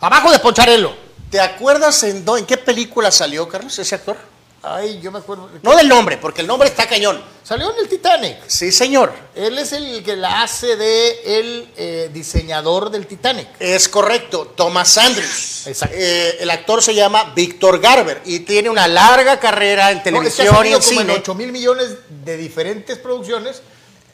[0.00, 0.94] Abajo de Poncharelo.
[1.30, 4.16] ¿Te acuerdas en qué película salió, Carlos, ese actor?
[4.62, 5.48] Ay, yo me acuerdo.
[5.62, 7.22] No del nombre, porque el nombre está cañón.
[7.44, 8.38] Salió en el Titanic.
[8.46, 9.12] Sí, señor.
[9.34, 13.48] Él es el que la hace de el eh, diseñador del Titanic.
[13.60, 15.66] Es correcto, Thomas Andrews.
[15.66, 15.94] Exacto.
[15.96, 20.34] Eh, el actor se llama Víctor Garber y tiene una larga carrera en No, es
[20.34, 21.12] que ha televisión y salido en como en cine.
[21.18, 23.62] 8 mil millones de diferentes producciones,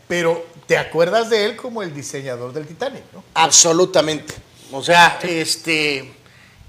[0.06, 3.24] pero te acuerdas de él como el diseñador del Titanic, ¿no?
[3.34, 4.34] Absolutamente.
[4.70, 6.12] O sea, este,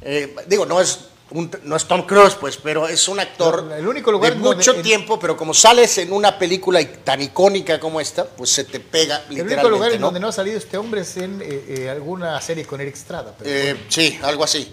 [0.02, 1.00] eh, digo, no es,
[1.32, 4.40] un- no es Tom Cruise, pues, pero es un actor No, el único lugar de
[4.40, 8.64] donde- mucho tiempo, pero como sales en una película tan icónica como esta, pues se
[8.66, 9.54] te pega El literalmente.
[9.56, 12.66] único lugar en donde no ha salido este hombre es en eh, eh, alguna serie
[12.66, 13.34] con Eric Estrada.
[13.38, 13.86] pero Eh, bueno.
[13.90, 14.72] sí, algo así.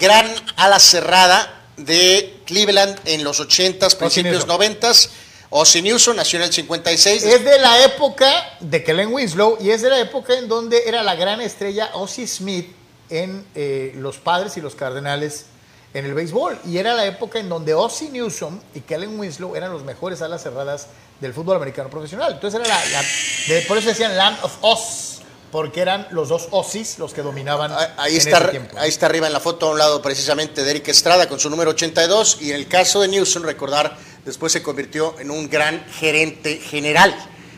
[0.00, 4.48] Gran ala cerrada de Cleveland en los 80s, principios Newsom.
[4.48, 5.10] 90s.
[5.52, 7.24] Ozzy Newsom nació en el 56.
[7.24, 8.30] Es de la época
[8.60, 12.26] de Kellen Winslow y es de la época en donde era la gran estrella Ozzy
[12.28, 12.72] Smith
[13.10, 15.46] en eh, los Padres y los Cardenales
[15.94, 16.58] en el béisbol.
[16.66, 20.42] Y era la época en donde Ozzy Newsom y Kellen Winslow eran los mejores alas
[20.42, 20.86] cerradas
[21.20, 22.32] del fútbol americano profesional.
[22.34, 23.02] Entonces era la, la-
[23.54, 25.18] de- por eso decían Land of Oz,
[25.50, 28.76] porque eran los dos Ozzys los que dominaban Ah, Ahí en está, ese tiempo.
[28.78, 31.50] ahí está arriba en la foto a un lado precisamente de Eric Estrada con su
[31.50, 35.84] número 82 y en el caso de Newsom, recordar, después se convirtió en un gran
[35.98, 37.12] gerente general,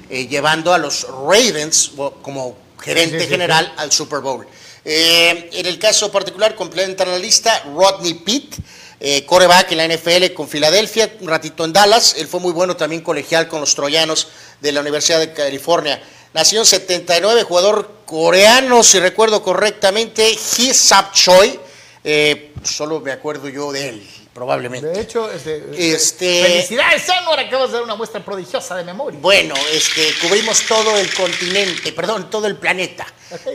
[0.08, 1.92] eh, llevando a los Ravens
[2.22, 4.46] como gerente Sí, sí, sí, general al Super Bowl.
[4.84, 8.56] Eh, en el caso particular complementan la lista Rodney Pitt,
[8.98, 12.76] eh, coreback en la NFL con Filadelfia, un ratito en Dallas, él fue muy bueno
[12.76, 14.28] también colegial con los troyanos
[14.60, 16.02] de la Universidad de California.
[16.34, 21.58] Nació en 79, jugador coreano, si recuerdo correctamente, Hee Sap Choi.
[22.04, 24.88] Eh, solo me acuerdo yo de él, probablemente.
[24.88, 25.62] De hecho, este,
[25.94, 29.18] Este- felicidades, Anwar, acabas de dar una muestra prodigiosa de memoria.
[29.20, 33.06] Bueno, este, cubrimos todo el continente, perdón, todo el planeta.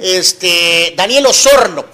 [0.01, 1.85] Este, Daniel Osorno,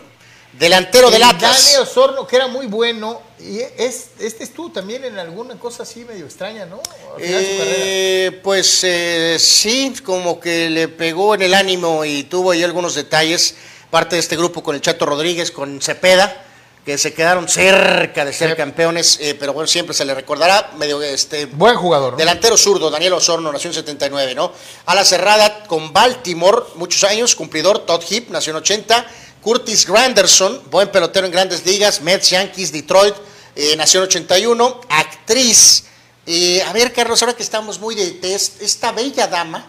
[0.54, 1.72] delantero del El Atlas.
[1.74, 3.22] Dani Osorno, que era muy bueno.
[3.40, 6.78] Y es, este estuvo también en alguna cosa así medio extraña, ¿no?
[7.18, 7.20] Su.
[7.20, 12.96] Eh, pues eh, sí, como que le pegó en el ánimo y tuvo ahí algunos
[12.96, 13.56] detalles.
[13.90, 16.46] Parte de este grupo con el Chato Rodríguez, con Cepeda,
[16.86, 18.56] que se quedaron cerca de ser Sí.
[18.58, 20.72] campeones, eh, pero bueno, siempre se le recordará.
[20.78, 22.18] Medio este, Buen jugador, ¿no?
[22.18, 24.52] Delantero zurdo, Daniel Osorno, nació en 79, ¿no?
[24.86, 29.06] A la cerrada con Baltimore, muchos años, cumplidor, Todd Heap, nació en 80.
[29.42, 33.16] Curtis Granderson, buen pelotero en grandes ligas, Mets, Yankees, Detroit,
[33.56, 34.82] eh, nació en 81.
[34.90, 35.86] Actriz,
[36.26, 39.68] eh, a ver, Carlos, ahora que estamos muy de test, esta bella dama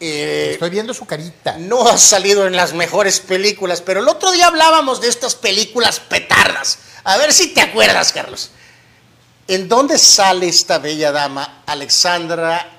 [0.00, 1.56] eh, Estoy viendo su carita.
[1.58, 6.00] no ha salido en las mejores películas, pero el otro día hablábamos de estas películas
[6.00, 6.78] petardas.
[7.04, 8.50] A ver si te acuerdas, Carlos.
[9.48, 12.72] ¿En dónde sale esta bella dama, Alexandra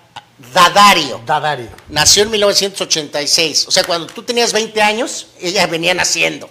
[0.54, 1.22] Daddario?
[1.26, 1.70] Dadario.
[1.90, 3.68] Nació en 1986.
[3.68, 6.50] O sea, cuando tú tenías 20 años, ella venía naciendo.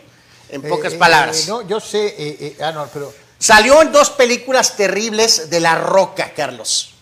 [0.49, 1.47] En pocas Eh, eh, palabras.
[1.49, 2.07] no, yo sé.
[2.07, 3.13] eh, eh, ah, no, pero.
[3.39, 6.95] Salió en dos películas terribles de La Roca, Carlos.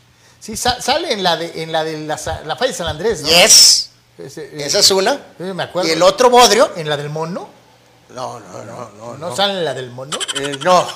[0.45, 3.23] Sí, sa- sale en la de, en la, de la, la falla de San Andrés,
[3.23, 3.29] ¿no?
[3.29, 3.91] Yes.
[4.19, 5.19] Ese, eh, Esa es una.
[5.39, 5.89] me acuerdo.
[5.89, 6.71] Y el otro bodrio.
[6.77, 7.49] ¿En la del mono?
[8.11, 9.16] No, no, no, no.
[9.16, 10.19] ¿No, sale en la del mono?
[10.39, 10.87] Eh, no.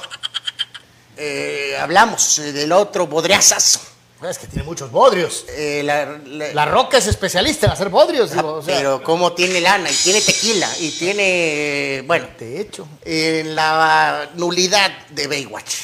[1.16, 3.81] Eh, hablamos eh, del otro bodriazazo.
[4.29, 5.45] Es que tiene muchos bodrios.
[5.49, 8.55] Eh, la- la- La Roca es especialista en hacer bodrios, digo.
[8.55, 12.87] o sea, pero cómo tiene lana y tiene tequila y tiene, bueno, De hecho.
[13.05, 15.75] en la nulidad de Baywatch.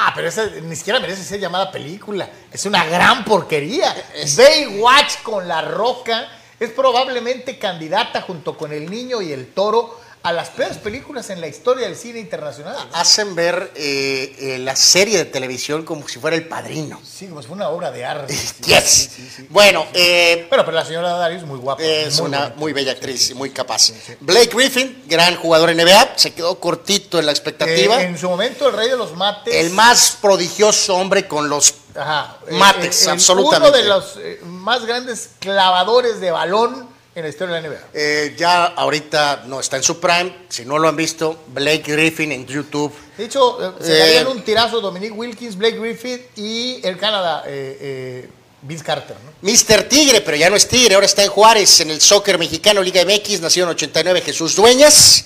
[0.00, 2.30] Ah, pero esa ni siquiera merece ser llamada película.
[2.52, 3.92] Es una gran porquería.
[4.36, 6.28] Baywatch con La Roca
[6.60, 9.98] es probablemente candidata junto con El Niño y El Toro
[10.28, 12.76] a las peores películas en la historia del cine internacional.
[12.92, 17.00] Hacen ver eh, eh, la serie de televisión como si fuera el padrino.
[17.02, 18.34] Sí, como si fuera una obra de arte.
[18.66, 18.84] Yes.
[18.84, 19.46] sí, sí, sí.
[19.48, 21.82] Bueno, eh, Bueno, pero la señora Dario es muy guapa.
[21.82, 22.56] es muy una bonita.
[22.58, 23.92] muy bella actriz y muy capaz.
[24.20, 28.02] Blake Griffin, gran jugador en NBA, se quedó cortito en la expectativa.
[28.02, 29.54] Eh, en su momento, el rey de los mates.
[29.54, 33.68] el más prodigioso hombre con los Ajá, mates, el- absolutamente.
[33.68, 37.80] Uno de los más grandes clavadores de balón en la historia de la NBA.
[37.94, 40.34] Eh, ya ahorita no está en su prime.
[40.48, 42.92] Si no lo han visto, Blake Griffin en YouTube.
[43.16, 47.42] De hecho, eh, se Eh, darían un tirazo Dominique Wilkins, Blake Griffith y el Canadá,
[47.46, 48.28] eh, eh,
[48.62, 49.16] Vince Carter.
[49.24, 49.32] ¿no?
[49.50, 49.84] Mr.
[49.88, 53.04] Tigre, pero ya no es Tigre, ahora está en Juárez, en el soccer mexicano, Liga
[53.04, 55.24] MX, nació en 89, Jesús Dueñas.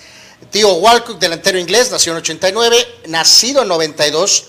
[0.51, 4.47] Tío Walcock, delantero inglés, nació en 89, nacido en 92.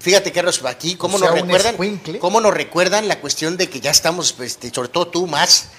[0.00, 1.76] Fíjate, Carlos, aquí, ¿cómo O sea, nos recuerdan?
[2.20, 5.70] ¿Cómo nos recuerdan la cuestión de que ya estamos, este, sobre todo tú más?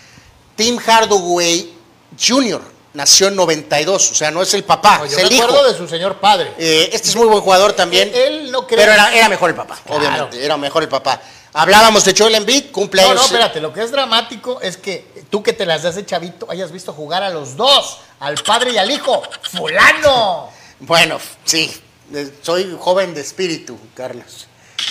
[0.59, 1.73] Tim Hardaway
[2.21, 2.61] Jr.
[2.93, 5.45] nació en 92, o sea, no es el papá, No, es el me hijo.
[5.45, 6.51] acuerdo de su señor padre.
[6.57, 8.11] Eh, este es muy buen jugador también.
[8.13, 9.99] Él no creo- Pero era, era mejor el papá, Claro.
[10.01, 10.43] obviamente.
[10.43, 11.21] Era mejor el papá.
[11.53, 15.41] Hablábamos de Joel Embiid, cumple No, no, espérate, lo que es dramático es que tú
[15.41, 18.77] que te las das de chavito hayas visto jugar a los dos, al padre y
[18.77, 19.23] al hijo.
[19.51, 20.49] ¡Fulano!
[20.81, 21.71] Bueno, sí.
[22.13, 24.45] eh, Soy joven de espíritu, Carlos.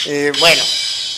[0.06, 0.62] Eh, bueno,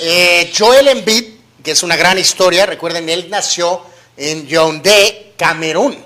[0.00, 1.24] eh, Joel Embiid,
[1.62, 3.82] que es una gran historia, recuerden, él nació
[4.20, 5.96] en Yaoundé, Camerún.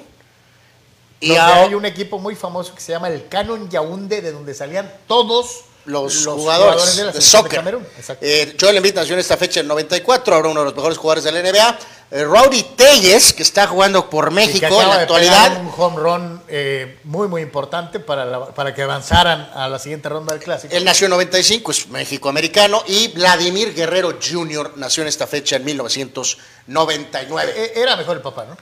[1.20, 4.30] Y Donde ahora- hay un equipo muy famoso que se llama el Canon Yaoundé, de
[4.30, 7.56] donde salían todos los, jugadores, de soccer.
[7.56, 7.86] Camerún.
[8.20, 11.24] Eh, Joel Embiid nació en esta fecha en 94, ahora uno de los mejores jugadores
[11.24, 11.78] de la NBA.
[12.10, 15.58] Eh, Rowdy Telles, que está jugando por México en la actualidad.
[15.60, 20.08] un home run eh, muy, muy importante para, la- para que avanzaran a la siguiente
[20.08, 20.74] ronda del Clásico.
[20.76, 22.82] Él nació en 95, es México-americano.
[22.86, 24.74] Y Vladimir Guerrero Jr.
[24.76, 27.52] nació en esta fecha en 1999.
[27.56, 28.56] Eh, Era mejor el papá, ¿no?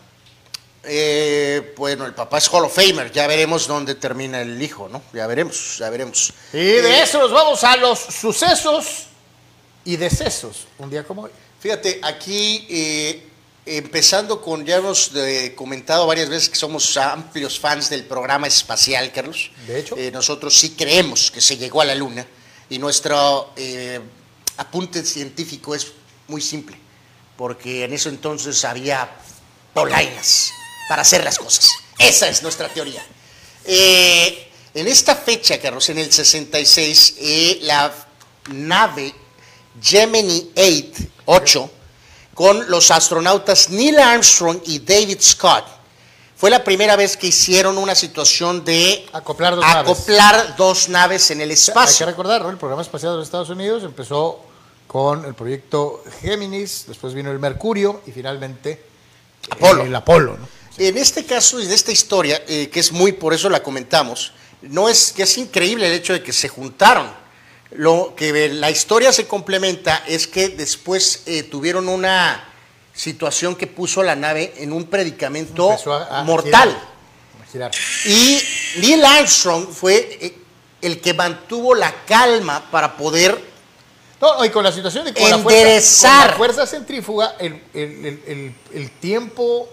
[0.84, 3.12] Eh, bueno, el papá es Hall of Famer.
[3.12, 5.02] Ya veremos dónde termina el hijo, ¿no?
[5.12, 6.32] Ya veremos, ya veremos.
[6.52, 9.06] Y de Eh, eso nos vamos a los sucesos
[9.84, 10.66] y decesos.
[10.78, 11.30] Un día como hoy.
[11.60, 13.28] Fíjate, aquí eh,
[13.64, 19.12] empezando con, ya hemos eh, comentado varias veces que somos amplios fans del programa espacial,
[19.12, 19.52] Carlos.
[19.68, 19.96] De hecho.
[20.12, 22.26] Nosotros sí creemos que se llegó a la Luna
[22.68, 23.52] y nuestro
[24.56, 25.92] apunte científico es
[26.26, 26.76] muy simple,
[27.36, 29.08] porque en eso entonces había
[29.74, 30.52] polainas
[30.88, 31.70] para hacer las cosas.
[31.98, 33.04] Esa es nuestra teoría.
[33.64, 37.92] Eh, en esta fecha, Carlos, en el 66, eh, la
[38.50, 39.14] nave
[39.80, 41.70] Gemini 8, 8,
[42.34, 45.64] con los astronautas Neil Armstrong y David Scott,
[46.36, 49.90] fue la primera vez que hicieron una situación de Acoplar dos naves.
[49.92, 52.04] acoplar dos naves en el Hay que espacio.
[52.06, 52.50] recordar, ¿no?
[52.50, 54.40] el programa espacial de los Estados Unidos empezó
[54.88, 58.82] con el proyecto Géminis, después vino el Mercurio y finalmente
[59.50, 59.84] Apolo.
[59.84, 60.36] el Apolo.
[60.36, 60.48] ¿no?
[60.88, 64.32] En este caso y de esta historia, eh, que es muy, por eso la comentamos,
[64.62, 67.08] no es que es increíble el hecho de que se juntaron.
[67.70, 72.48] Lo que la historia se complementa es que después eh, tuvieron una
[72.92, 76.76] situación que puso a la nave en un predicamento Empezó a- a mortal.
[77.52, 77.70] girar.
[77.70, 77.70] girar.
[78.06, 78.42] Y
[78.80, 80.34] Neil Armstrong fue eh,
[80.80, 83.40] el que mantuvo la calma para poder
[84.20, 88.04] No, y con la situación de con la fuerza, con la fuerza centrífuga, el, el-
[88.06, 89.68] el- el- el tiempo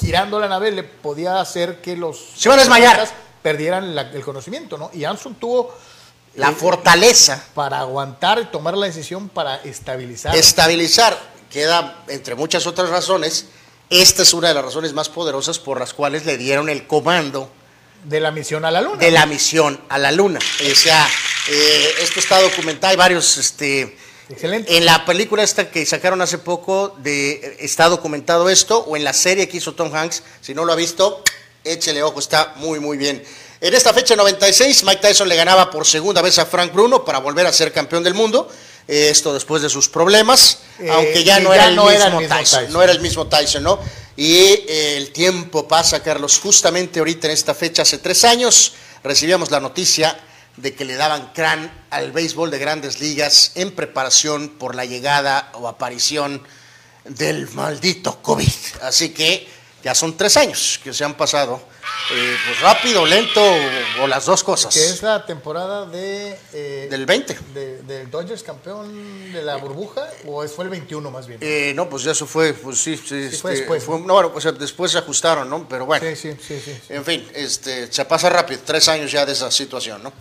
[0.00, 3.08] girando la nave le podía hacer que los Se iban a desmayar.
[3.42, 4.90] perdieran la- el conocimiento, ¿no?
[4.92, 5.74] Y Armstrong tuvo
[6.34, 10.34] la eh, fortaleza para aguantar y tomar la decisión para estabilizar.
[10.36, 11.16] estabilizar.
[11.50, 13.46] Queda, entre muchas otras razones,
[13.88, 17.50] esta es una de las razones más poderosas por las cuales le dieron el comando
[18.04, 18.98] de la misión a la luna.
[18.98, 20.38] de la misión a la luna.
[20.70, 21.06] O sea,
[21.48, 23.96] eh, esto está documentado, hay varios, este,
[24.28, 24.76] Excelente.
[24.76, 29.12] en la película esta que sacaron hace poco, de, está documentado esto, o en la
[29.12, 31.22] serie que hizo Tom Hanks, si no lo ha visto,
[31.64, 33.22] échele ojo, está muy, muy bien.
[33.60, 37.18] En esta fecha 96, Mike Tyson le ganaba por segunda vez a Frank Bruno para
[37.18, 38.48] volver a ser campeón del mundo.
[38.86, 42.04] Eh, esto después de sus problemas, Eh, aunque ya no, ya era, el no era
[42.04, 42.72] el mismo mismo Tyson, Tyson.
[42.72, 43.80] no era el mismo Tyson, ¿no?
[44.16, 46.38] Y eh, el tiempo pasa, Carlos.
[46.38, 50.18] Justamente ahorita en esta fecha, hace tres años, recibíamos la noticia
[50.56, 55.50] de que le daban crán al béisbol de grandes ligas en preparación por la llegada
[55.54, 56.42] o aparición
[57.04, 58.52] del maldito COVID.
[58.82, 59.48] Así que
[59.82, 61.62] ya son tres años que se han pasado.
[62.12, 64.72] Eh, pues rápido, lento o, o las dos cosas.
[64.74, 67.36] que es la temporada de eh, Del 20.
[67.54, 71.38] de- del Dodgers campeón de la burbuja o fue el 21 más bien.
[71.42, 73.02] Eh, no, pues eso fue, pues sí, sí.
[73.04, 74.06] fue este, después, fue- ¿no?
[74.06, 75.68] no, bueno, pues después se ajustaron, ¿no?
[75.68, 76.06] Pero bueno.
[76.08, 76.72] sí, sí, sí, sí.
[76.90, 80.12] En fin, este, se pasa rápido, tres años ya de esa situación, ¿no?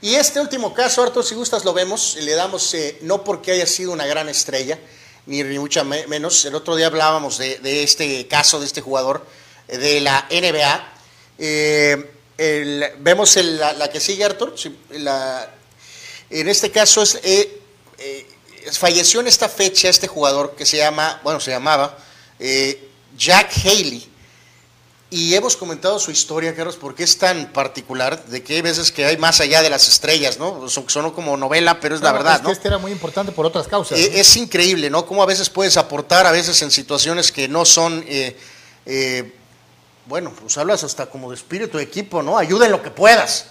[0.00, 3.66] Y este último caso, Arturo, si gustas, lo vemos, le damos, eh, no porque haya
[3.66, 4.78] sido una gran estrella,
[5.26, 8.80] ni, ni mucha me- menos, el otro día hablábamos de, de este caso, de este
[8.82, 9.24] jugador
[9.68, 10.90] eh, de la NBA.
[11.38, 14.26] Eh, el- vemos el- la, la que sigue,
[14.90, 15.50] la-
[16.30, 17.60] en este caso es, eh,
[17.98, 18.26] eh,
[18.72, 21.96] falleció en esta fecha este jugador que se llama, bueno, se llamaba
[23.16, 24.10] Jack Haley.
[25.10, 29.04] Y hemos comentado su historia, Carlos, porque es tan particular, de que hay veces que
[29.04, 30.68] hay más allá de las estrellas, ¿no?
[30.68, 32.50] Son, sonó como novela, pero es la verdad, es que ¿no?
[32.52, 33.96] este era muy importante por otras causas.
[33.96, 34.04] ¿no?
[34.04, 35.06] es increíble, ¿no?
[35.06, 38.36] Cómo a veces puedes aportar, a veces en situaciones que no son, eh,
[38.86, 39.32] eh,
[40.06, 42.36] bueno, pues hablas hasta como de espíritu de equipo, ¿no?
[42.38, 43.46] Ayuda en lo que puedas.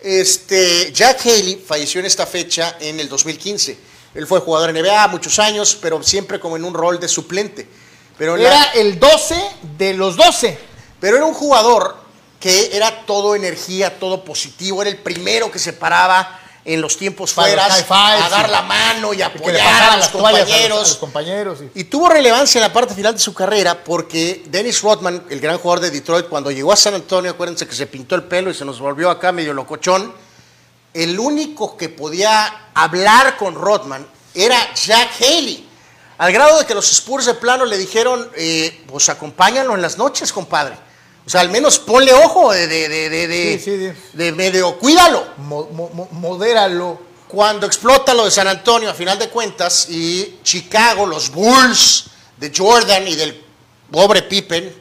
[0.00, 3.78] Este, Jack Haley falleció en esta fecha en el 2015.
[4.14, 7.68] Él fue jugador en NBA muchos años, pero siempre como en un rol de suplente.
[8.16, 9.34] Pero la- Era el 12
[9.76, 10.58] de los 12.
[11.00, 11.96] pero era un jugador
[12.40, 17.32] que era todo energía, todo positivo, era el primero que se paraba en los tiempos
[17.32, 20.78] Para los fuera high fives, a dar la mano y apoyar a los compañeros.
[20.78, 21.58] A los, compañeros.
[21.60, 21.70] sí.
[21.74, 25.56] Y tuvo relevancia en la parte final de su carrera porque Dennis Rodman, el gran
[25.56, 28.54] jugador de Detroit, cuando llegó a San Antonio, acuérdense que se pintó el pelo y
[28.54, 30.12] se nos volvió acá medio locochón,
[30.92, 35.66] el único que podía hablar con Rodman era Jack Haley.
[36.18, 39.96] Al grado de que los Spurs de plano le dijeron, eh, pues acompáñalo en las
[39.96, 40.87] noches, compadre.
[41.28, 44.16] O sea, al menos ponle ojo de, de, de, de, de- Sí, sí, sí.
[44.16, 46.98] de medio, cuídalo Mo- mo- mo- modéralo.
[47.28, 52.06] cuando explota lo de San Antonio, a final de cuentas, y Chicago, los Bulls
[52.38, 53.44] de Jordan y del
[53.90, 54.74] pobre Pippen,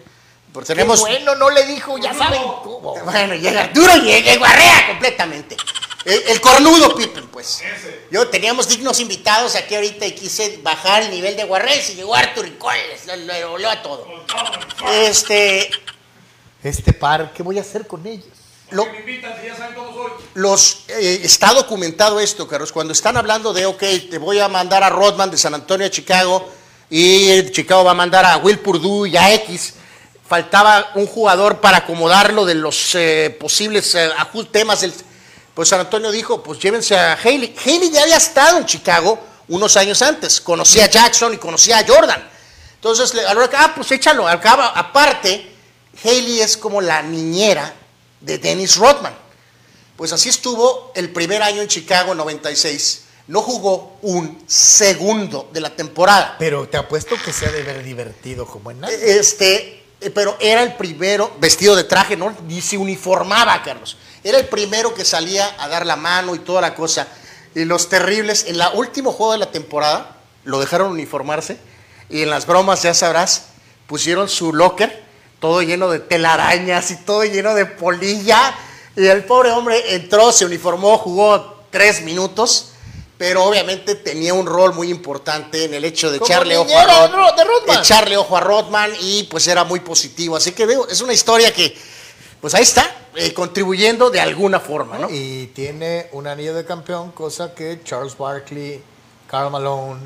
[0.53, 1.01] pues tenemos...
[1.01, 2.95] bueno, no le dijo, ya saben cómo.
[3.03, 5.57] Bueno, llega Arturo y llega y guarrea completamente.
[6.05, 7.61] El, el cornudo Pippen, pues.
[8.09, 11.95] Yo teníamos dignos invitados aquí ahorita y quise bajar el nivel de guarrea y se
[11.95, 14.07] llegó Arturo y Coles, lo, lo voló a todo.
[14.93, 15.69] Este,
[16.67, 18.25] Este par, ¿qué voy a hacer con ellos?
[18.71, 20.11] lo, me invitan si ya saben cómo soy.
[20.33, 23.79] los eh, está documentado esto, Carlos, cuando están hablando de, ok,
[24.09, 26.45] te voy a mandar a Rodman de San Antonio a Chicago
[26.89, 29.75] y Chicago va a mandar a Will Purdue y a X,
[30.27, 34.09] faltaba un jugador para acomodarlo de los eh, posibles eh,
[34.51, 34.93] temas del...
[35.53, 37.55] Pues San Antonio dijo, pues llévense a Haley.
[37.65, 41.85] Haley ya había estado en Chicago unos años antes, conocía a Jackson y conocía a
[41.87, 42.29] Jordan.
[42.75, 44.27] Entonces, le- ah, pues échalo.
[44.27, 45.56] Acaba, aparte,
[46.03, 47.73] Haley es como la niñera
[48.21, 49.13] de Dennis Rodman.
[49.95, 53.03] Pues así estuvo el primer año en Chicago, 96.
[53.27, 56.35] No jugó un segundo de la temporada.
[56.39, 58.93] Pero te apuesto que se ha de ver divertido como en nada.
[58.93, 62.35] Este, eh, pero era el primero, vestido de traje, ¿no?
[62.47, 63.97] Ni se uniformaba, Carlos.
[64.23, 67.07] Era el primero que salía a dar la mano y toda la cosa.
[67.55, 71.57] Y los terribles, en el último juego de la temporada, lo dejaron uniformarse.
[72.09, 73.47] Y en las bromas, ya sabrás,
[73.87, 75.06] pusieron su locker,
[75.39, 78.55] todo lleno de telarañas y todo lleno de polilla.
[78.95, 82.71] Y el pobre hombre entró, se uniformó, jugó tres minutos.
[83.17, 87.11] Pero obviamente tenía un rol muy importante en el hecho de echarle ojo a Rod-
[87.11, 87.79] Ro- de Rodman.
[87.79, 90.35] echarle ojo a Rodman y pues era muy positivo.
[90.35, 91.75] Así que veo, es una historia que,
[92.39, 95.09] pues ahí está, eh, contribuyendo de alguna forma, ¿no?
[95.09, 98.83] Y tiene un anillo de campeón, cosa que Charles Barkley,
[99.27, 99.99] Karl Malone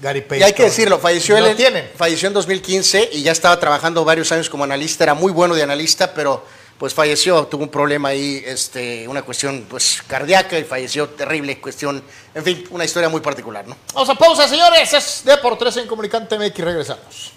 [0.00, 0.40] Gary Payton.
[0.40, 1.90] Y hay que decirlo, falleció él tienen.
[1.96, 5.62] falleció en 2015 y ya estaba trabajando varios años como analista, era muy bueno de
[5.62, 6.44] analista, pero
[6.78, 12.02] pues falleció, tuvo un problema ahí, este, una cuestión pues cardíaca y falleció terrible, cuestión,
[12.34, 13.76] en fin, una historia muy particular, ¿no?
[13.94, 14.92] Vamos a pausa, señores.
[14.92, 16.58] Es de por tres en Comunicante MX.
[16.58, 17.32] Regresamos.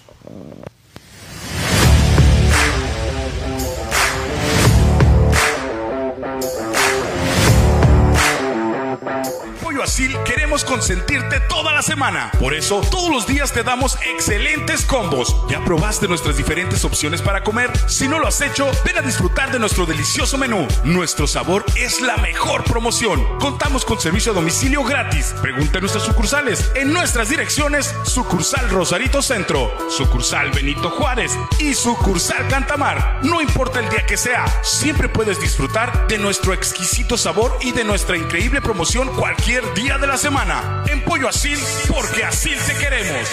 [9.62, 10.16] Pollo Asil
[10.50, 12.32] queremos consentirte toda la semana.
[12.40, 15.36] Por eso, todos los días te damos excelentes combos.
[15.48, 17.70] ¿Ya probaste nuestras diferentes opciones para comer?
[17.88, 20.66] Si no lo has hecho, ven a disfrutar de nuestro delicioso menú.
[20.82, 23.24] Nuestro sabor es la mejor promoción.
[23.38, 25.36] Contamos con servicio a domicilio gratis.
[25.40, 26.72] Pregunta en nuestras sucursales.
[26.74, 33.20] En nuestras direcciones, sucursal Rosarito Centro, sucursal Benito Juárez y sucursal Cantamar.
[33.22, 37.84] No importa el día que sea, siempre puedes disfrutar de nuestro exquisito sabor y de
[37.84, 40.39] nuestra increíble promoción cualquier día de la semana.
[40.86, 43.28] En Pollo Asil, porque así te queremos.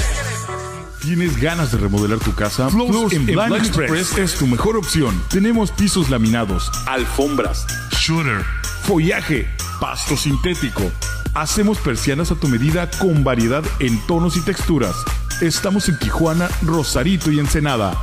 [1.01, 2.69] ¿Tienes ganas de remodelar tu casa?
[2.69, 5.23] Flows en Blind Express es tu mejor opción.
[5.29, 7.65] Tenemos pisos laminados, alfombras,
[7.97, 8.43] shooter,
[8.83, 9.47] follaje,
[9.79, 10.91] pasto sintético.
[11.33, 14.97] Hacemos persianas a tu medida con variedad en tonos y texturas.
[15.39, 17.95] Estamos en Tijuana, Rosarito y Ensenada.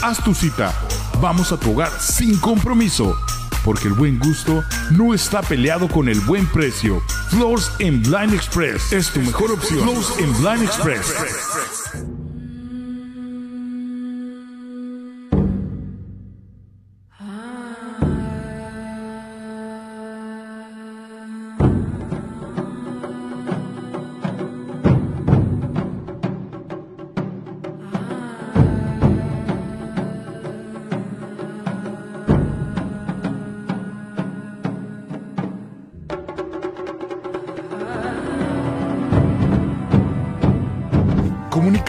[0.00, 0.72] Haz tu cita.
[1.20, 3.18] Vamos a tu hogar sin compromiso.
[3.68, 7.02] Porque el buen gusto no está peleado con el buen precio.
[7.28, 9.82] Floors en Blind Express es tu mejor opción.
[9.82, 11.14] Floors en Blind Express.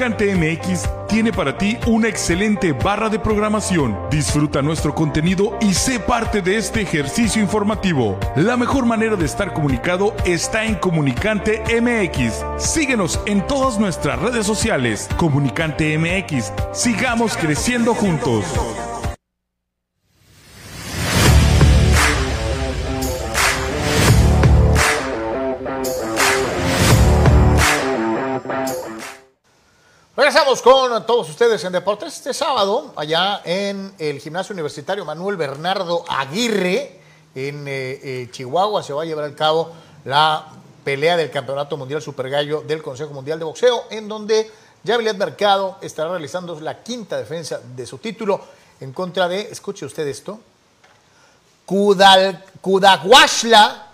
[0.09, 3.95] Comunicante MX tiene para ti una excelente barra de programación.
[4.09, 8.17] Disfruta nuestro contenido y sé parte de este ejercicio informativo.
[8.35, 12.43] La mejor manera de estar comunicado está en Comunicante MX.
[12.57, 15.07] Síguenos en todas nuestras redes sociales.
[15.17, 16.53] Comunicante MX.
[16.73, 18.45] Sigamos creciendo juntos.
[30.29, 32.17] Regresamos con todos ustedes en Deportes.
[32.17, 36.99] Este sábado, allá en el Gimnasio Universitario Manuel Bernardo Aguirre,
[37.33, 39.71] en eh, eh, Chihuahua, se va a llevar a cabo
[40.05, 40.45] la
[40.83, 44.51] pelea del Campeonato Mundial Super Gallo del Consejo Mundial de Boxeo, en donde
[44.85, 48.39] Javilet Mercado estará realizando la quinta defensa de su título
[48.81, 50.39] en contra de, escuche usted esto,
[51.65, 53.87] Kudal, Kudaguashla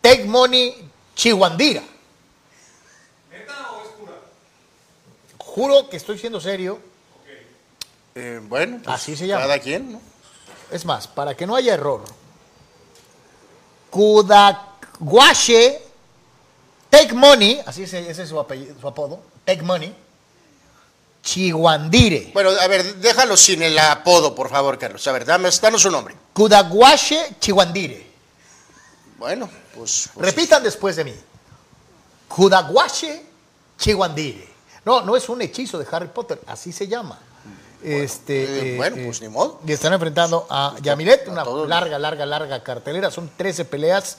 [0.00, 1.82] Take Money Chihuandira.
[5.60, 6.80] Juro que estoy siendo serio.
[8.14, 9.42] Eh, bueno, pues, Así se llama.
[9.42, 10.00] Cada quien, ¿no?
[10.70, 12.02] Es más, para que no haya error.
[13.90, 15.82] Kudaguashe
[16.88, 19.94] Take Money, así es, ese es su, apellido, su apodo, Take Money,
[21.22, 22.30] Chihuandire.
[22.32, 25.06] Bueno, a ver, déjalo sin el apodo, por favor, Carlos.
[25.06, 26.16] A ver, dame, danos su nombre.
[26.32, 28.06] Kudaguashe Chihuandire.
[29.18, 30.08] Bueno, pues...
[30.14, 31.14] pues Repitan después de mí.
[32.28, 33.26] Kudaguashe
[33.76, 34.49] Chihuandire.
[34.84, 37.18] No, no es un hechizo de Harry Potter, así se llama.
[37.82, 39.60] este, eh, eh, bueno, eh, pues ni modo.
[39.66, 43.10] Y están enfrentando a Yamilet, una larga, larga, larga cartelera.
[43.10, 44.18] Son 13 peleas.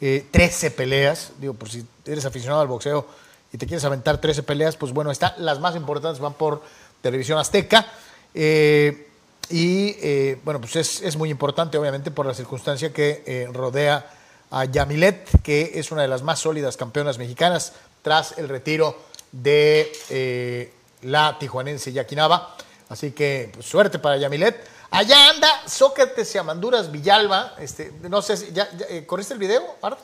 [0.00, 1.32] eh, 13 peleas.
[1.38, 3.06] Digo, por si eres aficionado al boxeo
[3.52, 6.62] y te quieres aventar 13 peleas, pues bueno, está, las más importantes van por
[7.00, 7.86] Televisión Azteca.
[8.34, 9.06] Eh,
[9.50, 14.10] y eh, bueno, pues es, es muy importante, obviamente, por la circunstancia que eh, rodea
[14.50, 17.72] a Yamilet, que es una de las más sólidas campeonas mexicanas
[18.02, 18.96] tras el retiro
[19.32, 20.72] de eh,
[21.02, 22.56] la tijuanense Yaquinaba.
[22.88, 24.56] Así que pues, suerte para Yamilet.
[24.90, 27.54] Allá anda Sócrates y Amanduras Villalba.
[27.58, 28.52] Este, no sé si.
[28.52, 29.98] ¿Ya, ya, eh, ¿Corriste el video, Art?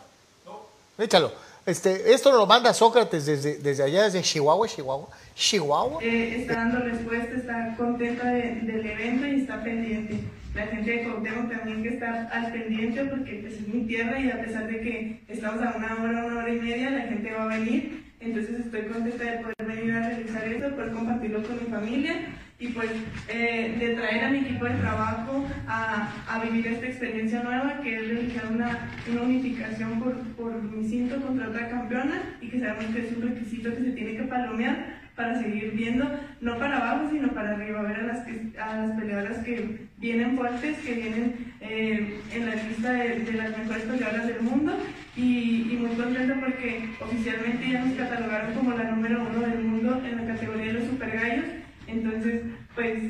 [0.44, 0.60] No.
[1.02, 1.32] Échalo.
[1.64, 5.08] Este, esto lo manda Sócrates desde, desde allá, desde Chihuahua, Chihuahua.
[5.34, 6.02] Chihuahua.
[6.04, 10.20] Eh, está dando respuesta, está contenta de- del evento y está pendiente.
[10.54, 14.40] La gente de también que está al pendiente porque pues, es mi tierra y a
[14.42, 17.46] pesar de que estamos a una hora, una hora y media, la gente va a
[17.46, 18.13] venir.
[18.24, 22.14] Entonces estoy contenta de poder venir a realizar esto, poder compartirlo con mi familia
[22.58, 22.90] y pues
[23.28, 27.96] eh, de traer a mi equipo de trabajo a, a vivir esta experiencia nueva que
[27.96, 32.94] es realizar una, una unificación por, por mi cinto contra otra campeona y que sabemos
[32.94, 36.08] que es un requisito que se tiene que palomear para seguir viendo,
[36.40, 40.36] no para abajo, sino para arriba, ver a las, que- a las peleadoras que vienen
[40.36, 44.72] fuertes, que vienen eh, en la lista de, de las mejores peleadoras del mundo
[45.16, 50.02] y, y muy contenta porque oficialmente ya nos catalogaron como la número uno del mundo
[50.04, 51.44] en la categoría de los super gallos,
[51.86, 52.42] entonces
[52.74, 53.02] pues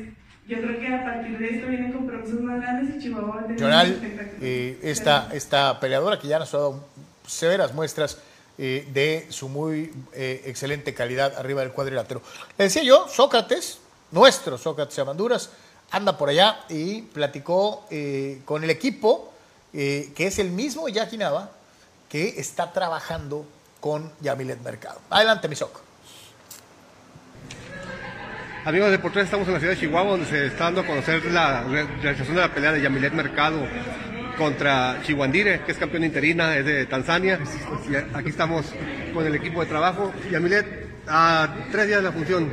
[0.47, 3.45] yo creo que a partir de esto vienen compromisos más grandes y Chihuahua va a
[3.47, 4.37] tener un espectáculo.
[4.41, 6.87] eh, esta, esta peleadora que ya nos ha dado
[7.25, 8.21] severas muestras
[8.57, 12.21] eh, de su muy eh, excelente calidad arriba del cuadrilátero.
[12.57, 13.79] Le decía yo, Sócrates,
[14.11, 15.49] nuestro Sócrates Amanduras,
[15.91, 19.31] anda por allá y platicó eh, con el equipo,
[19.73, 21.51] que es el mismo Jackie Nava,
[22.07, 23.45] que está trabajando
[23.81, 25.01] con Yamilet Mercado.
[25.09, 25.81] Adelante, mi Soc.
[28.63, 31.23] Amigos de Deportes, estamos en la ciudad de Chihuahua donde se está dando a conocer
[31.25, 33.59] la re- realización de la pelea de Yamilet Mercado
[34.37, 37.39] contra Chihuandire, que es campeón interina, es de Tanzania.
[37.89, 38.73] Y aquí estamos
[39.13, 40.13] con el equipo de trabajo.
[40.31, 40.65] Yamilet,
[41.07, 42.51] a tres días de la función,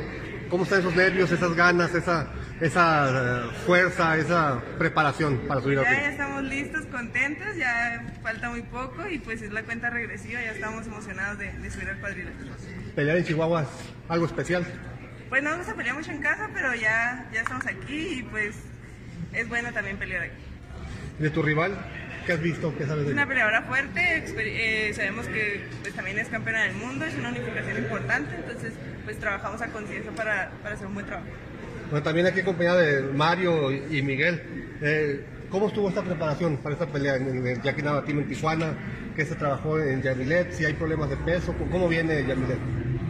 [0.49, 2.27] ¿cómo están esos nervios, esas ganas, esa,
[2.61, 8.49] esa eh, fuerza, esa preparación para subir al Ya, ya estamos listos, contentos, ya falta
[8.49, 11.99] muy poco y pues es la cuenta regresiva, ya estamos emocionados de, de subir al
[11.99, 12.51] cuadrilátero.
[12.95, 13.69] Pelear en Chihuahua es
[14.09, 14.65] algo especial.
[15.29, 18.55] Pues no vamos a pelear mucho en casa, pero ya, ya estamos aquí y pues
[19.33, 20.52] es bueno también pelear aquí.
[21.19, 21.77] De tu rival,
[22.25, 22.75] ¿qué has visto?
[22.77, 23.29] ¿Qué sabes Es de una ella?
[23.29, 28.35] peleadora fuerte, eh, sabemos que pues, también es campeona del mundo, es una unificación importante,
[28.35, 28.73] entonces
[29.05, 31.27] pues trabajamos a conciencia para, para hacer un buen trabajo.
[31.89, 34.41] Bueno, también aquí acompañada de Mario y Miguel.
[34.81, 38.73] Eh, ¿Cómo estuvo esta preparación para esta pelea en en el Team en Tijuana?
[39.15, 40.51] ¿Qué se trabajó en Yamilet?
[40.53, 41.53] ¿Si hay problemas de peso?
[41.71, 42.57] ¿Cómo viene Yamilet?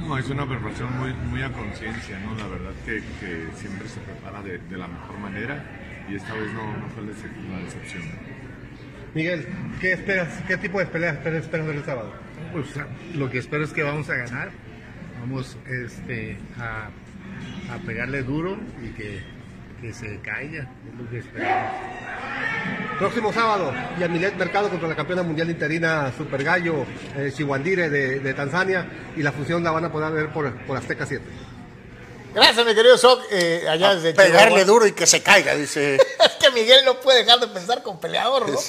[0.06, 2.36] No, es una preparación muy, muy a conciencia, ¿no?
[2.36, 5.64] La verdad que, que siempre se prepara de, de la mejor manera
[6.10, 8.04] y esta vez no, no fue la decepción.
[9.14, 9.48] Miguel,
[9.80, 10.42] ¿qué esperas?
[10.48, 12.12] ¿Qué tipo de pelea esperas, esperas ver el sábado?
[12.52, 12.68] Pues
[13.16, 14.50] lo que espero es que vamos a ganar,
[15.20, 16.88] vamos este, a,
[17.74, 19.22] a pegarle duro y que,
[19.82, 21.74] que se caiga, es lo que esperamos.
[22.98, 26.86] Próximo sábado, Yamilet Mercado contra la campeona mundial interina Super Gallo,
[27.16, 28.86] eh, Chihuandire de, de Tanzania
[29.16, 31.24] y la función la van a poder ver por, por Azteca 7.
[32.34, 34.66] Gracias, mi querido Soc, eh, allá desde Pegarle Chihuahua.
[34.66, 35.96] duro y que se caiga, dice.
[36.26, 38.60] es que Miguel no puede dejar de pensar con peleador, ¿no?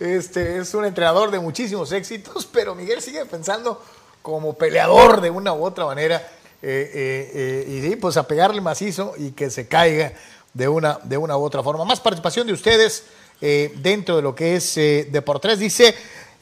[0.00, 3.80] Este es un entrenador de muchísimos éxitos, pero Miguel sigue pensando
[4.22, 6.16] como peleador de una u otra manera.
[6.62, 10.12] eh, eh, eh, y sí, pues a pegarle macizo y que se caiga
[10.52, 11.84] de una, de una u otra forma.
[11.84, 13.04] Más participación de ustedes
[13.40, 15.58] dentro de lo que es Deportes.
[15.58, 15.94] Dice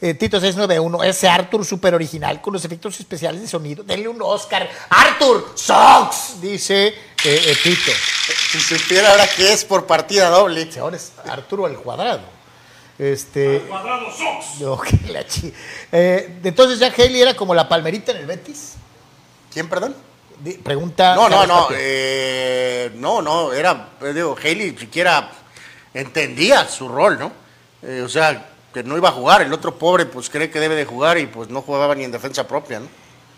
[0.02, 3.84] eh, Tito 691, ese Arthur súper original con los efectos especiales de sonido.
[3.84, 4.68] Denle un Oscar.
[4.90, 7.92] Arthur Sox, dice eh, eh, Tito.
[8.50, 10.68] Si supiera ahora que es por partida doble.
[10.80, 12.20] Ahora es Arturo al cuadrado.
[12.98, 13.60] Este.
[13.68, 14.60] Cuadrado Sox.
[14.60, 15.52] no, que la chi-
[15.90, 18.74] Eh, entonces ya Haley era como la palmerita en el Betis.
[19.52, 19.94] ¿Quién, perdón?
[20.64, 21.14] Pregunta.
[21.14, 21.68] No, no, no.
[21.72, 23.52] Eh, no, no.
[23.52, 25.30] Era, eh, digo, Haley siquiera
[25.94, 27.32] entendía su rol, ¿no?
[27.82, 29.42] Eh, o sea, que no iba a jugar.
[29.42, 32.12] El otro pobre, pues cree que debe de jugar y pues no jugaba ni en
[32.12, 32.88] defensa propia, ¿no?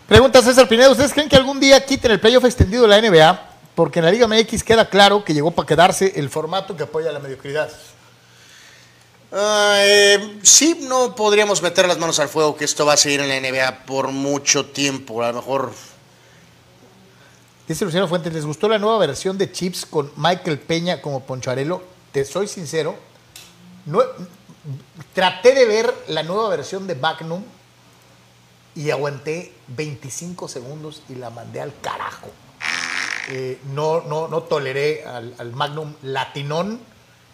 [0.07, 3.49] Pregunta César Pineda, ¿ustedes creen que algún día quiten el playoff extendido de la NBA?
[3.73, 7.11] Porque en la Liga MX queda claro que llegó para quedarse el formato que apoya
[7.11, 7.69] la mediocridad.
[9.31, 13.19] Ah, eh, sí, no podríamos meter las manos al fuego que esto va a seguir
[13.19, 15.23] en la NBA por mucho tiempo.
[15.23, 15.71] A lo mejor
[17.67, 21.81] Dice Luciano Fuentes, ¿les gustó la nueva versión de Chips con Michael Peña como Poncharelo?
[22.11, 22.95] Te soy sincero,
[23.87, 24.03] no,
[25.13, 27.43] traté de ver la nueva versión de Magnum
[28.75, 32.29] y aguanté 25 segundos y la mandé al carajo.
[33.29, 36.79] Eh, no, no, no toleré al, al Magnum latinón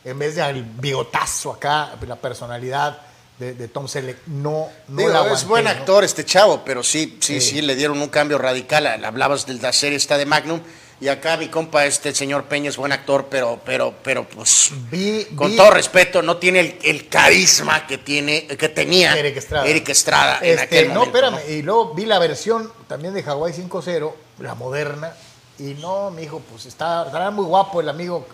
[0.04, 3.00] en vez de al bigotazo acá, la personalidad
[3.38, 4.18] de, de Tom Selleck.
[4.28, 5.70] No, no Digo, la es buen ¿no?
[5.70, 7.50] actor este chavo, pero sí, sí, Sí.
[7.56, 8.88] sí, le dieron un cambio radical.
[9.04, 10.62] Hablabas de la serie esta de Magnum
[11.02, 15.26] y acá mi compa, este señor Peña es buen actor, pero, pero, pero pues, Vi-
[15.36, 19.66] con vi- todo respeto, no tiene el, el carisma que tiene, que tenía Eric Estrada.
[19.68, 21.18] Eric Estrada en Este, aquel no, momento.
[21.18, 21.40] espérame.
[21.50, 25.12] Y luego vi la versión también de Hawái 5-0, la moderna.
[25.60, 28.26] Y no, mi hijo, pues está, estará muy guapo el amigo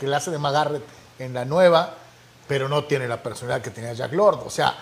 [0.00, 0.82] que le hace de Magarret
[1.18, 1.94] en la nueva,
[2.48, 4.40] pero no tiene la personalidad que tenía Jack Lord.
[4.46, 4.74] O sea,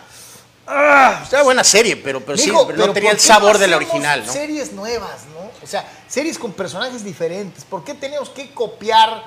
[0.72, 3.66] Ah, buena serie, pero, pero sí, mijo, pero pero no tenía ¿por el sabor de
[3.66, 4.32] la original, ¿no?
[4.32, 5.51] Series nuevas, ¿no?
[5.62, 7.64] O sea, series con personajes diferentes.
[7.64, 9.24] ¿Por qué tenemos que copiar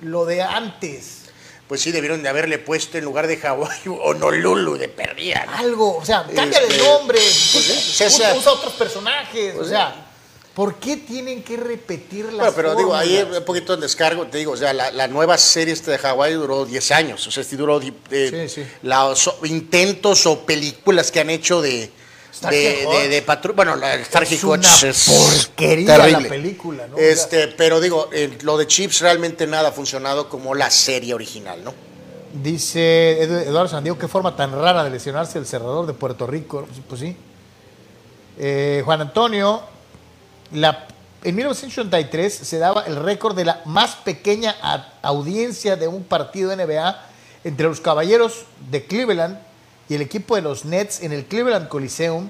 [0.00, 1.22] lo de antes?
[1.66, 5.46] Pues sí, debieron de haberle puesto en lugar de Hawái Honolulu de perdida.
[5.46, 5.56] ¿no?
[5.56, 9.70] Algo, o sea, cámbiale Este, el nombre, pues usa, otros personajes, pues o sí.
[9.70, 10.03] sea,
[10.54, 14.38] ¿por qué tienen que repetir las Bueno, pero digo, ahí un poquito en descargo, te
[14.38, 17.40] digo, o sea, la, la nueva serie esta de Hawái duró 10 años, o sea,
[17.42, 18.68] este duró eh, Sí, sí.
[18.82, 21.90] los intentos o películas que han hecho de,
[22.50, 23.24] de, de,
[23.54, 26.22] Bueno, la Starsky Es una es porquería terrible.
[26.22, 26.98] la película, ¿no?
[26.98, 31.62] Este, pero digo, eh, lo de Chips realmente nada ha funcionado como la serie original,
[31.64, 31.72] ¿no?
[32.32, 36.66] Dice Edu- Eduardo Sandiego, qué forma tan rara de lesionarse el cerrador de Puerto Rico.
[36.66, 37.16] Pues, pues sí.
[38.38, 39.62] Eh, Juan Antonio,
[40.54, 40.86] la,
[41.22, 44.54] en 1983 se daba el récord de la más pequeña
[45.02, 47.06] audiencia de un partido de NBA
[47.44, 49.38] entre los Caballeros de Cleveland
[49.88, 52.28] y el equipo de los Nets en el Cleveland Coliseum.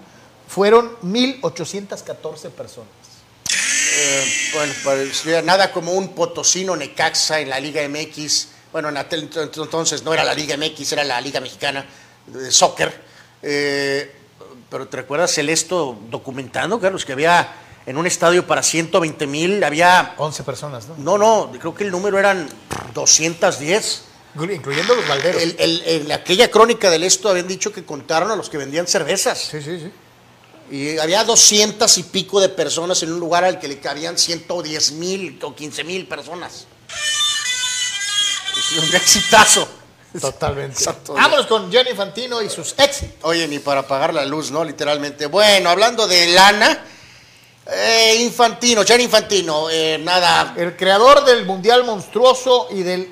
[0.49, 2.89] Fueron 1.814 personas.
[3.97, 4.25] Eh,
[4.55, 8.49] bueno, parecía nada como un potosino Necaxa en la Liga MX.
[8.73, 11.87] Bueno, en aquel ent- entonces no era la Liga MX, era la Liga Mexicana
[12.27, 12.93] de Soccer.
[13.43, 14.13] Eh,
[14.69, 17.49] pero ¿te recuerdas el esto documentando, Carlos, que había
[17.86, 20.15] en un estadio para 120 mil, había...
[20.16, 20.97] 11 personas, ¿no?
[20.97, 22.48] No, no, creo que el número eran
[22.94, 24.02] 210.
[24.36, 25.40] Incluyendo los balderos.
[25.43, 28.86] El- el- en aquella crónica del esto habían dicho que contaron a los que vendían
[28.86, 29.39] cervezas.
[29.51, 29.93] Sí, sí, sí.
[30.70, 34.93] Y había 200 y pico de personas en un lugar al que le cabían 110
[34.93, 36.66] mil o 15 mil personas.
[38.56, 39.69] Es un exitazo.
[40.20, 40.73] Totalmente.
[40.78, 41.12] Exacto.
[41.15, 43.16] Vámonos con Gianni Fantino y sus éxitos.
[43.23, 44.65] Oye, ni para apagar la luz, ¿no?
[44.65, 45.27] Literalmente.
[45.27, 46.85] Bueno, hablando de lana,
[47.66, 50.55] eh, Infantino, Gianni Infantino, eh, nada.
[50.57, 53.09] El creador del Mundial Monstruoso y del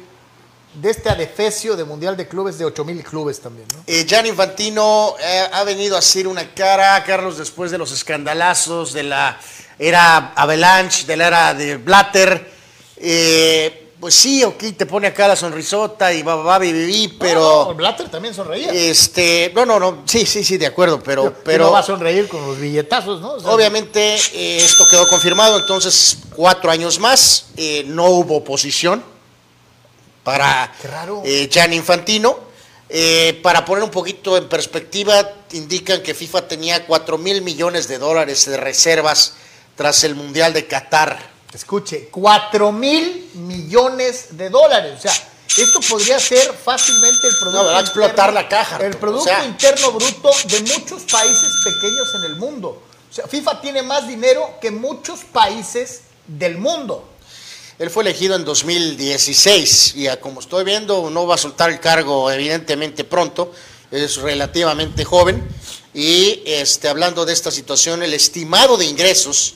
[0.75, 3.83] de este adefesio de Mundial de Clubes de 8000 clubes también, ¿no?
[3.87, 9.03] Eh, Infantino eh, ha venido a hacer una cara, Carlos, después de los escandalazos de
[9.03, 9.39] la
[9.79, 12.51] era Avalanche, de la era de Blatter.
[12.97, 17.09] Eh, pues sí, ok, te pone acá la sonrisota y va, va, vi, vi, vi,
[17.21, 17.67] pero...
[17.69, 18.73] No, Blatter también sonreía.
[18.73, 21.83] Este, no, no, no, sí, sí, sí, de acuerdo, pero, pero pero no va a
[21.85, 23.35] sonreír con los billetazos, ¿no?
[23.35, 29.05] O sea, obviamente eh, esto quedó confirmado, entonces cuatro años más, eh, no hubo oposición
[30.25, 31.23] para raro.
[31.25, 32.41] eh, Gianni Infantino.
[32.89, 37.99] Eh, para poner un poquito en perspectiva, indican que FIFA tenía 4 mil millones de
[37.99, 39.35] dólares de reservas
[39.77, 41.32] tras el Mundial de Qatar.
[41.53, 44.95] Escuche, 4 mil millones de dólares.
[44.99, 45.13] O sea,
[45.59, 47.63] esto podría ser fácilmente el producto.
[47.63, 49.45] No, va a explotar interno- la caja, El o producto sea.
[49.45, 52.83] interno bruto de muchos países pequeños en el mundo.
[53.11, 57.09] O sea, FIFA tiene más dinero que muchos países del mundo.
[57.79, 61.81] Él fue elegido en 2016 y a como estoy viendo no va a soltar el
[61.81, 63.53] cargo evidentemente pronto,
[63.91, 65.47] es relativamente joven
[65.93, 69.55] y este, hablando de esta situación, el estimado de ingresos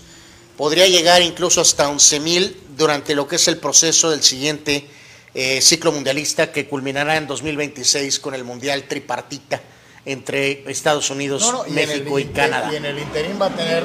[0.56, 4.86] podría llegar incluso hasta 11 mil durante lo que es el proceso del siguiente
[5.34, 9.60] eh, ciclo mundialista que culminará en 2026 con el Mundial tripartita
[10.04, 12.72] entre Estados Unidos, No, no, y en el México y Canadá.
[12.72, 13.82] Y en el interín va a tener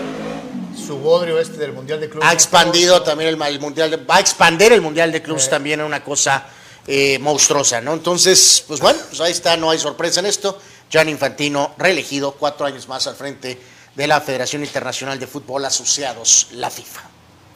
[0.86, 2.28] su bodrio este del Mundial de Clubes.
[2.30, 5.82] Ha expandido también el, el mundial, de- va a expandir el mundial de clubes también
[5.82, 6.46] a una cosa
[6.88, 7.94] eh, monstruosa, ¿no?
[7.94, 10.60] Entonces, pues bueno, pues ahí está, no hay sorpresa en esto.
[10.90, 13.58] Gianni Infantino reelegido cuatro años más al frente
[13.96, 17.02] de la Federación Internacional de Fútbol Asociados, la FIFA.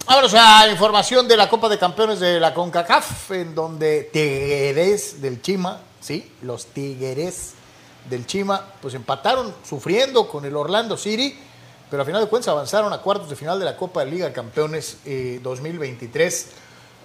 [0.05, 5.41] Vámonos a información de la Copa de Campeones de la CONCACAF, en donde Tigres del
[5.41, 7.53] Chima, sí, los Tigres
[8.09, 11.35] del Chima, pues empataron sufriendo con el Orlando City,
[11.89, 14.27] pero a final de cuentas avanzaron a cuartos de final de la Copa de Liga
[14.27, 16.47] de Campeones eh, 2023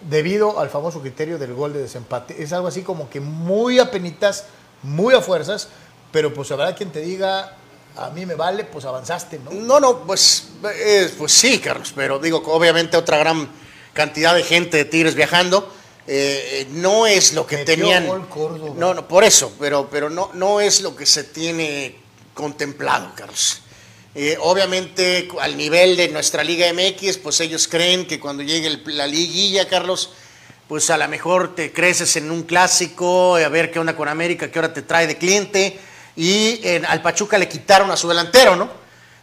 [0.09, 2.43] debido al famoso criterio del gol de desempate.
[2.43, 4.47] Es algo así como que muy a penitas,
[4.83, 5.69] muy a fuerzas,
[6.13, 7.57] pero pues habrá quien te diga,
[7.97, 9.51] a mí me vale, pues avanzaste, ¿no?
[9.53, 13.49] No, no, pues, eh, pues sí, Carlos, pero digo, obviamente otra gran
[13.93, 15.75] cantidad de gente de Tigres viajando.
[16.13, 18.07] eh, no es lo que Metió tenían.
[18.07, 18.75] gol Córdoba.
[18.77, 21.97] No, no, por eso, pero, pero no, no es lo que se tiene
[22.35, 23.61] contemplado, Carlos.
[24.17, 28.83] Eh, obviamente, al nivel de nuestra Liga MX, pues ellos creen que cuando llegue el-
[28.97, 30.11] la liguilla, Carlos,
[30.67, 34.51] pues a lo mejor te creces en un clásico, a ver qué onda con América,
[34.51, 35.79] qué hora te trae de cliente,
[36.17, 38.69] y en- al Pachuca le quitaron a su delantero, ¿no?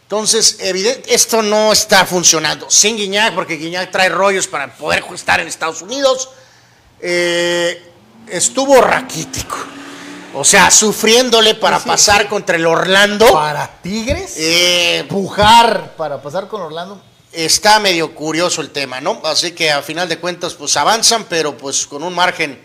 [0.02, 2.70] Entonces, evidente, esto no está funcionando.
[2.70, 6.30] Sin Guiñac, porque Guiñac trae rollos para poder estar en Estados Unidos.
[7.00, 7.82] Eh,
[8.28, 9.56] estuvo raquítico.
[10.34, 12.28] O sea, sufriéndole para Sí, sí, pasar sí.
[12.28, 13.32] contra el Orlando.
[13.32, 17.02] Para Tigres, Eh, empujar para pasar con Orlando.
[17.32, 19.20] está medio curioso el tema, ¿no?
[19.24, 22.60] Así que a final de cuentas, pues avanzan, pero pues con un margen,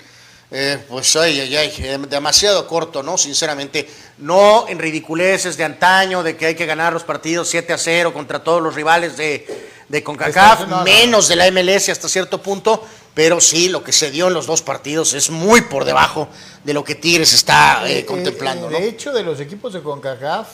[0.54, 3.18] eh, pues ay, ay, ay, eh, demasiado corto, ¿no?
[3.18, 3.90] Sinceramente,
[4.20, 8.14] no en ridiculeces de antaño, de que hay que ganar los partidos 7 a 0
[8.14, 9.46] contra todos los rivales de,
[9.90, 10.84] de CONCACAF, No, no, no.
[10.84, 12.86] menos de la MLS hasta cierto punto,
[13.16, 16.30] pero sí, lo que se dio en los dos partidos es muy por debajo
[16.64, 18.78] de lo que Tigres está eh, Eh, contemplando, eh, ¿no?
[18.80, 20.48] De hecho, de los equipos de CONCACAF,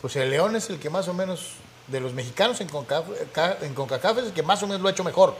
[0.00, 1.40] pues el León es el que más o menos,
[1.88, 4.88] de los mexicanos en CONCACAF, ca- en CONCACAF es el que más o menos lo
[4.88, 5.36] ha hecho mejor.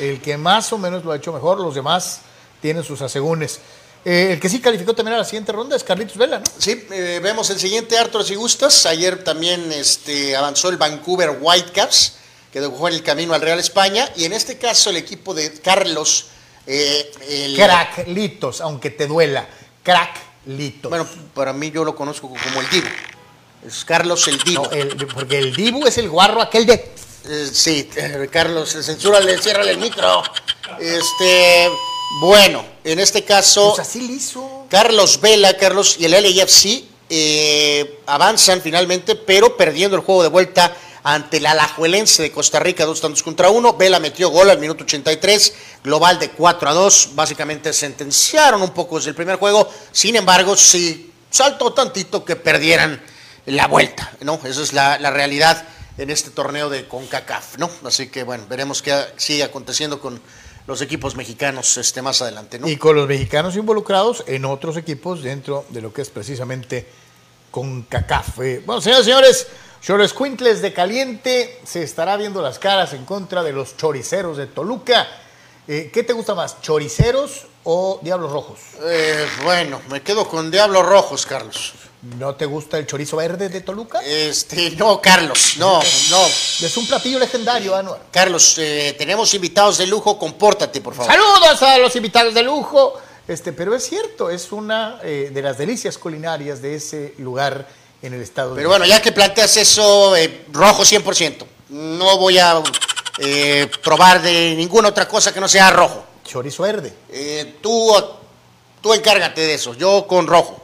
[0.00, 2.20] El que más o menos lo ha hecho mejor, los demás
[2.62, 3.60] tienen sus asegúnes.
[4.04, 6.44] Eh, el que sí calificó también a la siguiente ronda es Carlitos Vela, ¿no?
[6.58, 8.86] Sí, eh, vemos el siguiente, Arthur, si gustas.
[8.86, 12.14] Ayer también este, avanzó el Vancouver Whitecaps,
[12.50, 14.08] que dejó en el camino al Real España.
[14.16, 16.26] Y en este caso el equipo de Carlos...
[16.66, 19.46] eh, el- Cracklitos, aunque te duela.
[19.82, 20.88] Cracklitos.
[20.88, 22.88] Bueno, para mí yo lo conozco como el Divo.
[23.66, 24.64] Es Carlos el Divo.
[24.64, 26.92] No, el- porque el Dibu es el guarro aquel de...
[27.32, 30.20] Eh, sí, eh, Carlos, censúrale, ciérrale el micro.
[30.80, 31.70] Este,
[32.20, 33.68] bueno, en este caso...
[33.76, 34.66] Pues así liso.
[34.68, 40.76] Carlos Vela, Carlos y el LAFC eh, avanzan finalmente, pero perdiendo el juego de vuelta
[41.04, 43.74] ante el Alajuelense de Costa Rica, dos tantos contra uno.
[43.74, 45.54] Vela metió gol al minuto 83,
[45.84, 47.10] global de 4 a 2.
[47.14, 49.70] Básicamente sentenciaron un poco desde el primer juego.
[49.92, 53.00] Sin embargo, sí saltó tantito que perdieran
[53.46, 54.40] la vuelta, ¿no?
[54.42, 55.64] Esa es la, la realidad
[56.00, 57.70] en este torneo de CONCACAF, ¿no?
[57.84, 60.18] Así que, bueno, veremos qué sigue aconteciendo con
[60.66, 62.66] los equipos mexicanos este, más adelante, ¿no?
[62.66, 66.86] Y con los mexicanos involucrados en otros equipos dentro de lo que es precisamente
[67.50, 68.40] con CACAF.
[68.40, 69.46] Eh, bueno, señores señores,
[69.82, 74.46] Cholos Quintles de Caliente se estará viendo las caras en contra de los choriceros de
[74.46, 75.06] Toluca.
[75.68, 78.58] Eh, ¿Qué te gusta más, choriceros o diablos rojos?
[78.84, 81.74] Eh, bueno, me quedo con Diablos Rojos, Carlos.
[82.02, 84.00] ¿No te gusta el chorizo verde de Toluca?
[84.02, 86.26] Este, no, Carlos, no, no.
[86.26, 88.00] Es un platillo legendario, Anuar.
[88.10, 91.12] Carlos, eh, tenemos invitados de lujo, compórtate, por favor.
[91.12, 92.94] Saludos a los invitados de lujo.
[93.28, 97.68] Este, pero es cierto, es una eh, de las delicias culinarias de ese lugar
[98.00, 101.44] en el estado de Pero bueno, ya que planteas eso, eh, rojo 100%.
[101.68, 102.62] No voy a
[103.84, 106.02] probar de ninguna otra cosa que no sea rojo.
[106.24, 106.94] Chorizo verde.
[107.60, 107.94] Tú,
[108.80, 110.59] tú encárgate de eso, yo con rojo.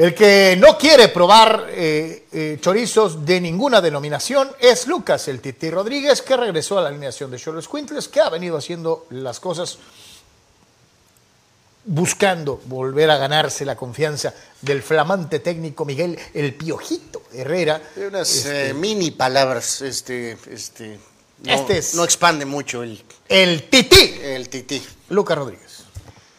[0.00, 5.70] El que no quiere probar eh, eh, chorizos de ninguna denominación es Lucas, el Titi
[5.70, 9.76] Rodríguez, que regresó a la alineación de Cholos Quintles, que ha venido haciendo las cosas
[11.84, 14.32] buscando volver a ganarse la confianza
[14.62, 17.82] del flamante técnico Miguel El Piojito Herrera.
[17.96, 20.98] Unas Este, eh, mini palabras, este, este,
[21.44, 24.82] no, Este es- no expande mucho el, el Titi, el tití.
[25.10, 25.84] Lucas Rodríguez.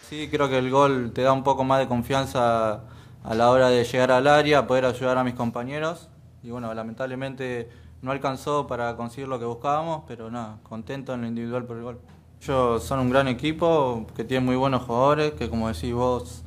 [0.10, 2.82] Sí, creo que el gol te da un poco más de confianza
[3.24, 6.10] a la hora de llegar al área, poder ayudar a mis compañeros.
[6.44, 7.70] Y bueno, lamentablemente
[8.02, 11.84] no alcanzó para conseguir lo que buscábamos, pero nada, contento en lo individual por el
[11.84, 12.00] gol.
[12.42, 16.44] Ellos son un gran equipo, que tiene muy buenos jugadores, que como decís vos,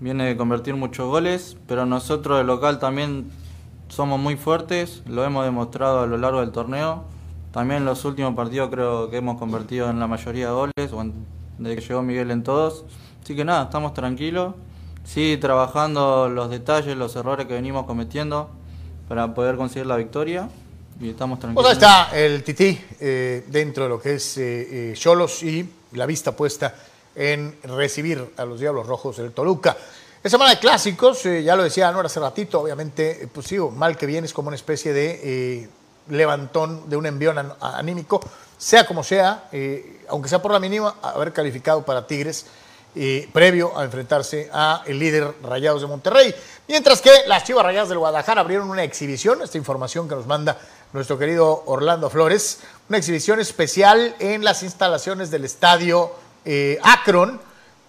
[0.00, 3.30] viene de convertir muchos goles, pero nosotros de local también
[3.88, 7.04] somos muy fuertes, lo hemos demostrado a lo largo del torneo.
[7.52, 10.74] También en los últimos partidos creo que hemos convertido en la mayoría de goles,
[11.58, 12.84] desde que llegó Miguel en todos.
[13.22, 14.54] Así que nada, estamos tranquilos.
[15.04, 18.50] Sí, trabajando los detalles, los errores que venimos cometiendo
[19.08, 20.48] para poder conseguir la victoria.
[21.00, 21.66] Y estamos Pues tranquilos.
[21.66, 26.06] ahí está el Tití eh, dentro de lo que es eh, eh, Cholos y la
[26.06, 26.74] vista puesta
[27.16, 29.76] en recibir a los Diablos Rojos del Toluca.
[30.22, 33.58] Es semana de clásicos, eh, ya lo decía Anuar hace ratito, obviamente, eh, pues sí,
[33.58, 35.68] mal que bien es como una especie de eh,
[36.08, 38.20] levantón, de un envión an- anímico,
[38.56, 42.46] sea como sea, eh, aunque sea por la mínima, haber calificado para Tigres
[42.94, 46.34] eh, previo a enfrentarse a el líder Rayados de Monterrey.
[46.68, 50.58] Mientras que las Chivas Rayadas del Guadalajara abrieron una exhibición, esta información que nos manda
[50.92, 56.12] nuestro querido Orlando Flores, una exhibición especial en las instalaciones del estadio
[56.44, 57.40] eh, Akron,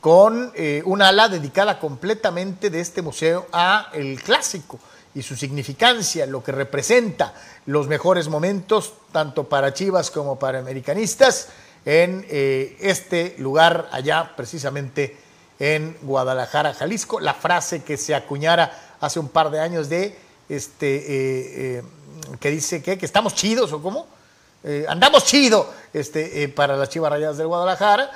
[0.02, 4.80] con eh, un ala dedicada completamente de este museo a el clásico
[5.16, 7.34] y su significancia, lo que representa
[7.66, 11.48] los mejores momentos, tanto para Chivas como para americanistas,
[11.86, 15.16] en eh, este lugar allá precisamente
[15.60, 17.20] en Guadalajara, Jalisco.
[17.20, 20.18] La frase que se acuñara hace un par de años de,
[20.50, 21.04] este, eh,
[21.78, 21.84] eh,
[22.40, 24.08] que dice que, que estamos chidos o cómo,
[24.68, 28.10] Eh, andamos chido este, para las Chivas Rayadas del Guadalajara.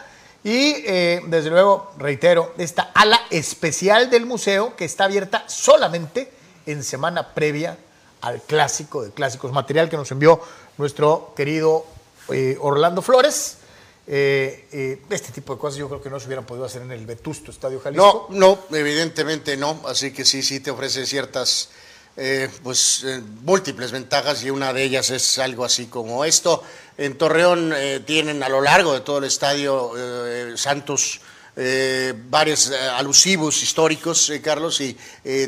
[0.43, 0.81] Y
[1.29, 6.31] desde luego, reitero, esta ala especial del museo que está abierta solamente
[6.65, 7.77] en semana previa
[8.21, 10.41] al clásico de clásicos, material que nos envió
[10.79, 11.85] nuestro querido
[12.61, 13.58] Orlando Flores.
[14.11, 16.91] Eh, eh, este tipo de cosas yo creo que no se hubieran podido hacer en
[16.91, 18.27] el Vetusto Estadio Jalisco.
[18.31, 19.81] No, no, evidentemente no.
[19.85, 21.69] Así que sí, sí te ofrece ciertas,
[22.17, 23.05] eh, pues,
[23.43, 26.63] múltiples ventajas y una de ellas es algo así como esto.
[26.97, 27.71] En Torreón
[28.07, 29.93] tienen a lo largo de todo el estadio
[30.57, 31.21] Santos
[31.61, 34.95] eh, varios eh, alusivos históricos, eh, Carlos, y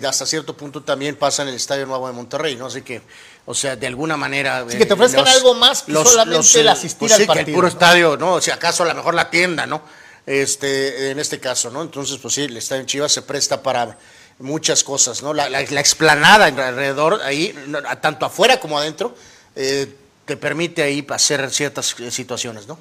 [0.06, 2.66] hasta cierto punto también pasa en el Estadio Nuevo de Monterrey, ¿no?
[2.66, 3.02] Así que,
[3.46, 4.66] o sea, de alguna manera...
[4.70, 7.46] Sí, que te ofrezcan algo más que solamente el asistir pues al sí, que el
[7.46, 7.68] puro ¿no?
[7.68, 8.34] estadio, ¿no?
[8.34, 9.82] O sea, acaso a lo mejor la tienda, ¿no?
[10.26, 11.82] Este, en este caso, ¿no?
[11.82, 13.98] Entonces, pues sí, el estadio en Chivas se presta para
[14.40, 15.34] muchas cosas, ¿no?
[15.34, 17.54] La, la- la explanada alrededor, ahí,
[18.02, 19.16] tanto afuera como adentro,
[19.56, 19.94] eh,
[20.26, 22.78] te permite ahí hacer ciertas eh, situaciones, ¿no?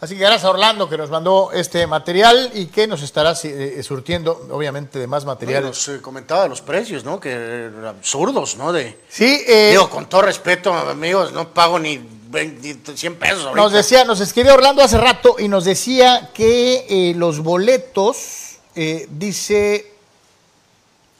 [0.00, 3.82] Así que gracias a Orlando que nos mandó este material y que nos estará eh,
[3.82, 5.64] surtiendo, obviamente, de más material.
[5.64, 7.20] Nos eh, comentaba los precios, ¿no?
[7.20, 8.72] Que absurdos, ¿no?
[8.72, 12.00] De, sí, eh, digo, con todo respeto, amigos, no pago ni
[12.30, 13.44] 20, 100 pesos.
[13.44, 13.60] ahorita.
[13.60, 19.06] Nos decía, nos escribió Orlando hace rato y nos decía que eh, los boletos, eh,
[19.10, 19.92] dice,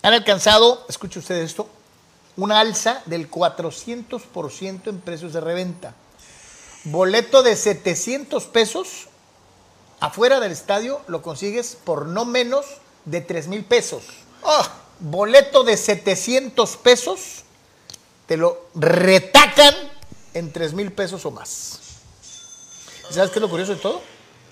[0.02, 1.68] han alcanzado, escuche usted esto,
[2.36, 5.94] una alza del 400% en precios de reventa.
[6.84, 9.08] Boleto de 700 pesos
[10.00, 12.64] afuera del estadio lo consigues por no menos
[13.04, 14.02] de 3 mil pesos.
[14.44, 17.44] Ah, Boleto de 700 pesos
[18.26, 19.74] te lo retacan
[20.34, 21.80] en 3 mil pesos o más.
[23.10, 24.00] ¿Y ¿Sabes qué es lo curioso de todo?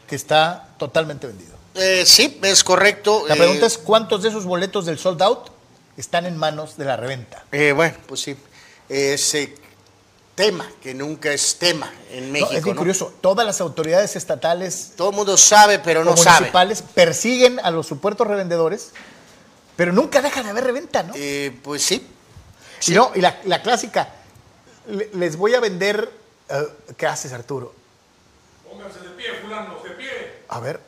[0.06, 1.54] Que está totalmente vendido.
[1.74, 3.24] eh, sí, es correcto.
[3.28, 5.48] La eh, pregunta es cuántos de esos boletos del sold out
[5.96, 7.44] están en manos de la reventa.
[7.52, 8.36] eh, bueno, pues sí.
[10.38, 12.52] Tema, que nunca es tema en No, México.
[12.54, 12.80] es bien ¿no?
[12.80, 13.12] curioso.
[13.20, 16.36] Todas las autoridades estatales Todo el mundo sabe, pero no sabe.
[16.38, 18.92] municipales persiguen a los supuestos revendedores,
[19.76, 21.12] pero nunca deja de haber reventa, ¿no?
[21.16, 22.06] Eh, pues sí.
[22.86, 24.08] Y no, y la, la clásica,
[24.88, 26.08] le- les voy a vender.
[26.48, 27.74] eh, ¿Qué haces, Arturo?
[28.70, 30.08] Pónganse de pie, fulanos, de pie.
[30.48, 30.80] A ver.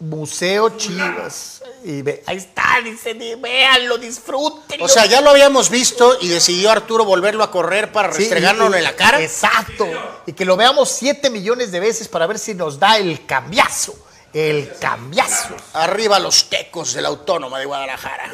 [0.00, 1.62] Museo Chivas.
[1.84, 4.84] Y ve, ahí está, dice, di- véanlo, disfrútenlo.
[4.84, 8.76] O sea, ya lo habíamos visto y decidió Arturo volverlo a correr para Sí, restregárnoslo
[8.76, 9.20] y- en la cara.
[9.20, 9.86] Exacto.
[10.26, 13.94] Y que lo veamos 7 millones de veces para ver si nos da el cambiazo.
[14.32, 15.54] El cambiazo.
[15.72, 18.30] Arriba los tecos de la Autónoma de Guadalajara.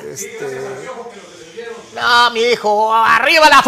[1.94, 3.62] No, mi hijo, arriba la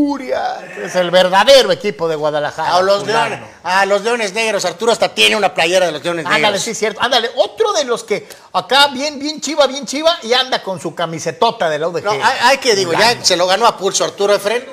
[0.00, 0.66] furia.
[0.82, 2.74] Es el verdadero equipo de Guadalajara.
[2.76, 4.64] A los, leones, a los leones negros.
[4.64, 6.62] Arturo hasta tiene una playera de los leones Ándale, negros.
[6.62, 7.02] sí, cierto.
[7.02, 10.94] Ándale, otro de los que acá bien, bien chiva, bien chiva y anda con su
[10.94, 12.04] camisetota de la UDG.
[12.04, 14.64] No, hay, hay que digo, ya se lo ganó a pulso Arturo Efren.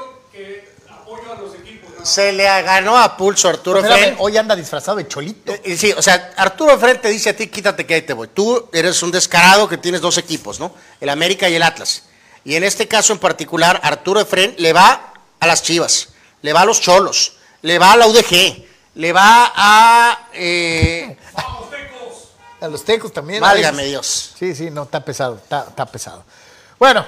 [2.03, 4.15] Se le ganó a pulso Arturo Efren.
[4.19, 5.51] hoy anda disfrazado de cholito.
[5.51, 8.29] Eh, Sí, o sea, Arturo Efren te dice a ti, quítate que ahí te voy.
[8.29, 10.71] Tú eres un descarado que tienes dos equipos, ¿no?
[11.01, 12.03] El América y el Atlas.
[12.45, 16.09] Y en este caso en particular, Arturo Efren le va a las Chivas,
[16.41, 18.65] le va a los Cholos, le va a la UDG,
[18.95, 20.29] le va a...
[20.33, 21.17] eh,
[22.59, 23.39] A los tecos también.
[23.41, 23.85] Válgame.
[23.85, 24.33] Dios.
[24.37, 26.23] Sí, sí, no, está pesado, está, está pesado.
[26.79, 27.05] Bueno,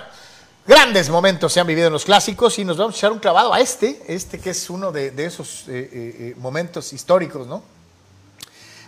[0.68, 3.52] grandes momentos se han vivido en los clásicos y nos vamos a echar un clavado
[3.54, 5.90] a este, este que es uno de, de esos eh, eh,
[6.20, 7.64] eh, momentos históricos, ¿no?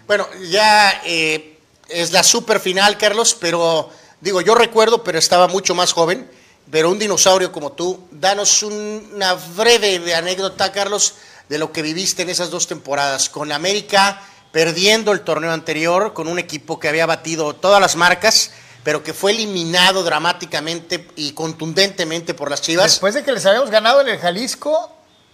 [0.06, 1.58] Bueno, ya eh,
[1.88, 3.90] es la super final, Carlos, pero
[4.20, 6.30] digo, yo recuerdo, pero estaba mucho más joven,
[6.72, 11.16] pero un dinosaurio como tú, danos un- una breve de anécdota, Carlos,
[11.50, 14.22] de lo que viviste en esas dos temporadas, con América
[14.52, 18.52] perdiendo el torneo anterior, con un equipo que había batido todas las marcas,
[18.84, 22.86] pero que fue eliminado dramáticamente y contundentemente por las Chivas.
[22.86, 24.92] Después de que les habíamos ganado en el Jalisco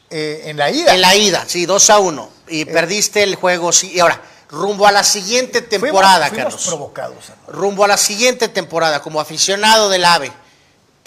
[0.10, 0.94] eh, en la ida.
[0.94, 2.30] En la ida, sí, 2 a 1.
[2.48, 3.92] Y perdiste el juego, sí.
[3.94, 6.66] Y ahora, rumbo a la siguiente temporada, fuimos, fuimos Carlos.
[6.68, 7.30] provocados.
[7.30, 7.52] hermano.
[7.60, 10.32] rumbo a la siguiente temporada, como aficionado del AVE,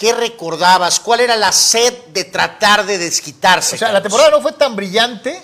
[0.01, 0.98] ¿qué recordabas?
[0.98, 3.77] ¿Cuál era la sed de tratar de desquitarse?
[3.77, 5.31] O sea, la temporada no fue tan brillante.
[5.31, 5.43] eh,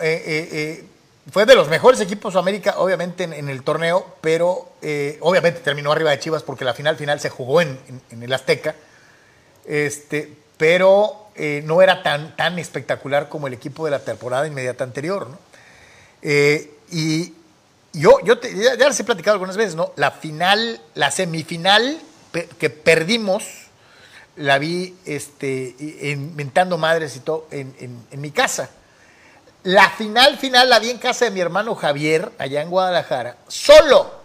[0.00, 0.84] eh, eh,
[1.32, 4.70] fue de los mejores equipos de América, obviamente, en, en el torneo, pero
[5.20, 8.32] obviamente terminó arriba de Chivas porque la final final se jugó en, en- en el
[8.32, 8.74] Azteca.
[9.66, 11.26] Este, pero
[11.64, 15.38] no era tan, tan espectacular como el equipo de la temporada inmediata anterior, ¿no?
[16.90, 17.34] Y
[17.92, 19.92] yo, yo te- ya, ya les he platicado algunas veces, ¿no?
[19.96, 21.98] La final, la semifinal
[22.58, 23.67] que perdimos,
[24.38, 27.74] la vi este, inventando madres y todo en,
[28.10, 28.70] en- mi casa.
[29.64, 34.18] La final, final, la vi en casa de mi hermano Javier, allá en Guadalajara, solo.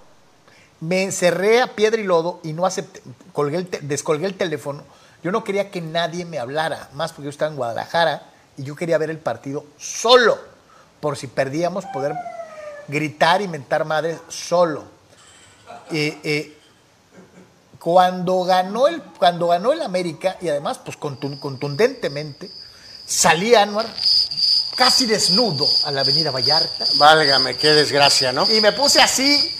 [0.80, 4.84] Me encerré a piedra y lodo y no acepté, colgué el descolgué el teléfono.
[5.23, 8.23] Yo no quería que nadie me hablara, más porque yo estaba en Guadalajara
[8.57, 10.38] y yo quería ver el partido solo,
[10.99, 12.14] por si perdíamos, poder
[12.88, 14.84] gritar y mentar madres solo.
[15.91, 16.57] Eh, eh,
[17.84, 22.49] cuando ganó el cuando ganó el América y además pues contun- contundentemente
[23.05, 23.85] salí Anuar
[24.76, 28.49] casi desnudo a la Avenida Vallarta Válgame, qué desgracia, ¿no?
[28.49, 29.53] y me puse así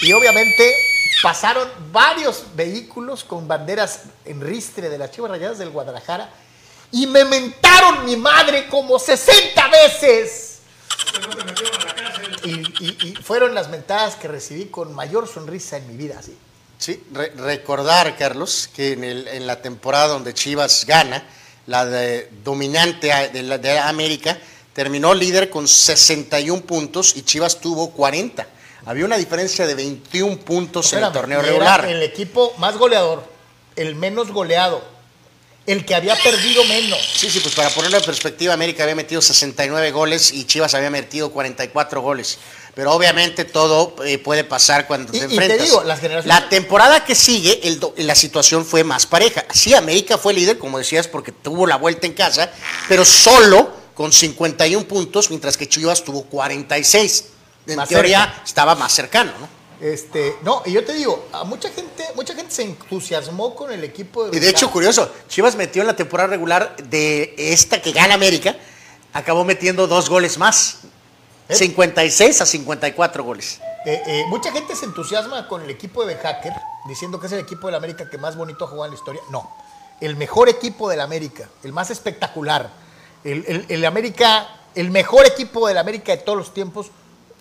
[0.00, 0.74] y obviamente
[1.22, 6.28] pasaron varios vehículos con banderas en ristre de las Chivas Rayadas del Guadalajara
[6.90, 10.53] y me mentaron mi madre como 60 veces.
[12.44, 16.36] Y, y- y fueron las mentadas que recibí con mayor sonrisa en mi vida, sí.
[16.78, 21.24] Sí, re- recordar, Carlos, que en, el- en la temporada donde Chivas gana,
[21.66, 24.38] la de- dominante de, la, de América,
[24.74, 28.46] terminó líder con 61 puntos y Chivas tuvo 40.
[28.86, 31.86] Había una diferencia de 21 puntos en el torneo regular.
[31.86, 33.24] El equipo más goleador,
[33.76, 34.84] el menos goleado,
[35.66, 36.98] el que había perdido menos.
[37.16, 40.90] Sí, sí, pues para ponerlo en perspectiva, América había metido 69 goles y Chivas había
[40.90, 42.38] metido 44 goles.
[42.74, 45.62] Pero obviamente todo eh, puede pasar cuando Y- te y te enfrentas.
[45.66, 49.44] digo, las generaciones- La temporada que sigue, el do- la situación fue más pareja.
[49.54, 52.50] Sí, América fue líder, como decías, porque tuvo la vuelta en casa,
[52.88, 57.26] pero solo con 51 puntos, mientras que Chivas tuvo 46.
[57.68, 58.42] En Más teoría cerca.
[58.44, 59.48] estaba más cercano, ¿no?
[59.84, 63.84] Este, no, y yo te digo, a mucha gente, mucha gente se entusiasmó con el
[63.84, 67.92] equipo de Y de hecho, curioso, Chivas metió en la temporada regular de esta que
[67.92, 68.56] gana América,
[69.12, 70.78] acabó metiendo dos goles más.
[71.50, 73.60] 56 a 54 goles.
[73.84, 76.54] Eh, eh, mucha gente se entusiasma con el equipo de Hacker,
[76.88, 79.20] diciendo que es el equipo del América que más bonito ha jugado en la historia.
[79.30, 79.54] No,
[80.00, 82.70] el mejor equipo del América, el más espectacular,
[83.22, 86.86] el, el- el América, el mejor equipo del América de todos los tiempos,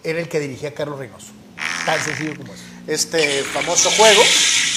[0.04, 1.28] era el que dirigía Carlos Reynoso.
[1.86, 2.64] Tan sencillo como eso.
[2.88, 4.22] Este famoso juego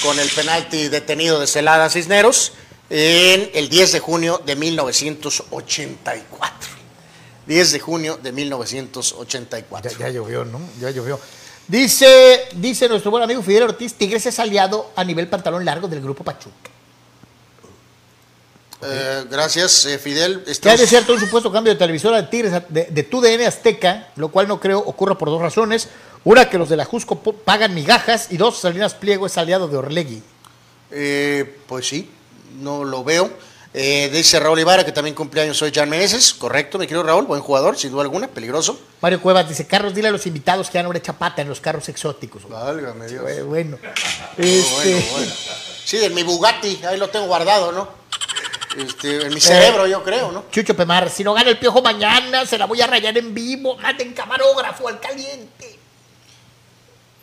[0.03, 2.53] con el penalti detenido de Celada Cisneros
[2.89, 6.69] en el 10 de junio de 1984.
[7.45, 9.91] 10 de junio de 1984.
[9.91, 10.59] Ya, ya llovió, ¿no?
[10.79, 11.19] Ya llovió.
[11.67, 16.01] Dice, dice nuestro buen amigo Fidel Ortiz, Tigres es aliado a nivel pantalón largo del
[16.01, 16.71] grupo Pachuca.
[18.83, 20.43] Eh, gracias, eh, Fidel.
[20.47, 24.09] Estamos- hay de cierto un supuesto cambio de televisora de Tigres de, de TUDN Azteca,
[24.15, 25.87] lo cual no creo ocurra por dos razones.
[26.27, 29.77] Una, que los de la Jusco pagan migajas, y dos, Salinas Pliego es aliado de
[29.77, 30.21] Orlegui.
[30.91, 32.11] Eh, pues sí,
[32.59, 33.31] no lo veo.
[33.73, 36.33] Eh, dice Raúl Ibarra que también cumpleaños hoy Jan Meneses.
[36.33, 38.77] Correcto, mi querido Raúl, buen jugador, sin duda alguna, peligroso.
[38.99, 41.47] Mario Cuevas dice, Carlos, dile a los invitados que ya no le echa pata en
[41.47, 42.45] los carros exóticos.
[42.49, 43.23] Válgame Dios.
[43.29, 43.93] Eh, Bueno, Bueno,
[44.37, 45.31] este, bueno, bueno.
[45.85, 47.87] Sí, en mi Bugatti, ahí lo tengo guardado, ¿no?
[48.77, 50.43] Este, en mi cerebro, yo creo, ¿no?
[50.51, 53.77] Chucho Pemar, si no gana el piojo mañana, se la voy a rayar en vivo,
[53.77, 55.76] manden camarógrafo al caliente.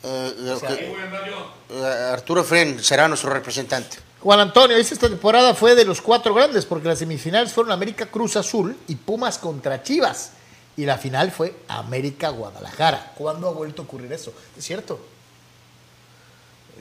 [0.07, 3.97] Eh, eh, que- eh, Arturo Fren será nuestro representante.
[4.21, 8.05] Juan Antonio, dice esta temporada fue de los cuatro grandes, porque las semifinales fueron América
[8.07, 10.31] Cruz Azul y Pumas contra Chivas.
[10.77, 13.13] Y la final fue América Guadalajara.
[13.17, 14.33] ¿Cuándo ha vuelto a ocurrir eso?
[14.57, 14.99] Es cierto.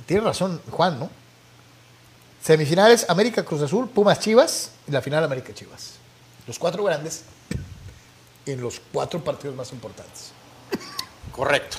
[0.06, 1.10] Tiene razón Juan, ¿no?
[2.42, 5.92] Semifinales América Cruz Azul, Pumas Chivas y la final América Chivas.
[6.46, 7.22] Los cuatro grandes
[8.44, 10.32] en los cuatro partidos más importantes.
[11.32, 11.78] Correcto.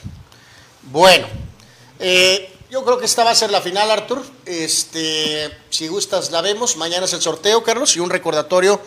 [0.86, 1.28] Bueno,
[1.99, 4.24] eh, yo creo que esta va a ser la final, Artur.
[4.45, 6.78] Este, si gustas, la vemos.
[6.78, 8.82] Mañana es el sorteo, Carlos, y un recordatorio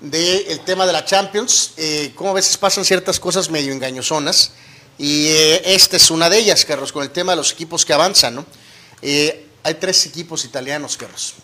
[0.00, 1.72] del tema de la Champions.
[1.76, 4.52] Eh, como a veces pasan ciertas cosas medio engañosonas.
[4.98, 7.92] Y eh, esta es una de ellas, Carlos, con el tema de los equipos que
[7.92, 8.46] avanzan, ¿no?
[9.02, 11.34] Eh, hay tres equipos italianos, Carlos.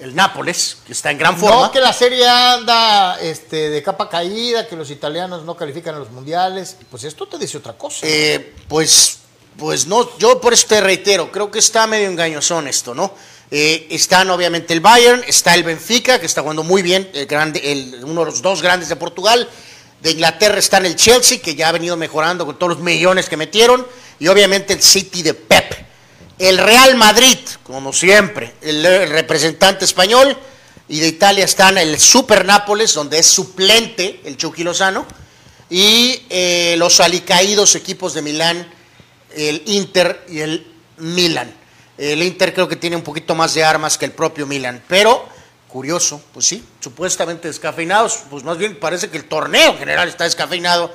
[0.00, 1.62] El Nápoles, que está en gran forma.
[1.62, 5.98] No que la serie anda este, de capa caída, que los italianos no califican a
[5.98, 6.76] los mundiales.
[6.90, 8.06] Pues esto te dice otra cosa.
[8.68, 9.19] Pues,
[9.60, 13.14] pues no, yo por eso te reitero, creo que está medio engañosón esto, ¿no?
[13.50, 18.00] Eh, están obviamente el Bayern, está el Benfica, que está jugando muy bien, el grande,
[18.02, 19.46] uno de los dos grandes de Portugal.
[20.00, 23.36] De Inglaterra están el Chelsea, que ya ha venido mejorando con todos los millones que
[23.36, 23.86] metieron.
[24.18, 25.74] Y obviamente el City de Pep.
[26.38, 30.34] El Real Madrid, como siempre, el, el representante español.
[30.88, 35.04] Y de Italia están el Super Nápoles, donde es suplente el Chucky Lozano.
[35.68, 38.79] Y eh, los alicaídos equipos de Milán,
[39.34, 40.66] el Inter y el
[40.98, 41.54] Milan.
[41.98, 45.28] El Inter creo que tiene un poquito más de armas que el propio Milan, pero
[45.68, 50.24] curioso, pues sí, supuestamente descafeinados, pues más bien parece que el torneo en general está
[50.24, 50.92] descafeinado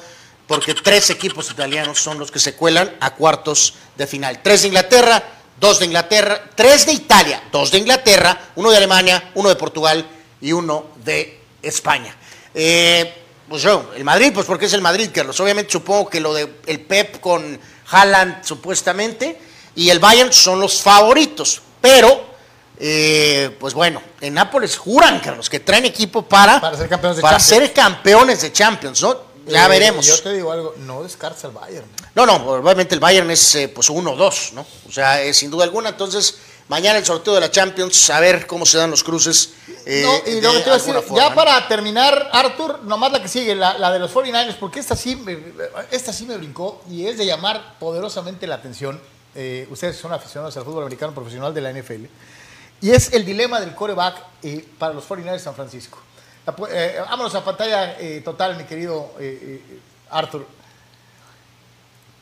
[0.47, 4.41] porque tres equipos italianos son los que se cuelan a cuartos de final.
[4.43, 5.23] Tres de Inglaterra,
[5.59, 10.05] dos de Inglaterra, tres de Italia, dos de Inglaterra, uno de Alemania, uno de Portugal
[10.41, 12.15] y uno de España.
[12.53, 13.13] Eh,
[13.49, 15.39] pues yo, el Madrid, pues porque es el Madrid, Carlos.
[15.39, 17.59] Obviamente supongo que lo de el Pep con
[17.89, 19.39] Haaland supuestamente
[19.75, 22.23] y el Bayern son los favoritos, pero
[22.77, 27.21] eh, pues bueno, en Nápoles juran, Carlos, que traen equipo para, Para ser campeones de
[27.21, 27.63] para Champions.
[27.63, 29.35] ser campeones de Champions, ¿no?
[29.47, 30.05] Ya Eh, veremos.
[30.05, 31.85] Yo te digo algo, no descartes al Bayern.
[32.15, 34.65] No, no, obviamente el Bayern es eh, pues uno o dos, ¿no?
[34.89, 35.89] O sea, eh, sin duda alguna.
[35.89, 36.37] Entonces,
[36.67, 39.53] mañana el sorteo de la Champions, a ver cómo se dan los cruces.
[39.85, 41.35] eh, No, y de lo que te iba a alguna decir, forma, ya ¿no?
[41.35, 45.15] para terminar, Arthur, nomás la que sigue, la, la de los 49ers, porque esta sí,
[45.15, 45.37] me,
[45.91, 48.99] esta sí me brincó y es de llamar poderosamente la atención.
[49.35, 52.05] Eh, ustedes son aficionados al fútbol americano profesional de la NFL.
[52.81, 55.99] Y es el dilema del coreback eh, para los 49ers de San Francisco.
[56.45, 59.11] La eh, vámonos a pantalla eh, total, mi querido
[60.09, 60.45] Arthur.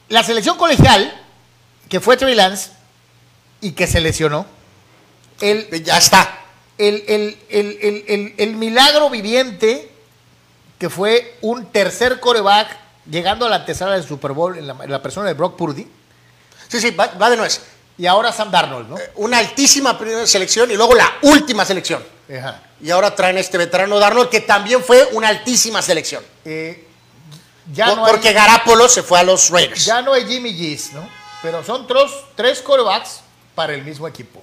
[0.09, 1.13] La selección colegial,
[1.89, 2.71] que fue Trey Lance
[3.63, 4.45] y que se lesionó,
[5.41, 6.39] el, ya está.
[6.77, 9.89] El, el- el- el- el- el milagro viviente
[10.79, 12.77] que fue un tercer coreback
[13.09, 15.87] llegando a la antesala del Super Bowl en la, en la persona de Brock Purdy.
[16.67, 17.61] Sí, sí, va, va de nuez.
[17.97, 18.95] Y ahora Sam Darnold, ¿no?
[19.15, 22.03] Una altísima primera selección y luego la última selección.
[22.37, 22.61] Ajá.
[22.81, 26.23] Y ahora traen este veterano Darnold que también fue una altísima selección.
[26.43, 26.87] Eh,
[27.71, 29.85] ya Por- no hay- porque Garapolo se fue a los Raiders.
[29.85, 31.07] Ya no hay Jimmy G's, ¿no?
[31.43, 33.19] Pero son tres, tres corebacks
[33.55, 34.41] para el mismo equipo.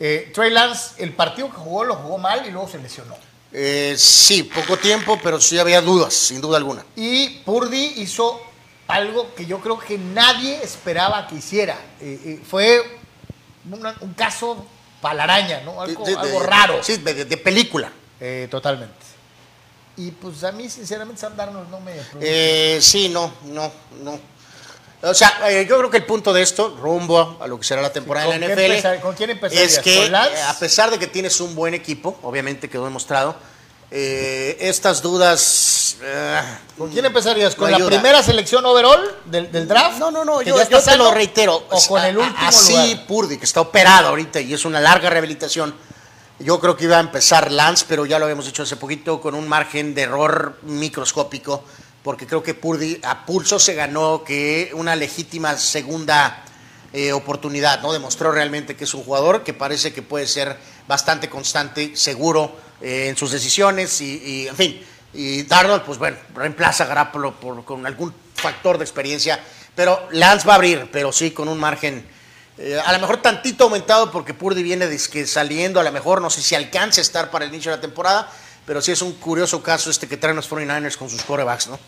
[0.00, 3.16] Eh, Trey Lance, el partido que jugó lo jugó mal y luego se lesionó.
[3.52, 6.84] Eh, sí, poco tiempo, pero sí había dudas, sin duda alguna.
[6.96, 8.40] Y Purdy hizo
[8.88, 11.78] algo que yo creo que nadie esperaba que hiciera.
[12.00, 12.82] Eh, eh, fue
[13.70, 14.66] una- un caso
[15.00, 15.80] palaraña, ¿no?
[15.80, 16.82] Algo, De- de- algo raro.
[16.82, 17.92] Sí, de, película.
[18.50, 19.04] Totalmente.
[19.96, 21.92] Y pues a mí, sinceramente, Sam Darnold no me...
[22.20, 23.70] Eh, sí, no, no,
[24.02, 24.18] no.
[25.04, 27.82] O sea, eh, yo creo que el punto de esto, rumbo a lo que será
[27.82, 30.34] la temporada ¿Con de la NFL, empezar- con quién es que ¿Con Lance?
[30.34, 33.36] eh, a pesar de que tienes un buen equipo, obviamente quedó demostrado,
[33.90, 35.96] eh, estas dudas...
[36.02, 36.40] eh,
[36.78, 37.54] ¿Con quién empezarías?
[37.54, 39.98] ¿Con no la primera selección overall del, del draft?
[39.98, 41.64] No, no, no, ¿Que yo, yo te lo reitero.
[41.70, 43.06] ¿O con el último Así lugar?
[43.06, 45.74] Purdy, que está operado ahorita y es una larga rehabilitación.
[46.40, 49.34] Yo creo que iba a empezar Lance, pero ya lo habíamos dicho hace poquito, con
[49.36, 51.62] un margen de error microscópico,
[52.04, 56.44] porque creo que Purdy a pulso se ganó que una legítima segunda
[56.92, 57.94] eh, oportunidad, ¿no?
[57.94, 60.56] Demostró realmente que es un jugador que parece que puede ser
[60.86, 64.86] bastante constante, seguro eh, en sus decisiones y, en fin.
[65.14, 69.40] Y Darnold, pues bueno, reemplaza a Garoppolo por, con algún factor de experiencia,
[69.74, 72.06] pero Lance va a abrir, pero sí con un margen
[72.56, 76.30] eh, a lo mejor tantito aumentado porque Purdy viene que saliendo, a lo mejor no
[76.30, 78.30] sé si alcance a estar para el inicio de la temporada,
[78.66, 81.78] pero sí es un curioso caso este que traen los 49ers con sus corebacks, ¿no?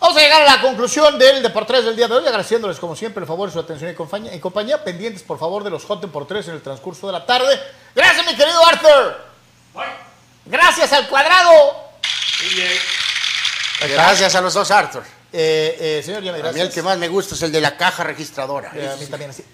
[0.00, 3.20] Vamos a llegar a la conclusión del Deportes del día de hoy, agradeciéndoles como siempre
[3.20, 4.82] el favor de su atención y compañía, y compañía.
[4.82, 7.58] pendientes por favor de los Hot Deportes en el transcurso de la tarde.
[7.94, 9.16] Gracias mi querido Arthur.
[10.44, 11.52] Gracias al cuadrado.
[13.88, 15.04] Gracias a los dos, Arthur.
[15.32, 16.74] Eh, eh, señor, ya me A mí el gracias.
[16.74, 18.70] que más me gusta es el de la caja registradora.
[18.74, 19.44] Eh, a mí también así.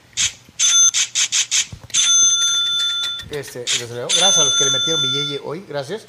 [3.30, 6.06] Este, desde luego, gracias a los que le metieron billete hoy, gracias.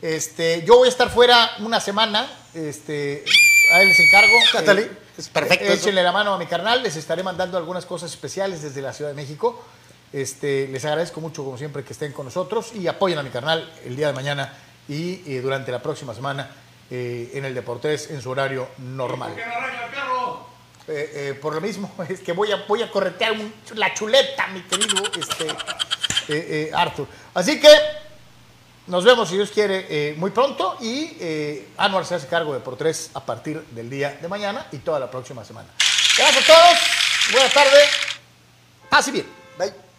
[0.00, 3.24] Este, yo voy a estar fuera una semana, este,
[3.72, 4.32] a él les encargo.
[4.54, 5.74] Natalie, Eh, es perfecto eso.
[5.74, 9.10] Échenle la mano a mi carnal, les estaré mandando algunas cosas especiales desde la Ciudad
[9.10, 9.62] de México.
[10.12, 13.70] Este, les agradezco mucho, como siempre, que estén con nosotros y apoyen a mi carnal
[13.84, 14.52] el día de mañana
[14.88, 16.50] y eh, durante la próxima semana
[16.90, 19.34] eh, en el Deportes en su horario normal.
[19.34, 20.42] ¿Qué no el?
[20.88, 24.48] Eh, eh, por lo mismo, es que voy a, voy a corretear un- la chuleta,
[24.48, 25.46] mi querido este,
[26.28, 27.06] eh, eh, Arthur.
[27.34, 27.68] Así que
[28.86, 32.60] nos vemos, si Dios quiere, eh, muy pronto y eh, Anuar se hace cargo de
[32.60, 35.68] por tres a partir del día de mañana y toda la próxima semana.
[36.18, 36.78] Gracias a todos,
[37.32, 37.88] buenas tardes,
[38.90, 39.26] pase bien.
[39.56, 39.91] Bye.